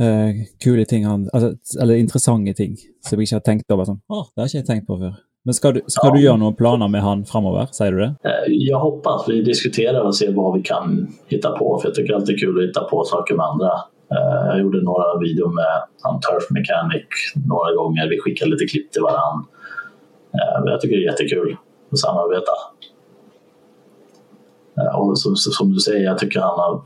eh, 0.00 0.34
kule 0.64 0.84
ting, 0.84 1.06
han, 1.06 1.30
alltså, 1.32 1.80
eller 1.82 1.94
intressanta 1.94 2.52
ting 2.52 2.76
som 3.00 3.18
jag 3.18 3.20
inte 3.20 3.34
har 3.34 3.58
på. 3.68 3.76
Bara 3.76 3.86
sånn, 3.86 4.00
ah, 4.08 4.26
det 4.34 4.40
har 4.40 4.48
jag 4.52 4.60
inte 4.60 4.72
tänkt 4.72 4.86
på 4.86 4.98
förr. 4.98 5.14
Men 5.44 5.54
ska 5.54 5.72
du, 5.72 5.80
ska 5.86 6.06
ja. 6.06 6.14
du 6.14 6.20
göra 6.20 6.36
några 6.36 6.52
planer 6.52 6.88
med 6.88 7.02
han 7.02 7.24
framöver? 7.24 7.66
Säger 7.72 7.92
du 7.92 7.98
det? 7.98 8.14
Eh, 8.24 8.44
jag 8.46 8.78
hoppas. 8.78 9.28
Vi 9.28 9.42
diskuterar 9.42 10.00
och 10.00 10.16
ser 10.16 10.32
vad 10.32 10.54
vi 10.54 10.62
kan 10.62 11.08
hitta 11.26 11.50
på. 11.50 11.78
För 11.78 11.88
jag 11.88 11.94
tycker 11.94 12.14
alltid 12.14 12.34
det 12.34 12.38
är 12.38 12.40
kul 12.40 12.58
att 12.58 12.68
hitta 12.68 12.84
på 12.84 13.04
saker 13.04 13.34
med 13.34 13.46
andra. 13.46 13.72
Eh, 14.14 14.46
jag 14.46 14.60
gjorde 14.60 14.82
några 14.82 15.18
videor 15.18 15.54
med 15.54 15.82
han 16.02 16.20
Turf 16.20 16.50
Mechanic 16.50 17.06
några 17.48 17.74
gånger. 17.74 18.08
Vi 18.08 18.20
skickade 18.20 18.50
lite 18.50 18.66
klipp 18.66 18.92
till 18.92 19.02
varandra. 19.02 19.44
Jag 20.64 20.80
tycker 20.80 20.96
det 20.96 21.02
är 21.02 21.10
jättekul 21.10 21.56
att 21.92 21.98
samarbeta. 21.98 22.52
Och 24.94 25.18
som 25.18 25.72
du 25.72 25.80
säger, 25.80 26.04
jag 26.04 26.18
tycker 26.18 26.40
han 26.40 26.58
har 26.58 26.82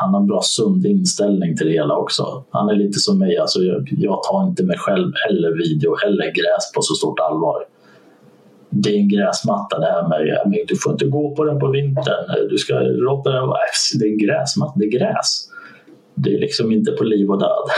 han 0.00 0.14
har 0.14 0.20
en 0.20 0.26
bra 0.26 0.40
sund 0.42 0.86
inställning 0.86 1.56
till 1.56 1.66
det 1.66 1.72
hela 1.72 1.96
också. 1.96 2.44
Han 2.50 2.68
är 2.68 2.74
lite 2.74 2.98
som 2.98 3.18
mig, 3.18 3.38
alltså 3.38 3.60
jag, 3.60 3.88
jag 3.98 4.22
tar 4.22 4.46
inte 4.48 4.64
mig 4.64 4.78
själv 4.78 5.12
eller 5.28 5.56
video 5.56 5.96
eller 6.06 6.24
gräs 6.24 6.72
på 6.74 6.82
så 6.82 6.94
stort 6.94 7.20
allvar. 7.20 7.64
Det 8.70 8.90
är 8.90 8.98
en 8.98 9.08
gräsmatta 9.08 9.78
det 9.78 9.86
här 9.86 10.08
med 10.08 10.64
du 10.68 10.76
får 10.76 10.92
inte 10.92 11.06
gå 11.06 11.34
på 11.34 11.44
den 11.44 11.60
på 11.60 11.70
vintern, 11.70 12.48
du 12.50 12.58
ska 12.58 12.74
låta 12.80 13.30
den 13.30 13.46
vara... 13.46 13.58
Det 13.98 14.04
är 14.04 14.12
en 14.12 14.18
gräsmatta, 14.18 14.72
det 14.76 14.84
är 14.84 14.90
gräs. 14.90 15.48
Det 16.14 16.34
är 16.34 16.40
liksom 16.40 16.72
inte 16.72 16.92
på 16.92 17.04
liv 17.04 17.30
och 17.30 17.38
död. 17.38 17.68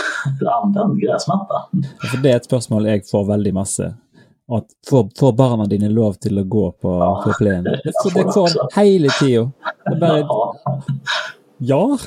Använd 0.63 1.01
gräsmatta. 1.01 1.55
För 2.11 2.23
det 2.23 2.31
är 2.31 2.37
ett 2.37 2.45
spörsmål 2.45 2.87
jag 2.87 3.09
får 3.09 3.25
väldigt 3.25 3.55
masse. 3.55 3.95
At 4.51 4.67
får, 4.91 5.11
får 5.19 5.33
barna 5.33 5.67
dine 5.67 5.89
lov 5.89 6.13
til 6.13 6.39
å 6.41 6.45
gå 6.45 6.71
på, 6.73 6.89
ja, 6.89 7.23
på 7.25 7.33
plenen? 7.39 7.65
Det, 7.85 7.93
det 8.15 8.33
får 8.33 8.77
hele 8.77 9.09
tida. 9.21 9.51
Det 9.91 9.97
bare 10.01 10.19
ja. 10.19 10.55
Ja. 11.59 11.99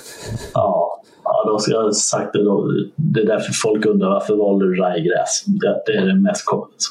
ja. 0.54 1.02
Ja, 1.24 1.44
då 1.48 1.60
ska 1.60 1.72
jag 1.72 1.96
sagt 1.96 2.34
det 2.34 2.44
då. 2.44 2.72
Det 2.96 3.22
är 3.22 3.26
därför 3.26 3.54
folk 3.64 3.86
undrar 3.86 4.10
varför 4.10 4.36
valde 4.36 4.66
du 4.66 4.76
rajgräs? 4.76 5.44
Det, 5.46 5.84
det 5.86 5.92
är 5.92 6.06
den 6.06 6.22
mest 6.22 6.44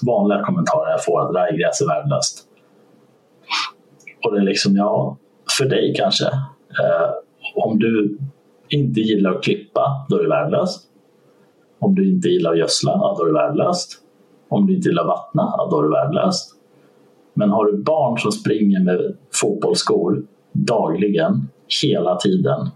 vanliga 0.06 0.42
kommentaren 0.42 0.90
jag 0.90 1.04
får, 1.04 1.20
att 1.20 1.34
rajgräs 1.34 1.80
är 1.80 1.86
värdelöst. 1.86 2.38
Och 4.24 4.32
det 4.32 4.40
är 4.40 4.44
liksom, 4.44 4.76
ja, 4.76 5.16
för 5.58 5.64
dig 5.64 5.94
kanske. 5.96 6.26
Eh, 6.26 7.10
om 7.54 7.78
du 7.78 8.18
inte 8.68 9.00
gillar 9.00 9.30
att 9.30 9.42
klippa, 9.42 10.06
då 10.08 10.16
är 10.16 10.22
det 10.22 10.28
värdelöst. 10.28 10.82
Om 11.78 11.94
du 11.94 12.08
inte 12.08 12.28
gillar 12.28 12.52
att 12.52 12.58
gödsla, 12.58 12.92
ja, 12.92 13.14
då 13.18 13.24
är 13.24 13.26
det 13.26 13.32
värdelöst. 13.32 13.92
Om 14.48 14.66
du 14.66 14.76
inte 14.76 14.88
gillar 14.88 15.02
att 15.02 15.08
vattna, 15.08 15.54
ja, 15.56 15.68
då 15.70 15.78
är 15.78 15.82
det 15.82 15.90
värdelöst. 15.90 16.54
Men 17.34 17.50
har 17.50 17.64
du 17.64 17.82
barn 17.82 18.18
som 18.18 18.32
springer 18.32 18.80
med 18.80 19.16
fotbollsskor 19.40 20.22
dagligen 20.52 21.48
hela 21.82 22.16
tiden 22.16 22.70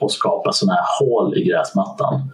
och 0.00 0.12
skapa 0.12 0.52
sådana 0.52 0.72
här 0.72 0.86
hål 1.00 1.38
i 1.38 1.44
gräsmattan, 1.44 2.30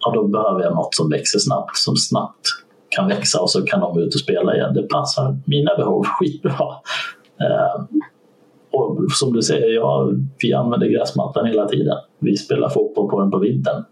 ja, 0.00 0.12
då 0.14 0.28
behöver 0.28 0.62
jag 0.62 0.74
något 0.74 0.94
som 0.94 1.10
växer 1.10 1.38
snabbt, 1.38 1.76
som 1.76 1.96
snabbt 1.96 2.46
kan 2.88 3.08
växa 3.08 3.40
och 3.40 3.50
så 3.50 3.62
kan 3.62 3.80
de 3.80 3.98
ut 3.98 4.14
och 4.14 4.20
spela 4.20 4.56
igen. 4.56 4.74
Det 4.74 4.82
passar 4.82 5.38
mina 5.44 5.76
behov 5.76 6.04
skitbra. 6.20 6.68
Eh, 7.40 7.84
och 8.72 8.98
som 9.12 9.32
du 9.32 9.42
säger, 9.42 9.74
ja, 9.74 10.10
vi 10.42 10.52
använder 10.52 10.86
gräsmattan 10.86 11.46
hela 11.46 11.68
tiden. 11.68 11.96
Vi 12.18 12.36
spelar 12.36 12.68
fotboll 12.68 13.10
på 13.10 13.20
den 13.20 13.30
på 13.30 13.38
vintern. 13.38 13.84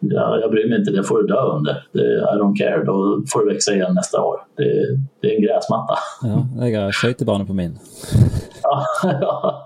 Ja, 0.00 0.38
jag 0.40 0.50
bryr 0.50 0.68
mig 0.68 0.78
inte, 0.78 0.90
det 0.90 1.04
får 1.04 1.18
du 1.22 1.26
dö 1.26 1.40
under. 1.40 1.86
Det, 1.92 2.00
I 2.02 2.36
don't 2.40 2.56
care, 2.56 2.84
då 2.84 3.22
får 3.32 3.40
du 3.40 3.52
växa 3.52 3.74
igen 3.74 3.94
nästa 3.94 4.22
år. 4.22 4.36
Det, 4.56 4.64
det 5.20 5.32
är 5.32 5.36
en 5.36 5.42
gräsmatta. 5.42 5.94
Ja, 6.22 6.68
jag 6.68 6.80
har 6.80 6.92
skøytebane 6.92 7.44
på 7.44 7.54
min. 7.54 7.78
Ja, 8.62 8.84
ja. 9.02 9.64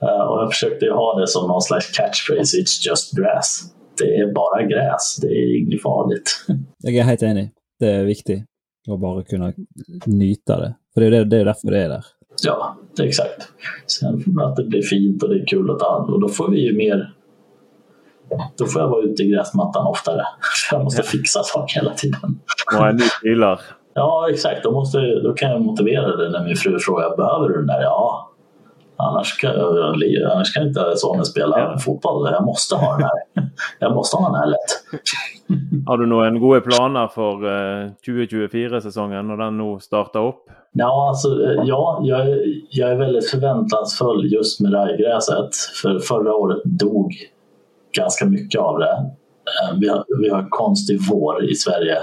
Och 0.00 0.42
jag 0.42 0.50
försökte 0.52 0.86
ha 0.86 1.20
det 1.20 1.26
som 1.26 1.48
någon 1.48 1.62
slags 1.62 1.90
catchphrase, 1.98 2.56
it's 2.56 2.88
just 2.88 3.16
grass. 3.16 3.74
Det 3.98 4.16
är 4.16 4.34
bara 4.34 4.62
gräs, 4.62 5.16
det 5.22 5.26
är 5.26 5.58
inget 5.58 5.82
farligt. 5.82 6.28
Jeg 6.82 6.96
er 6.96 7.02
helt 7.02 7.22
enig. 7.22 7.50
Det 7.80 7.88
er 7.88 8.04
viktig 8.04 8.38
å 8.88 8.96
bare 8.96 9.24
kunne 9.28 9.52
nyte 10.06 10.56
det. 10.56 10.70
For 10.94 11.00
det 11.00 11.06
jo 11.06 11.12
det, 11.14 11.24
det 11.30 11.40
er 11.40 11.44
derfor 11.50 11.70
det 11.70 11.82
er 11.84 11.88
der. 11.88 12.04
Ja, 12.44 12.76
det 12.96 13.02
är 13.02 13.06
exakt. 13.06 13.48
Sen 13.86 14.40
att 14.40 14.56
det 14.56 14.64
blir 14.64 14.82
fint 14.82 15.22
och 15.22 15.28
det 15.28 15.40
är 15.40 15.46
kul 15.46 15.70
att 15.70 15.78
ta 15.78 15.92
hand 15.98 16.10
och 16.10 16.20
då 16.20 16.28
får 16.28 16.50
vi 16.50 16.60
ju 16.60 16.76
mer 16.76 17.12
då 18.58 18.66
får 18.66 18.82
jag 18.82 18.88
vara 18.88 19.02
ute 19.02 19.22
i 19.22 19.30
gräsmattan 19.30 19.86
oftare. 19.86 20.22
För 20.70 20.76
jag 20.76 20.84
måste 20.84 21.02
fixa 21.02 21.42
saker 21.42 21.74
hela 21.80 21.94
tiden. 21.94 22.38
Må 22.78 22.84
en 22.84 23.00
pilar. 23.22 23.60
Ja, 23.94 24.26
exakt. 24.30 24.62
Då, 24.64 24.70
måste, 24.72 24.98
då 25.22 25.32
kan 25.32 25.50
jag 25.50 25.60
motivera 25.60 26.16
det 26.16 26.30
när 26.30 26.44
min 26.44 26.56
fru 26.56 26.78
frågar 26.78 27.16
behöver 27.16 27.48
du 27.48 27.54
den 27.54 27.66
där? 27.66 27.82
Ja. 27.82 28.26
Annars 28.96 29.36
kan, 29.38 29.50
annars 30.32 30.54
kan 30.54 30.66
inte 30.68 30.92
sonen 30.96 31.24
spela 31.24 31.58
Ja. 31.58 31.78
fotboll. 31.78 32.28
Jag 32.32 32.44
måste 32.44 32.74
ha 32.76 32.92
den 32.96 33.02
här. 33.02 33.10
Jag 33.78 33.94
måste 33.94 34.16
ha 34.16 34.26
den 34.26 34.34
här 34.40 34.46
lätt. 34.46 35.86
Har 35.86 35.98
du 35.98 36.06
noen 36.06 36.40
gode 36.40 36.60
planer 36.60 37.08
for 37.08 37.46
eh, 37.46 37.90
2024-sesongen 38.06 39.22
når 39.28 39.36
den 39.36 39.58
nå 39.58 39.78
starter 39.78 40.20
opp? 40.20 40.44
Ja, 40.72 41.08
alltså, 41.08 41.28
eh, 41.28 41.62
ja 41.64 42.00
jag, 42.04 42.20
är- 42.20 42.44
jag 42.70 42.90
är 42.90 42.96
väldigt 42.96 43.30
förväntansfull 43.30 44.32
just 44.32 44.60
med 44.60 44.72
rajgräset. 44.74 45.54
För 45.82 45.98
förra 45.98 46.34
året 46.34 46.62
dog 46.64 47.12
ganska 47.92 48.26
mycket 48.26 48.60
av 48.60 48.78
det. 48.78 48.92
Eh, 48.92 49.78
vi 49.80 49.88
har, 49.88 50.04
vi 50.22 50.28
har 50.28 50.38
en 50.38 50.50
konstig 50.50 50.98
vår 51.10 51.50
i 51.50 51.54
Sverige 51.54 51.96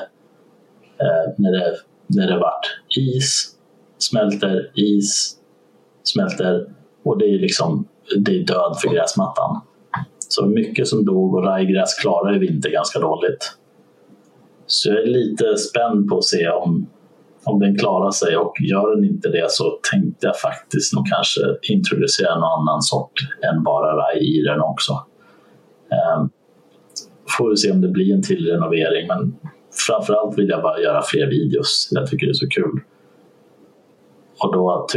eh, 0.97 1.33
när 1.37 1.51
det, 1.51 1.75
när 2.07 2.27
det 2.27 2.39
vart 2.39 2.65
is, 2.97 3.55
smälter, 3.97 4.71
is, 4.75 5.37
smälter 6.03 6.65
och 7.03 7.17
det 7.17 7.25
är 7.25 7.39
liksom 7.39 7.87
det 8.15 8.31
är 8.31 8.43
död 8.43 8.77
för 8.81 8.93
gräsmattan. 8.93 9.61
Så 10.29 10.45
mycket 10.45 10.87
som 10.87 11.05
dog 11.05 11.35
och 11.35 11.43
rajgräs 11.43 11.93
klarar 11.93 12.35
i 12.35 12.39
vinter 12.39 12.69
ganska 12.69 12.99
dåligt. 12.99 13.53
Så 14.67 14.89
jag 14.89 14.97
är 14.97 15.07
lite 15.07 15.57
spänd 15.57 16.09
på 16.09 16.17
att 16.17 16.23
se 16.23 16.49
om, 16.49 16.89
om 17.43 17.59
den 17.59 17.77
klarar 17.77 18.11
sig 18.11 18.37
och 18.37 18.53
gör 18.61 18.95
den 18.95 19.05
inte 19.05 19.29
det 19.29 19.51
så 19.51 19.79
tänkte 19.91 20.27
jag 20.27 20.39
faktiskt 20.39 20.93
nog 20.93 21.05
kanske 21.07 21.41
introducera 21.73 22.35
någon 22.35 22.59
annan 22.59 22.81
sort 22.81 23.13
än 23.43 23.63
bara 23.63 23.95
raj 23.95 24.39
i 24.39 24.43
den 24.43 24.61
också. 24.61 24.93
Ehm, 25.91 26.29
får 27.37 27.49
vi 27.49 27.57
se 27.57 27.71
om 27.71 27.81
det 27.81 27.87
blir 27.87 28.13
en 28.13 28.23
till 28.23 28.45
renovering 28.45 29.07
men 29.07 29.35
framförallt 29.87 30.37
vill 30.37 30.49
jag 30.49 30.61
bara 30.61 30.79
göra 30.79 31.01
fler 31.01 31.27
videos. 31.27 31.89
Jag 31.91 32.07
tycker 32.07 32.25
det 32.25 32.31
är 32.31 32.33
så 32.33 32.49
kul. 32.49 32.79
Och 34.43 34.53
då, 34.53 34.87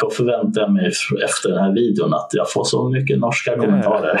då 0.00 0.10
förväntar 0.10 0.60
jag 0.60 0.72
mig 0.72 0.86
efter 1.24 1.48
den 1.48 1.58
här 1.58 1.72
videon 1.72 2.14
att 2.14 2.28
jag 2.32 2.52
får 2.52 2.64
så 2.64 2.88
mycket 2.88 3.18
norska 3.18 3.56
kommentarer. 3.56 4.20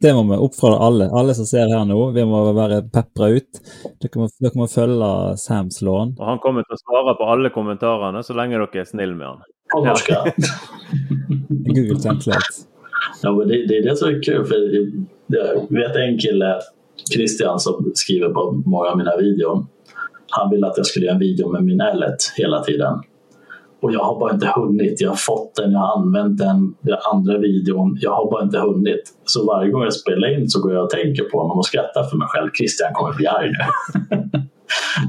Det 0.00 0.14
må 0.14 0.22
vi 0.22 0.36
oppfordre 0.36 0.78
alle. 0.78 1.10
Alle 1.10 1.34
som 1.34 1.46
ser 1.46 1.68
her 1.78 1.84
nå, 1.84 2.10
vi 2.10 2.24
må 2.26 2.40
være 2.56 2.80
pepra 2.90 3.28
ut. 3.28 3.60
Dere 4.02 4.18
må, 4.18 4.26
dere 4.42 4.58
må 4.58 4.66
følge 4.66 5.10
Sams 5.38 5.78
lån. 5.82 6.16
Og 6.18 6.24
han 6.26 6.40
kommer 6.42 6.66
til 6.66 6.74
å 6.74 6.80
svare 6.80 7.14
på 7.20 7.28
alle 7.34 7.52
kommentarene 7.54 8.24
så 8.26 8.34
lenge 8.34 8.58
dere 8.58 8.82
er 8.82 8.88
snille 8.88 9.14
med 9.14 9.28
han. 9.28 9.44
På 9.70 9.84
norska. 9.86 10.24
Google 11.76 12.00
Translate. 12.02 12.71
Ja, 13.22 13.32
men 13.32 13.48
det, 13.48 13.66
det 13.66 13.78
är 13.78 13.82
det 13.82 13.96
som 13.96 14.08
är 14.08 14.22
kul. 14.22 14.44
För 14.44 14.54
jag 15.26 15.78
vet 15.78 15.96
en 15.96 16.18
kille, 16.18 16.60
Christian, 17.14 17.60
som 17.60 17.92
skriver 17.94 18.28
på 18.28 18.62
många 18.66 18.88
av 18.88 18.98
mina 18.98 19.16
videor. 19.16 19.66
Han 20.30 20.50
ville 20.50 20.66
att 20.66 20.76
jag 20.76 20.86
skulle 20.86 21.06
göra 21.06 21.14
en 21.14 21.20
video 21.20 21.48
med 21.52 21.64
min 21.64 21.80
L1 21.80 22.16
hela 22.36 22.64
tiden. 22.64 23.02
Och 23.82 23.92
jag 23.92 24.00
har 24.00 24.20
bara 24.20 24.32
inte 24.32 24.52
hunnit. 24.56 25.00
Jag 25.00 25.08
har 25.08 25.16
fått 25.16 25.54
den, 25.54 25.72
jag 25.72 25.78
har 25.78 26.02
använt 26.02 26.38
den, 26.38 26.74
den 26.80 26.98
andra 27.12 27.38
videon. 27.38 27.98
Jag 28.00 28.10
har 28.10 28.30
bara 28.30 28.42
inte 28.42 28.58
hunnit. 28.58 29.02
Så 29.24 29.46
varje 29.46 29.70
gång 29.70 29.82
jag 29.82 29.94
spelar 29.94 30.38
in 30.38 30.48
så 30.48 30.62
går 30.62 30.74
jag 30.74 30.84
och 30.84 30.90
tänker 30.90 31.22
på 31.22 31.40
honom 31.40 31.58
och 31.58 31.66
skrattar 31.66 32.04
för 32.04 32.16
mig 32.16 32.28
själv. 32.28 32.50
Christian 32.58 32.92
kommer 32.92 33.14
bli 33.14 33.26
arg 33.26 33.50
nu. 33.50 33.64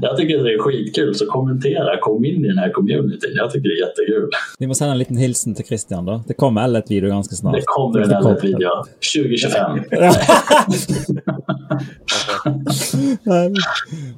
jag 0.02 0.16
tycker 0.16 0.42
det 0.44 0.54
är 0.54 0.58
skitkul, 0.58 1.14
så 1.14 1.26
kommentera. 1.26 2.00
Kom 2.00 2.24
in 2.24 2.44
i 2.44 2.48
den 2.48 2.58
här 2.58 2.70
communityn. 2.70 3.30
Jag 3.34 3.50
tycker 3.50 3.68
det 3.68 3.74
är 3.74 3.86
jättekul. 3.88 4.30
Vi 4.58 4.66
må 4.66 4.74
sende 4.74 4.92
en 4.92 4.98
liten 4.98 5.16
hilsen 5.16 5.54
til 5.54 5.64
Christian, 5.64 6.04
da. 6.06 6.22
Det 6.26 6.34
kommer 6.34 6.60
L1-video 6.68 7.08
ganske 7.08 7.34
snart. 7.34 7.54
Det 7.54 7.62
kommer 7.66 8.00
en 8.00 8.10
L1-video 8.10 8.70
2025. 9.14 9.78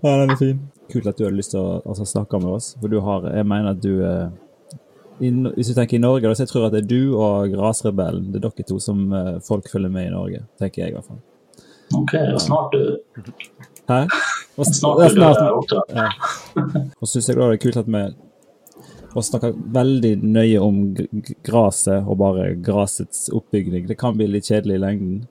ja, 0.02 0.16
den 0.20 0.30
er 0.30 0.36
fin. 0.36 0.58
Kult 0.92 1.06
at 1.06 1.18
du 1.18 1.24
hadde 1.24 1.36
lyst 1.36 1.50
til 1.50 1.60
å 1.60 1.82
altså, 1.84 2.04
snakke 2.06 2.38
med 2.38 2.56
oss. 2.56 2.76
For 2.80 2.88
du 2.88 3.00
har 3.04 3.30
Jeg 3.34 3.46
mener 3.46 3.70
at 3.74 3.82
du 3.82 4.04
eh, 4.06 4.28
i, 5.20 5.30
Hvis 5.54 5.68
du 5.70 5.74
tenker 5.74 5.96
i 5.96 6.00
Norge, 6.02 6.34
så 6.34 6.44
jeg 6.44 6.48
tror 6.52 6.66
at 6.66 6.74
det 6.76 6.84
er 6.84 6.88
du 6.90 7.16
og 7.16 7.50
Grasrebellen. 7.54 8.30
Det 8.32 8.40
er 8.40 8.48
dere 8.48 8.66
to 8.68 8.78
som 8.82 9.06
eh, 9.12 9.38
folk 9.46 9.70
følger 9.72 9.92
med 9.92 10.08
i 10.10 10.14
Norge. 10.14 10.42
Tenker 10.60 10.82
jeg, 10.82 10.90
i 10.90 10.96
hvert 10.98 11.06
fall. 11.06 11.22
Och 12.34 12.42
snart 12.42 12.72
du. 12.72 12.98
Hæ? 13.88 14.06
Og, 14.56 14.66
Snart 14.66 14.98
ja, 14.98 15.08
du 15.08 15.14
snart. 15.14 15.38
där 15.38 15.52
också. 15.52 15.82
Ja. 15.88 16.08
Og 17.00 17.08
syns 17.08 17.28
jeg 17.28 17.36
da 17.36 17.46
det 17.50 17.58
er 17.58 17.60
kult 17.60 17.76
at 17.76 17.90
vi 17.92 18.00
og 19.16 19.24
snakker 19.24 19.52
veldig 19.72 20.10
nøye 20.24 20.60
om 20.60 20.78
graset 21.44 22.04
og 22.08 22.18
bare 22.20 22.50
grasets 22.60 23.30
oppbygning. 23.32 23.86
Det 23.88 23.96
kan 24.00 24.16
bli 24.16 24.26
litt 24.28 24.48
kjedelig 24.48 24.76
i 24.76 24.82
lengden. 24.82 25.22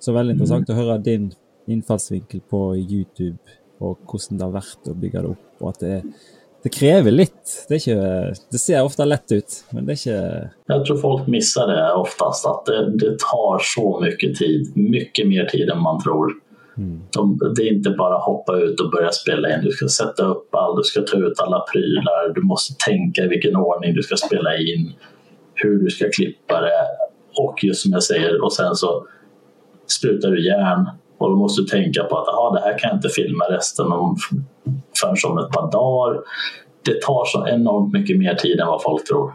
Så 0.00 0.12
veldig 0.12 0.34
interessant 0.34 0.72
å 0.72 0.76
høre 0.76 0.98
din 1.04 1.30
innfallsvinkel 1.70 2.42
på 2.50 2.60
YouTube, 2.76 3.38
og 3.80 4.02
hvordan 4.08 4.40
det 4.40 4.44
har 4.48 4.56
vært 4.58 4.90
å 4.90 4.96
bygge 5.04 5.22
det 5.24 5.30
opp. 5.32 5.46
Og 5.62 5.68
at 5.70 5.80
det, 5.84 6.00
det 6.62 6.68
krever 6.68 7.10
litt. 7.10 7.66
Det, 7.68 7.80
ikke, 7.80 8.34
det 8.54 8.60
ser 8.62 8.86
ofte 8.86 9.06
lett 9.06 9.32
ut, 9.32 9.58
men 9.70 9.86
det 9.86 9.94
er 9.94 10.00
ikke 10.00 10.50
Jag 10.72 10.86
tror 10.86 11.00
folk 11.02 11.26
missar 11.26 11.66
det 11.66 11.92
oftast, 11.92 12.46
att 12.46 12.66
det, 12.66 12.98
det 12.98 13.18
tar 13.18 13.58
så 13.74 14.00
mycket 14.00 14.38
tid. 14.38 14.76
Mycket 14.76 15.28
mer 15.28 15.44
tid 15.44 15.70
än 15.70 15.82
man 15.82 16.02
tror. 16.02 16.32
De, 17.14 17.38
det 17.56 17.62
är 17.62 17.72
inte 17.72 17.90
bara 17.90 18.18
hoppa 18.18 18.56
ut 18.56 18.80
och 18.80 18.90
börja 18.90 19.10
spela 19.10 19.54
in. 19.54 19.64
Du 19.64 19.70
ska 19.70 19.88
sätta 19.88 20.22
upp 20.26 20.54
allt, 20.54 20.76
du 20.76 20.82
ska 20.82 21.00
ta 21.00 21.16
ut 21.16 21.40
alla 21.40 21.60
prylar, 21.72 22.34
du 22.34 22.42
måste 22.42 22.74
tänka 22.86 23.24
i 23.24 23.28
vilken 23.28 23.56
ordning 23.56 23.94
du 23.94 24.02
ska 24.02 24.16
spela 24.16 24.56
in, 24.56 24.92
hur 25.54 25.78
du 25.78 25.90
ska 25.90 26.10
klippa 26.10 26.60
det 26.60 26.86
och 27.38 27.64
just 27.64 27.82
som 27.82 27.92
jag 27.92 28.02
säger, 28.02 28.44
och 28.44 28.52
sen 28.52 28.74
så 28.74 29.06
sprutar 29.98 30.30
du 30.30 30.46
järn 30.46 30.90
och 31.22 31.30
då 31.30 31.36
måste 31.36 31.62
du 31.62 31.66
tänka 31.66 32.04
på 32.04 32.18
att 32.18 32.28
aha, 32.28 32.50
det 32.54 32.60
här 32.60 32.78
kan 32.78 32.88
jag 32.88 32.96
inte 32.96 33.08
filma 33.08 33.44
resten 33.44 33.86
om 33.92 34.16
förrän 35.00 35.32
om 35.32 35.38
ett 35.38 35.50
par 35.50 35.70
dagar. 35.72 36.20
Det 36.84 37.02
tar 37.02 37.24
så 37.24 37.46
enormt 37.46 37.92
mycket 37.92 38.18
mer 38.18 38.34
tid 38.34 38.60
än 38.60 38.66
vad 38.66 38.82
folk 38.82 39.08
tror. 39.08 39.32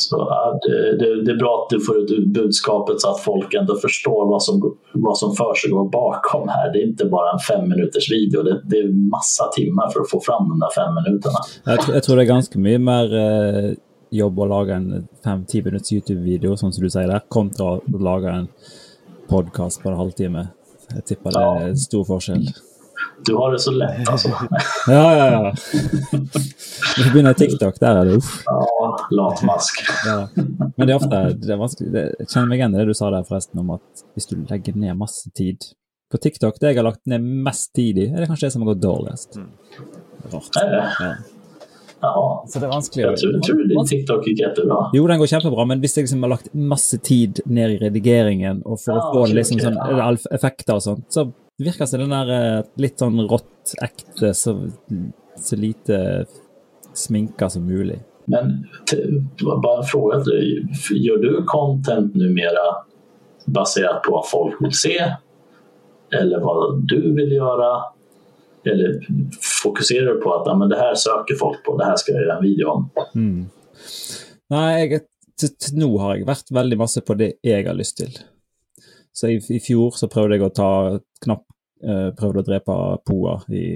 Så 0.00 0.16
ja, 0.16 0.58
det, 0.62 0.96
det, 0.96 1.24
det 1.24 1.30
är 1.30 1.36
bra 1.36 1.62
att 1.62 1.70
du 1.70 1.84
får 1.84 1.96
ut 1.98 2.26
budskapet 2.26 3.00
så 3.00 3.10
att 3.10 3.20
folk 3.20 3.54
ändå 3.54 3.76
förstår 3.76 4.28
vad 4.30 4.42
som, 4.42 4.76
vad 4.92 5.18
som 5.18 5.34
försiggår 5.34 5.88
bakom 5.88 6.48
här. 6.48 6.72
Det 6.72 6.78
är 6.78 6.86
inte 6.86 7.04
bara 7.04 7.32
en 7.32 7.38
fem 7.38 7.68
minuters 7.68 8.12
video, 8.12 8.42
det, 8.42 8.62
det 8.64 8.76
är 8.76 9.10
massa 9.10 9.44
timmar 9.56 9.88
för 9.88 10.00
att 10.00 10.10
få 10.10 10.20
fram 10.20 10.48
de 10.48 10.60
där 10.60 10.84
fem 10.84 10.94
minuterna. 10.94 11.38
Jag, 11.64 11.96
jag 11.96 12.02
tror 12.02 12.16
det 12.16 12.22
är 12.22 12.26
ganska 12.26 12.58
mycket 12.58 12.80
mer 12.80 13.14
eh, 13.14 13.72
jobb 14.10 14.40
att 14.40 14.48
laga 14.48 14.74
en 14.74 15.08
fem-tio 15.24 15.62
minuters 15.64 15.92
YouTube-video, 15.92 16.56
som 16.56 16.70
du 16.70 16.90
säger 16.90 17.08
där, 17.08 17.20
kontra 17.28 17.74
att 17.74 18.02
laga 18.02 18.30
en 18.30 18.48
podkast 19.28 19.82
på 19.82 19.90
en 19.92 19.96
halvtime. 19.96 20.48
Jeg 20.94 21.04
tipper 21.04 21.36
det 21.36 21.44
en 21.68 21.78
stor 21.78 22.04
forskjell. 22.08 22.48
Du 23.26 23.34
har 23.36 23.52
det 23.52 23.58
så 23.58 23.70
lätt 23.70 24.08
alltså. 24.08 24.28
Ja, 24.86 25.16
ja, 25.16 25.26
ja. 25.32 25.54
Får 26.96 27.12
begynne 27.12 27.30
i 27.30 27.34
TikTok. 27.34 27.82
Er 27.82 28.04
det 28.04 28.16
uff. 28.16 28.42
Ja, 28.46 28.96
latmask. 29.10 29.82
Ja. 30.06 30.28
Men 30.76 30.86
det 30.86 30.92
er 30.92 30.96
ofte 30.96 31.22
det 31.42 31.58
vanskelig. 31.60 31.92
Det, 31.92 32.04
jeg 32.18 32.30
kjenner 32.32 32.48
meg 32.52 32.62
igjen 32.62 32.76
i 32.76 32.80
det 32.80 32.86
du 32.88 32.94
sa 32.96 33.10
der 33.14 33.26
forresten 33.28 33.62
om 33.62 33.74
at 33.76 34.04
hvis 34.16 34.30
du 34.30 34.36
legger 34.48 34.78
ned 34.78 34.96
masse 34.98 35.30
tid 35.36 35.72
På 36.08 36.16
TikTok, 36.16 36.56
det 36.60 36.70
jeg 36.70 36.78
har 36.78 36.86
lagt 36.86 37.02
ned 37.10 37.20
mest 37.44 37.74
tid 37.76 37.98
i, 38.00 38.06
er 38.08 38.22
det 38.22 38.30
kanskje 38.30 38.48
det 38.48 38.54
som 38.54 38.62
har 38.64 38.70
gått 38.70 38.80
dårligst. 38.80 39.36
Rart. 40.32 40.56
Är 40.56 40.70
det? 40.72 41.10
Ja. 42.00 42.44
Så 42.46 42.60
det 42.60 42.68
er 42.68 42.70
vanskelig 42.70 43.06
tror, 43.18 43.38
tror 43.46 43.62
din 43.68 43.86
TikTok 43.90 44.26
gick 44.26 44.40
jättebra. 44.40 44.78
Jo, 44.94 45.06
den 45.10 45.18
går 45.18 45.30
kjempebra, 45.32 45.64
men 45.66 45.80
hvis 45.82 45.96
jeg 45.98 46.06
liksom 46.06 46.22
har 46.26 46.34
lagt 46.36 46.52
masse 46.54 46.98
tid 47.02 47.40
ned 47.46 47.74
i 47.74 47.78
redigeringen, 47.82 48.62
og 48.64 48.78
for 48.82 48.94
Ja, 48.94 49.02
å 49.02 49.14
få 49.14 49.24
ok, 49.26 49.34
liksom 49.38 49.62
sånn 49.62 49.78
ja. 49.78 50.10
effekter 50.36 50.78
og 50.78 50.84
sånt, 50.84 51.08
så 51.14 51.26
virker 51.58 51.84
det 51.84 51.90
som 51.90 52.04
den 52.04 52.14
der 52.14 52.34
eh, 52.36 52.68
litt 52.78 53.02
sånn 53.02 53.18
rått, 53.26 53.74
ekte, 53.82 54.30
så, 54.34 54.54
så 55.42 55.58
lite 55.58 55.98
sminka 56.94 57.50
som 57.50 57.66
mulig. 57.66 57.98
Men 58.28 58.66
bara 59.62 59.78
en 59.78 59.84
fråga 59.84 60.20
till 60.20 60.32
dig. 60.32 60.66
Gör 60.90 61.16
du 61.16 61.44
content 61.46 62.14
numera 62.14 62.76
baserat 63.46 64.02
på 64.02 64.12
vad 64.12 64.28
folk 64.28 64.56
vill 64.60 64.72
se? 64.72 65.12
Eller 66.20 66.40
vad 66.40 66.82
du 66.88 67.14
vill 67.14 67.32
göra? 67.32 67.82
Eller 68.68 69.06
fokuserar 69.62 70.14
du 70.14 70.20
på 70.20 70.34
att 70.34 70.46
ja, 70.46 70.56
men 70.56 70.68
det 70.68 70.76
här 70.76 70.94
söker 70.94 71.34
folk 71.34 71.64
på, 71.64 71.76
det 71.76 71.84
här 71.84 71.96
ska 71.96 72.12
jag 72.12 72.22
göra 72.22 72.36
en 72.36 72.42
video 72.42 72.68
om? 72.68 72.90
Mm. 73.14 73.46
Nei, 74.48 74.88
jeg, 74.88 75.00
til, 75.38 75.52
nå 75.78 75.90
har 76.00 76.16
jeg 76.16 76.28
vært 76.28 76.52
veldig 76.54 76.78
masse 76.80 77.02
på 77.04 77.16
det 77.18 77.34
jeg 77.44 77.66
har 77.66 77.76
lyst 77.76 77.98
til. 78.00 78.14
Så 79.12 79.30
i, 79.32 79.38
i 79.54 79.60
fjor 79.60 79.96
så 79.98 80.08
prøvde 80.10 80.38
jeg 80.38 80.46
å 80.46 80.54
ta 80.54 80.70
knapp 81.24 81.44
eh, 81.84 82.08
Prøvde 82.16 82.44
å 82.44 82.46
drepe 82.46 82.76
poer 83.06 83.44
i, 83.52 83.66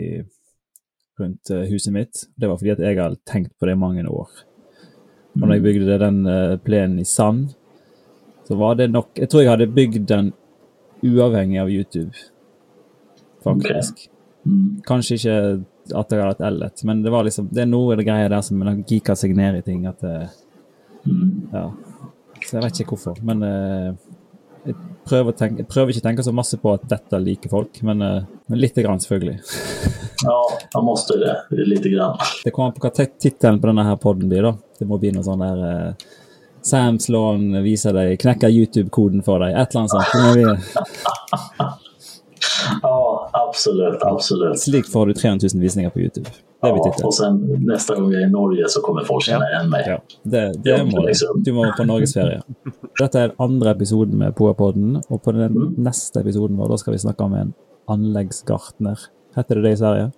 rundt 1.21 1.51
eh, 1.51 1.67
huset 1.71 1.95
mitt. 1.95 2.25
Det 2.37 2.49
var 2.49 2.61
fordi 2.61 2.75
at 2.77 2.85
jeg 2.87 3.01
har 3.01 3.19
tenkt 3.29 3.57
på 3.59 3.69
det 3.69 3.77
i 3.77 3.83
mange 3.83 4.07
år. 4.09 4.31
Og 5.33 5.45
når 5.47 5.57
jeg 5.57 5.67
bygde 5.67 5.99
den 6.03 6.23
eh, 6.29 6.57
plenen 6.63 7.01
i 7.03 7.09
sand, 7.09 7.53
så 8.49 8.57
var 8.59 8.75
det 8.77 8.91
nok 8.91 9.19
Jeg 9.19 9.31
tror 9.31 9.43
jeg 9.43 9.53
hadde 9.53 9.71
bygd 9.73 10.09
den 10.09 10.33
uavhengig 11.03 11.61
av 11.61 11.71
YouTube, 11.71 12.13
faktisk. 13.45 14.09
Mm. 14.47 14.83
Kanskje 14.87 15.17
ikke 15.21 15.35
at 15.99 16.11
jeg 16.15 16.19
hadde 16.23 16.35
et 16.35 16.47
L-et, 16.53 16.85
men 16.89 17.03
det 17.03 17.11
var 17.15 17.23
liksom 17.27 17.49
Det 17.53 17.63
er 17.63 17.69
noe 17.71 17.93
av 17.93 17.99
det 18.01 18.07
greier 18.07 18.29
der 18.33 18.41
som 18.43 18.59
geeka 18.87 19.15
seg 19.19 19.37
ned 19.37 19.57
i 19.61 19.63
ting. 19.63 19.87
at 19.87 20.01
det, 20.01 20.29
Mm. 21.07 21.49
ja. 21.53 21.71
Så 22.47 22.57
jeg 22.59 22.63
vet 22.63 22.81
ikke 22.81 22.95
hvorfor. 22.97 23.17
Men 23.27 23.43
eh, 23.43 23.93
jeg, 24.67 24.75
prøver 25.07 25.33
tenke, 25.35 25.59
jeg 25.65 25.67
prøver 25.69 25.91
ikke 25.91 26.03
å 26.03 26.07
tenke 26.09 26.23
så 26.27 26.33
masse 26.35 26.57
på 26.63 26.73
at 26.75 26.85
dette 26.89 27.19
liker 27.23 27.51
folk, 27.51 27.83
men, 27.83 28.03
eh, 28.03 28.23
men 28.49 28.59
lite 28.61 28.83
grann, 28.83 28.99
selvfølgelig. 29.03 29.41
Ja, 30.23 30.37
man 30.77 30.85
måste 30.87 31.17
det 31.19 31.33
lite 31.67 31.89
grann. 31.91 32.17
Det 32.45 32.53
kommer 32.55 32.69
an 32.71 32.75
på 32.77 32.85
hva 32.85 32.93
tit- 32.95 33.17
tittelen 33.19 33.59
på 33.59 33.67
denne 33.67 33.83
her 33.89 33.97
podden 33.97 34.29
blir, 34.31 34.43
da. 34.47 34.53
Det 34.79 34.87
må 34.87 34.99
bli 35.03 35.11
noe 35.11 35.25
sånn 35.27 35.43
der 35.43 35.63
eh, 35.67 35.95
Sam 36.63 37.01
Slåen 37.03 37.49
viser 37.65 37.93
deg, 37.97 38.13
knekker 38.23 38.47
YouTube-koden 38.55 39.25
for 39.27 39.43
deg, 39.43 39.51
et 39.59 39.75
eller 39.75 39.81
annet 39.81 39.91
sånt. 39.91 40.13
Det 40.15 40.23
må 40.23 40.33
bli, 40.37 40.45
Ja, 42.83 43.31
absolut, 43.33 44.03
absolut. 44.03 44.61
slik 44.61 44.87
får 44.93 45.07
du 45.07 45.13
300 45.15 45.49
000 45.55 45.61
visninger 45.63 45.91
på 45.91 46.01
YouTube. 46.01 46.29
Det 46.63 46.69
Ja, 46.69 46.95
och 47.05 47.15
sen 47.15 47.57
nästa 47.67 47.95
gång 47.95 48.13
jag 48.13 48.23
är 48.23 48.27
i 48.27 48.31
Norge 48.31 48.65
så 48.69 48.81
kommer 48.81 49.05
folk 49.05 49.25
känna 49.25 49.51
igen 49.51 49.71
mig. 49.71 49.85
Ja, 49.87 50.01
det, 50.23 50.53
det 50.65 50.71
Ja, 50.71 50.85
må 50.85 51.01
du. 51.01 51.07
liksom. 51.07 51.43
Du 51.43 51.53
må 51.53 51.73
på 51.77 51.85
norgesferie. 51.85 52.43
Dette 53.01 53.19
er 53.19 53.29
den 53.29 53.37
andre 53.39 53.71
episoden 53.71 54.19
med 54.19 54.37
Poapodden, 54.37 55.03
og 55.09 55.23
på 55.23 55.33
den 55.33 55.43
Mm. 55.57 55.75
neste 55.79 56.21
episoden 56.21 56.57
vår 56.57 56.69
da 56.69 56.77
skal 56.79 56.93
vi 56.93 56.99
snakke 56.99 57.25
om 57.25 57.35
en 57.35 57.53
anleggsgartner. 57.89 58.99
Heter 59.37 59.55
det 59.55 59.63
det 59.63 59.73
i 59.73 59.77
Sverige? 59.77 60.11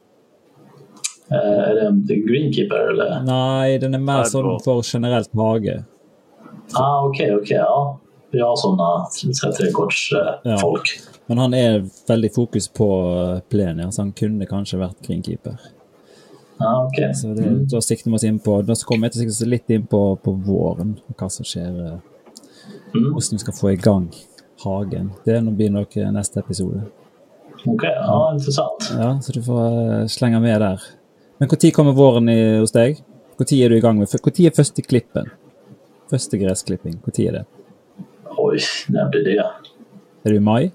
Eh, 1.31 1.71
är 1.71 1.75
det 1.75 1.87
en 1.87 2.07
greenkeeper 2.07 2.91
eller? 2.91 3.23
Nei, 3.25 3.79
den 3.79 3.95
er 3.95 3.99
mer 3.99 4.43
bra. 4.43 4.59
for 4.65 4.83
generelt 4.85 5.31
hage. 5.35 5.85
Ah, 6.75 7.05
Okej, 7.07 7.35
okej. 7.37 7.57
ja. 7.57 7.99
Vi 8.35 8.41
har 8.43 8.57
sådana 8.59 8.89
Ja. 9.47 9.53
trädgårdsfolk. 9.55 10.89
Men 11.27 11.39
han 11.39 11.55
er 11.55 11.79
veldig 12.09 12.31
fokus 12.35 12.69
på 12.69 12.89
eh, 13.37 13.41
plen, 13.51 13.79
ja, 13.79 13.89
så 13.91 14.03
han 14.03 14.13
kunne 14.13 14.47
kanskje 14.51 14.79
vært 14.83 14.99
greenkeeper. 15.07 15.57
Ah, 16.61 16.85
okej. 16.87 17.13
Så 17.15 17.35
det, 17.35 17.47
Mm. 17.47 17.65
da 17.71 17.81
sikter 17.81 18.11
vi 18.11 18.15
oss 18.15 18.25
inn 18.25 18.39
på 18.39 18.63
Da 18.67 18.75
kommer 18.87 19.07
jeg 19.09 19.13
til 19.13 19.23
å 19.23 19.25
litt 19.51 19.71
inn 19.71 19.87
på, 19.91 20.17
på 20.23 20.35
våren, 20.47 20.99
og 21.09 21.17
hva 21.17 21.31
som 21.31 21.45
skjer. 21.45 21.87
eh, 21.87 21.99
Mm. 22.95 23.11
Hvordan 23.13 23.33
vi 23.33 23.39
skal 23.39 23.55
få 23.55 23.73
i 23.73 23.77
gang 23.77 24.09
hagen. 24.65 25.11
Det 25.27 25.57
blir 25.57 25.71
nok 25.71 25.97
eh, 25.97 26.11
neste 26.13 26.39
episode. 26.39 26.85
Okej, 27.67 27.91
ja, 27.91 28.33
intressant. 28.33 28.91
Ja, 28.93 29.19
så 29.21 29.33
du 29.33 29.41
får 29.43 30.03
eh, 30.03 30.07
slenge 30.07 30.41
med 30.41 30.61
der. 30.61 30.81
Men 31.41 31.49
når 31.49 31.61
kommer 31.75 31.93
våren 31.93 32.29
i, 32.29 32.59
hos 32.61 32.71
deg? 32.73 33.01
Når 33.39 33.47
er 33.65 33.69
du 33.69 33.77
i 33.77 33.81
gang 33.81 33.99
med 33.99 34.09
Når 34.09 34.47
er 34.47 34.51
første 34.55 34.83
klippen? 34.87 35.31
Første 36.11 36.39
gressklipping, 36.39 37.01
når 37.05 37.19
er 37.27 37.33
det? 37.33 37.45
Oj, 38.55 38.61
när 38.89 39.09
blir 39.09 39.25
det? 39.25 39.45
Er 40.25 40.31
det 40.31 40.37
i 40.37 40.41
mai? 40.41 40.71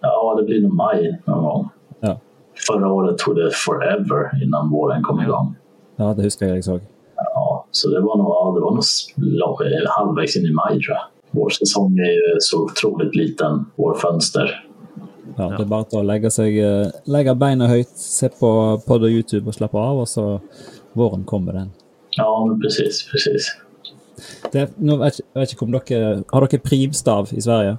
Ja, 0.00 0.34
det 0.38 0.42
blir 0.42 0.62
nog 0.62 0.72
maj 0.74 1.20
någon 1.24 1.44
gång. 1.44 1.68
Ja. 2.00 2.20
Förra 2.66 2.92
året 2.92 3.18
tog 3.18 3.36
det 3.36 3.50
forever 3.54 4.42
innan 4.44 4.70
våren 4.70 5.02
kom 5.02 5.20
igång. 5.20 5.56
Ja, 5.96 6.14
det 6.14 6.22
husker 6.22 6.46
jeg 6.46 6.56
jeg 6.56 6.64
så. 6.64 6.80
Ja, 7.16 7.64
så 7.70 7.88
det 7.90 8.00
var 8.00 8.16
nog, 8.16 8.26
ja, 8.26 8.52
det 8.54 8.60
var 8.60 8.72
nog 8.74 9.88
halvvägs 9.88 10.36
in 10.36 10.46
i 10.46 10.52
maj 10.52 10.80
tror 10.80 10.96
jag. 10.96 11.06
Vår 11.30 11.50
säsong 11.50 11.98
är 11.98 12.12
ju 12.12 12.36
så 12.38 12.64
otroligt 12.64 13.14
liten, 13.14 13.66
vår 13.76 13.94
fönster. 13.94 14.66
Ja, 15.36 15.54
Det 15.58 15.64
bare 15.64 15.84
til 15.84 15.98
å 15.98 16.02
legge 16.02 16.30
seg 16.30 16.58
eh, 16.58 16.90
Legge 17.04 17.34
beina 17.34 17.66
høyt, 17.68 17.92
se 17.96 18.28
på 18.28 18.80
podd 18.86 19.02
og 19.04 19.10
YouTube 19.10 19.48
og 19.48 19.54
slappe 19.54 19.78
av, 19.78 19.98
og 20.00 20.08
så 20.08 20.40
våren 20.92 21.24
kommer 21.24 21.52
den. 21.52 21.70
Ja, 22.16 22.46
men 22.46 22.60
precis, 22.60 23.04
precis. 23.10 23.56
Det, 24.52 24.66
nå 24.78 24.96
vet, 25.02 25.20
vet 25.36 25.52
ikke 25.52 25.66
om 25.66 25.72
dere 25.76 26.22
Har 26.32 26.46
dere 26.46 26.60
primstav 26.64 27.32
i 27.36 27.40
Sverige? 27.44 27.76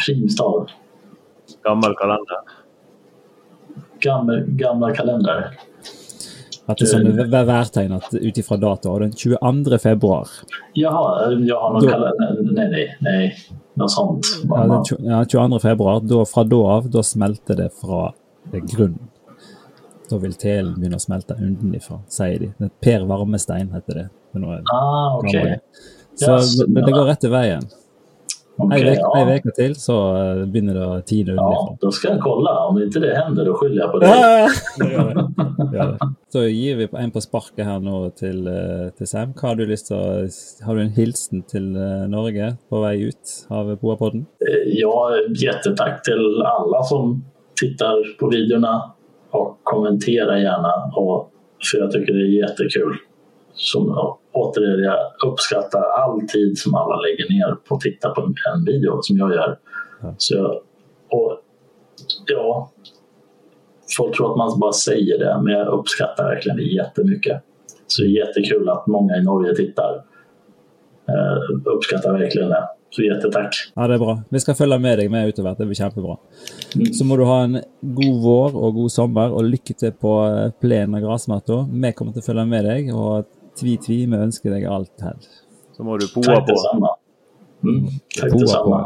Primstav. 0.00 0.68
Gammel 1.66 1.94
kalender. 1.98 2.40
Gammal, 4.00 4.44
gammal 4.56 4.94
kalender. 4.96 5.50
At 6.70 6.78
det 6.78 6.86
er 6.86 6.92
sånn 6.92 7.08
vær- 7.32 7.46
værtegn 7.48 7.92
at 7.96 8.14
ut 8.14 8.38
ifra 8.38 8.56
dato. 8.60 8.92
Og 8.94 9.00
den 9.02 9.12
22. 9.12 9.78
februar 9.82 10.28
Jaha, 10.78 11.32
jag 11.42 11.58
har 11.60 11.72
någon 11.72 11.82
Då- 11.82 11.90
kalender. 11.90 12.36
Nej, 12.52 12.68
nej, 12.70 12.96
nej. 13.00 13.34
Något 13.74 13.90
sånt. 13.90 14.26
ja, 14.48 14.62
den, 14.66 14.82
tju- 14.84 15.02
ja, 15.02 15.24
22. 15.24 15.58
februar, 15.60 16.00
da, 16.00 16.24
fra 16.24 16.44
da 16.44 16.56
av, 16.56 16.90
da 16.90 17.02
smelter 17.02 17.56
det 17.56 17.70
fra 17.80 18.12
eh, 18.52 18.60
grunnen. 18.60 19.09
Da 20.10 20.18
vil 20.18 20.32
telen 20.34 20.74
begynne 20.80 20.96
å 20.98 21.02
smelte 21.02 21.34
underifra, 21.38 22.00
sier 22.10 22.38
de. 22.42 22.48
Det 22.58 22.66
er 22.66 22.70
Per 22.82 23.04
Varmestein 23.06 23.70
heter 23.74 23.94
det. 23.94 24.08
Det 24.34 24.62
Ah, 24.72 25.20
gammel. 25.22 25.58
Så 26.18 26.30
Ja, 26.30 26.38
det, 26.66 26.84
det 26.86 26.92
går 26.94 27.06
rett 27.06 27.20
til 27.20 27.30
veien. 27.30 27.62
Ei 28.60 28.66
Okej, 28.66 28.82
vek- 28.84 29.14
ei 29.16 29.20
ja. 29.20 29.24
veke 29.24 29.50
til, 29.56 29.74
så 29.80 29.94
eh, 30.20 30.40
begynner 30.52 30.74
det 30.76 30.82
å 30.84 31.00
tine 31.08 31.32
ja, 31.38 31.76
då 31.80 31.90
ska 31.92 32.08
jag 32.10 32.20
kolla. 32.20 32.50
Om 32.68 32.82
inte 32.82 33.00
det 33.00 33.14
händer, 33.16 33.44
då 33.44 33.54
skyller 33.54 33.82
jag 33.82 33.92
på 33.92 33.98
dig. 33.98 34.10
Så 36.32 36.42
gir 36.44 36.76
vi 36.76 36.88
en 36.92 37.10
på 37.10 37.20
sparket 37.24 37.64
her 37.66 37.80
nå 37.82 38.10
til, 38.18 38.44
eh, 38.46 38.90
til 38.98 39.06
Sam. 39.08 39.32
Hva 39.34 39.48
Har 39.48 39.54
du 39.56 39.64
lyst 39.66 39.86
til 39.88 39.96
å 39.96 40.28
Har 40.66 40.74
du 40.76 40.80
en 40.82 40.90
hilsen 40.94 41.42
til 41.48 41.70
eh, 41.76 42.06
Norge 42.10 42.52
på 42.70 42.80
vei 42.84 43.08
ut 43.08 43.32
av 43.50 43.72
Boapodden? 43.80 44.26
Ja, 44.76 45.10
jättetack 45.34 46.02
till 46.04 46.42
alla 46.44 46.82
som 46.82 47.24
tittar 47.60 47.96
på 48.20 48.28
videorna 48.28 48.92
och 49.30 49.60
kommenterar 49.62 50.36
gärna. 50.36 50.92
Och, 50.96 51.32
för 51.70 51.78
jag 51.78 51.90
tycker 51.90 52.12
det 52.12 52.20
är 52.20 52.48
jättekul. 52.48 52.96
Som, 53.52 54.14
återigen, 54.32 54.82
jag 54.82 54.98
uppskattar 55.26 55.82
all 55.82 56.20
tid 56.28 56.58
som 56.58 56.74
alla 56.74 56.96
lägger 56.96 57.28
ner 57.28 57.54
på 57.54 57.74
att 57.74 57.80
titta 57.80 58.10
på 58.10 58.22
en 58.54 58.64
video 58.64 59.02
som 59.02 59.16
jag 59.16 59.30
gör. 59.30 59.58
Ja. 60.02 60.14
Så 60.18 60.34
jag, 60.34 60.60
och, 61.10 61.38
ja, 62.26 62.70
folk 63.96 64.16
tror 64.16 64.30
att 64.30 64.36
man 64.36 64.60
bara 64.60 64.72
säger 64.72 65.18
det, 65.18 65.40
men 65.42 65.52
jag 65.52 65.66
uppskattar 65.68 66.24
verkligen 66.24 66.56
det 66.56 66.62
jättemycket. 66.62 67.42
Så 67.86 68.02
det 68.02 68.08
är 68.08 68.26
jättekul 68.26 68.68
att 68.68 68.86
många 68.86 69.16
i 69.16 69.22
Norge 69.22 69.54
tittar. 69.54 70.04
Eh, 71.08 71.72
uppskattar 71.74 72.18
verkligen 72.18 72.48
det. 72.48 72.68
Så 72.90 73.02
jättetack. 73.06 73.54
Ja, 73.76 73.86
det 73.86 73.94
er 73.94 73.98
bra. 74.02 74.14
Vi 74.34 74.40
skal 74.42 74.56
følge 74.58 74.78
med 74.82 74.98
deg 74.98 75.10
med 75.12 75.28
utover. 75.30 75.54
Det 75.58 75.66
blir 75.68 75.78
kjempebra. 75.78 76.16
Mm. 76.74 76.88
Så 76.98 77.04
må 77.06 77.16
du 77.20 77.24
ha 77.28 77.36
en 77.44 77.60
god 77.82 78.16
vår 78.24 78.56
og 78.58 78.74
god 78.80 78.90
sommer, 78.90 79.30
og 79.30 79.46
lykke 79.46 79.76
til 79.78 79.92
på 79.94 80.14
eh, 80.26 80.50
plenen 80.62 80.96
og 80.98 81.04
gressmatta. 81.06 81.60
Vi 81.70 81.92
kommer 81.98 82.18
å 82.18 82.24
følge 82.26 82.46
med 82.50 82.66
deg, 82.66 82.90
og 82.94 83.28
tvi-tvi, 83.60 84.00
vi 84.10 84.18
ønsker 84.26 84.50
deg 84.56 84.66
alt 84.66 85.06
hell. 85.06 85.22
Så 85.76 85.86
må 85.86 85.98
du 86.02 86.08
poa 86.10 86.26
Tack 86.32 86.48
på. 86.48 86.56
detsamma. 86.56 86.90
Mm, 87.62 87.86
tack 88.16 88.34
Poa 88.34 88.42
detsamma. 88.42 88.82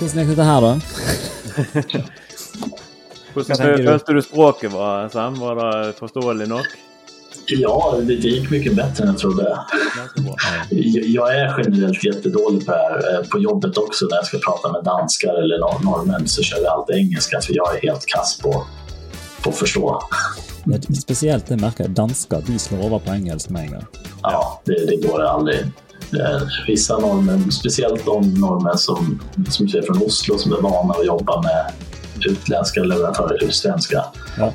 Hvordan 0.00 0.18
gikk 0.24 0.32
dette 0.34 0.50
her, 0.50 0.60
da? 0.66 0.72
Hvordan 3.34 3.60
følte 3.86 4.14
du 4.16 4.22
språket 4.26 4.72
var, 4.74 5.08
Sam? 5.14 5.36
Var 5.38 5.54
det 5.60 5.72
forståelig 6.00 6.48
nok? 6.50 6.66
Ja, 7.50 7.96
det, 8.02 8.12
gick 8.14 8.50
mycket 8.50 8.76
bättre 8.76 9.04
än 9.04 9.10
jag 9.10 9.18
trodde. 9.18 9.58
Jag, 10.70 11.04
jag 11.04 11.36
är 11.36 11.54
generellt 11.64 12.04
jättedålig 12.04 12.66
på 12.66 12.72
det 12.72 12.78
här. 12.78 13.14
Eh, 13.20 13.26
På 13.26 13.38
jobbet 13.38 13.76
också 13.78 14.06
när 14.10 14.16
jag 14.16 14.26
ska 14.26 14.38
prata 14.38 14.72
med 14.72 14.84
danskar 14.84 15.34
eller 15.42 15.58
nor- 15.58 15.84
norrmän 15.84 16.28
så 16.28 16.42
kör 16.42 16.58
jag 16.62 16.72
alltid 16.72 16.96
engelska 16.96 17.40
för 17.40 17.56
jag 17.56 17.76
är 17.76 17.80
helt 17.82 18.06
kass 18.06 18.38
på, 18.42 18.64
på 19.42 19.50
att 19.50 19.56
förstå. 19.56 20.02
Ja, 20.64 20.94
Spesielt 21.02 21.46
det 21.46 21.56
merker 21.56 21.84
jeg. 21.84 21.90
Dansker 21.90 22.42
de 22.46 22.58
slår 22.58 22.78
over 22.84 22.98
på 22.98 23.12
engelsk 23.12 23.48
med 23.50 23.62
en 23.62 23.72
gang. 23.72 23.84
Ja, 24.22 24.60
det, 24.64 24.86
det 24.86 25.08
går 25.08 25.22
aldrig. 25.22 25.58
Eh, 26.12 26.40
Vissa 26.66 26.98
norrmän, 26.98 27.52
speciellt 27.52 28.04
de 28.04 28.34
norrmän 28.34 28.78
som, 28.78 29.20
som 29.50 29.66
är 29.66 29.82
från 29.82 30.02
Oslo 30.02 30.38
som 30.38 30.52
är 30.52 30.60
vana 30.60 30.94
att 30.94 31.06
jobba 31.06 31.42
med 31.42 31.72
utländska 32.26 32.80
leverantörer, 32.82 33.50
svenska. 33.50 34.04
Ja. 34.38 34.52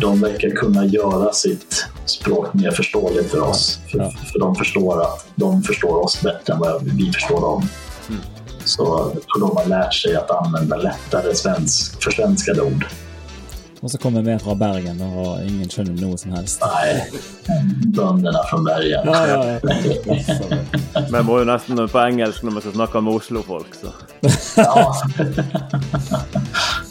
De 0.00 0.20
verkar 0.20 0.50
kunna 0.50 0.84
göra 0.84 1.32
sitt 1.32 1.86
språk 2.04 2.54
mer 2.54 2.70
förståeligt 2.70 3.30
för 3.30 3.40
oss. 3.40 3.78
För, 3.90 3.98
Ja. 3.98 4.10
för 4.32 4.38
de 4.38 4.54
förstår 4.54 5.02
att 5.02 5.26
de 5.34 5.62
förstår 5.62 6.04
oss 6.04 6.22
bättre 6.22 6.52
än 6.52 6.58
vad 6.58 6.82
vi 6.84 7.12
förstår 7.12 7.40
dem. 7.40 7.68
Mm. 8.08 8.20
Så 8.64 8.84
och 9.34 9.40
de 9.40 9.56
har 9.56 9.66
lärt 9.66 9.94
sig 9.94 10.16
att 10.16 10.30
använda 10.30 10.76
lättare 10.76 11.34
svensk, 11.34 12.02
försvenskade 12.04 12.60
ord. 12.62 12.86
Og 13.80 13.90
så 13.90 13.98
kommer 13.98 14.22
vi 14.22 14.38
fra 14.38 14.54
Bergen, 14.54 15.00
og 15.00 15.38
ingen 15.46 15.68
skjønner 15.70 15.94
noe 16.00 16.16
som 16.18 16.32
helst. 16.34 16.60
Nej, 16.60 17.10
bönderna 17.94 18.42
från 18.50 18.64
bergen. 18.64 19.06
Ja, 19.06 19.28
ja, 19.28 19.44
ja. 19.44 19.58
Vi 21.12 21.22
må 21.22 21.38
jo 21.38 21.44
nesten 21.44 21.88
på 21.88 21.98
engelsk 22.02 22.42
når 22.42 22.50
vi 22.58 22.60
skal 22.60 22.74
snakke 22.74 23.00
med 23.00 23.14
Oslo-folk, 23.14 23.74
så. 23.78 23.92
Ja. 24.56 24.94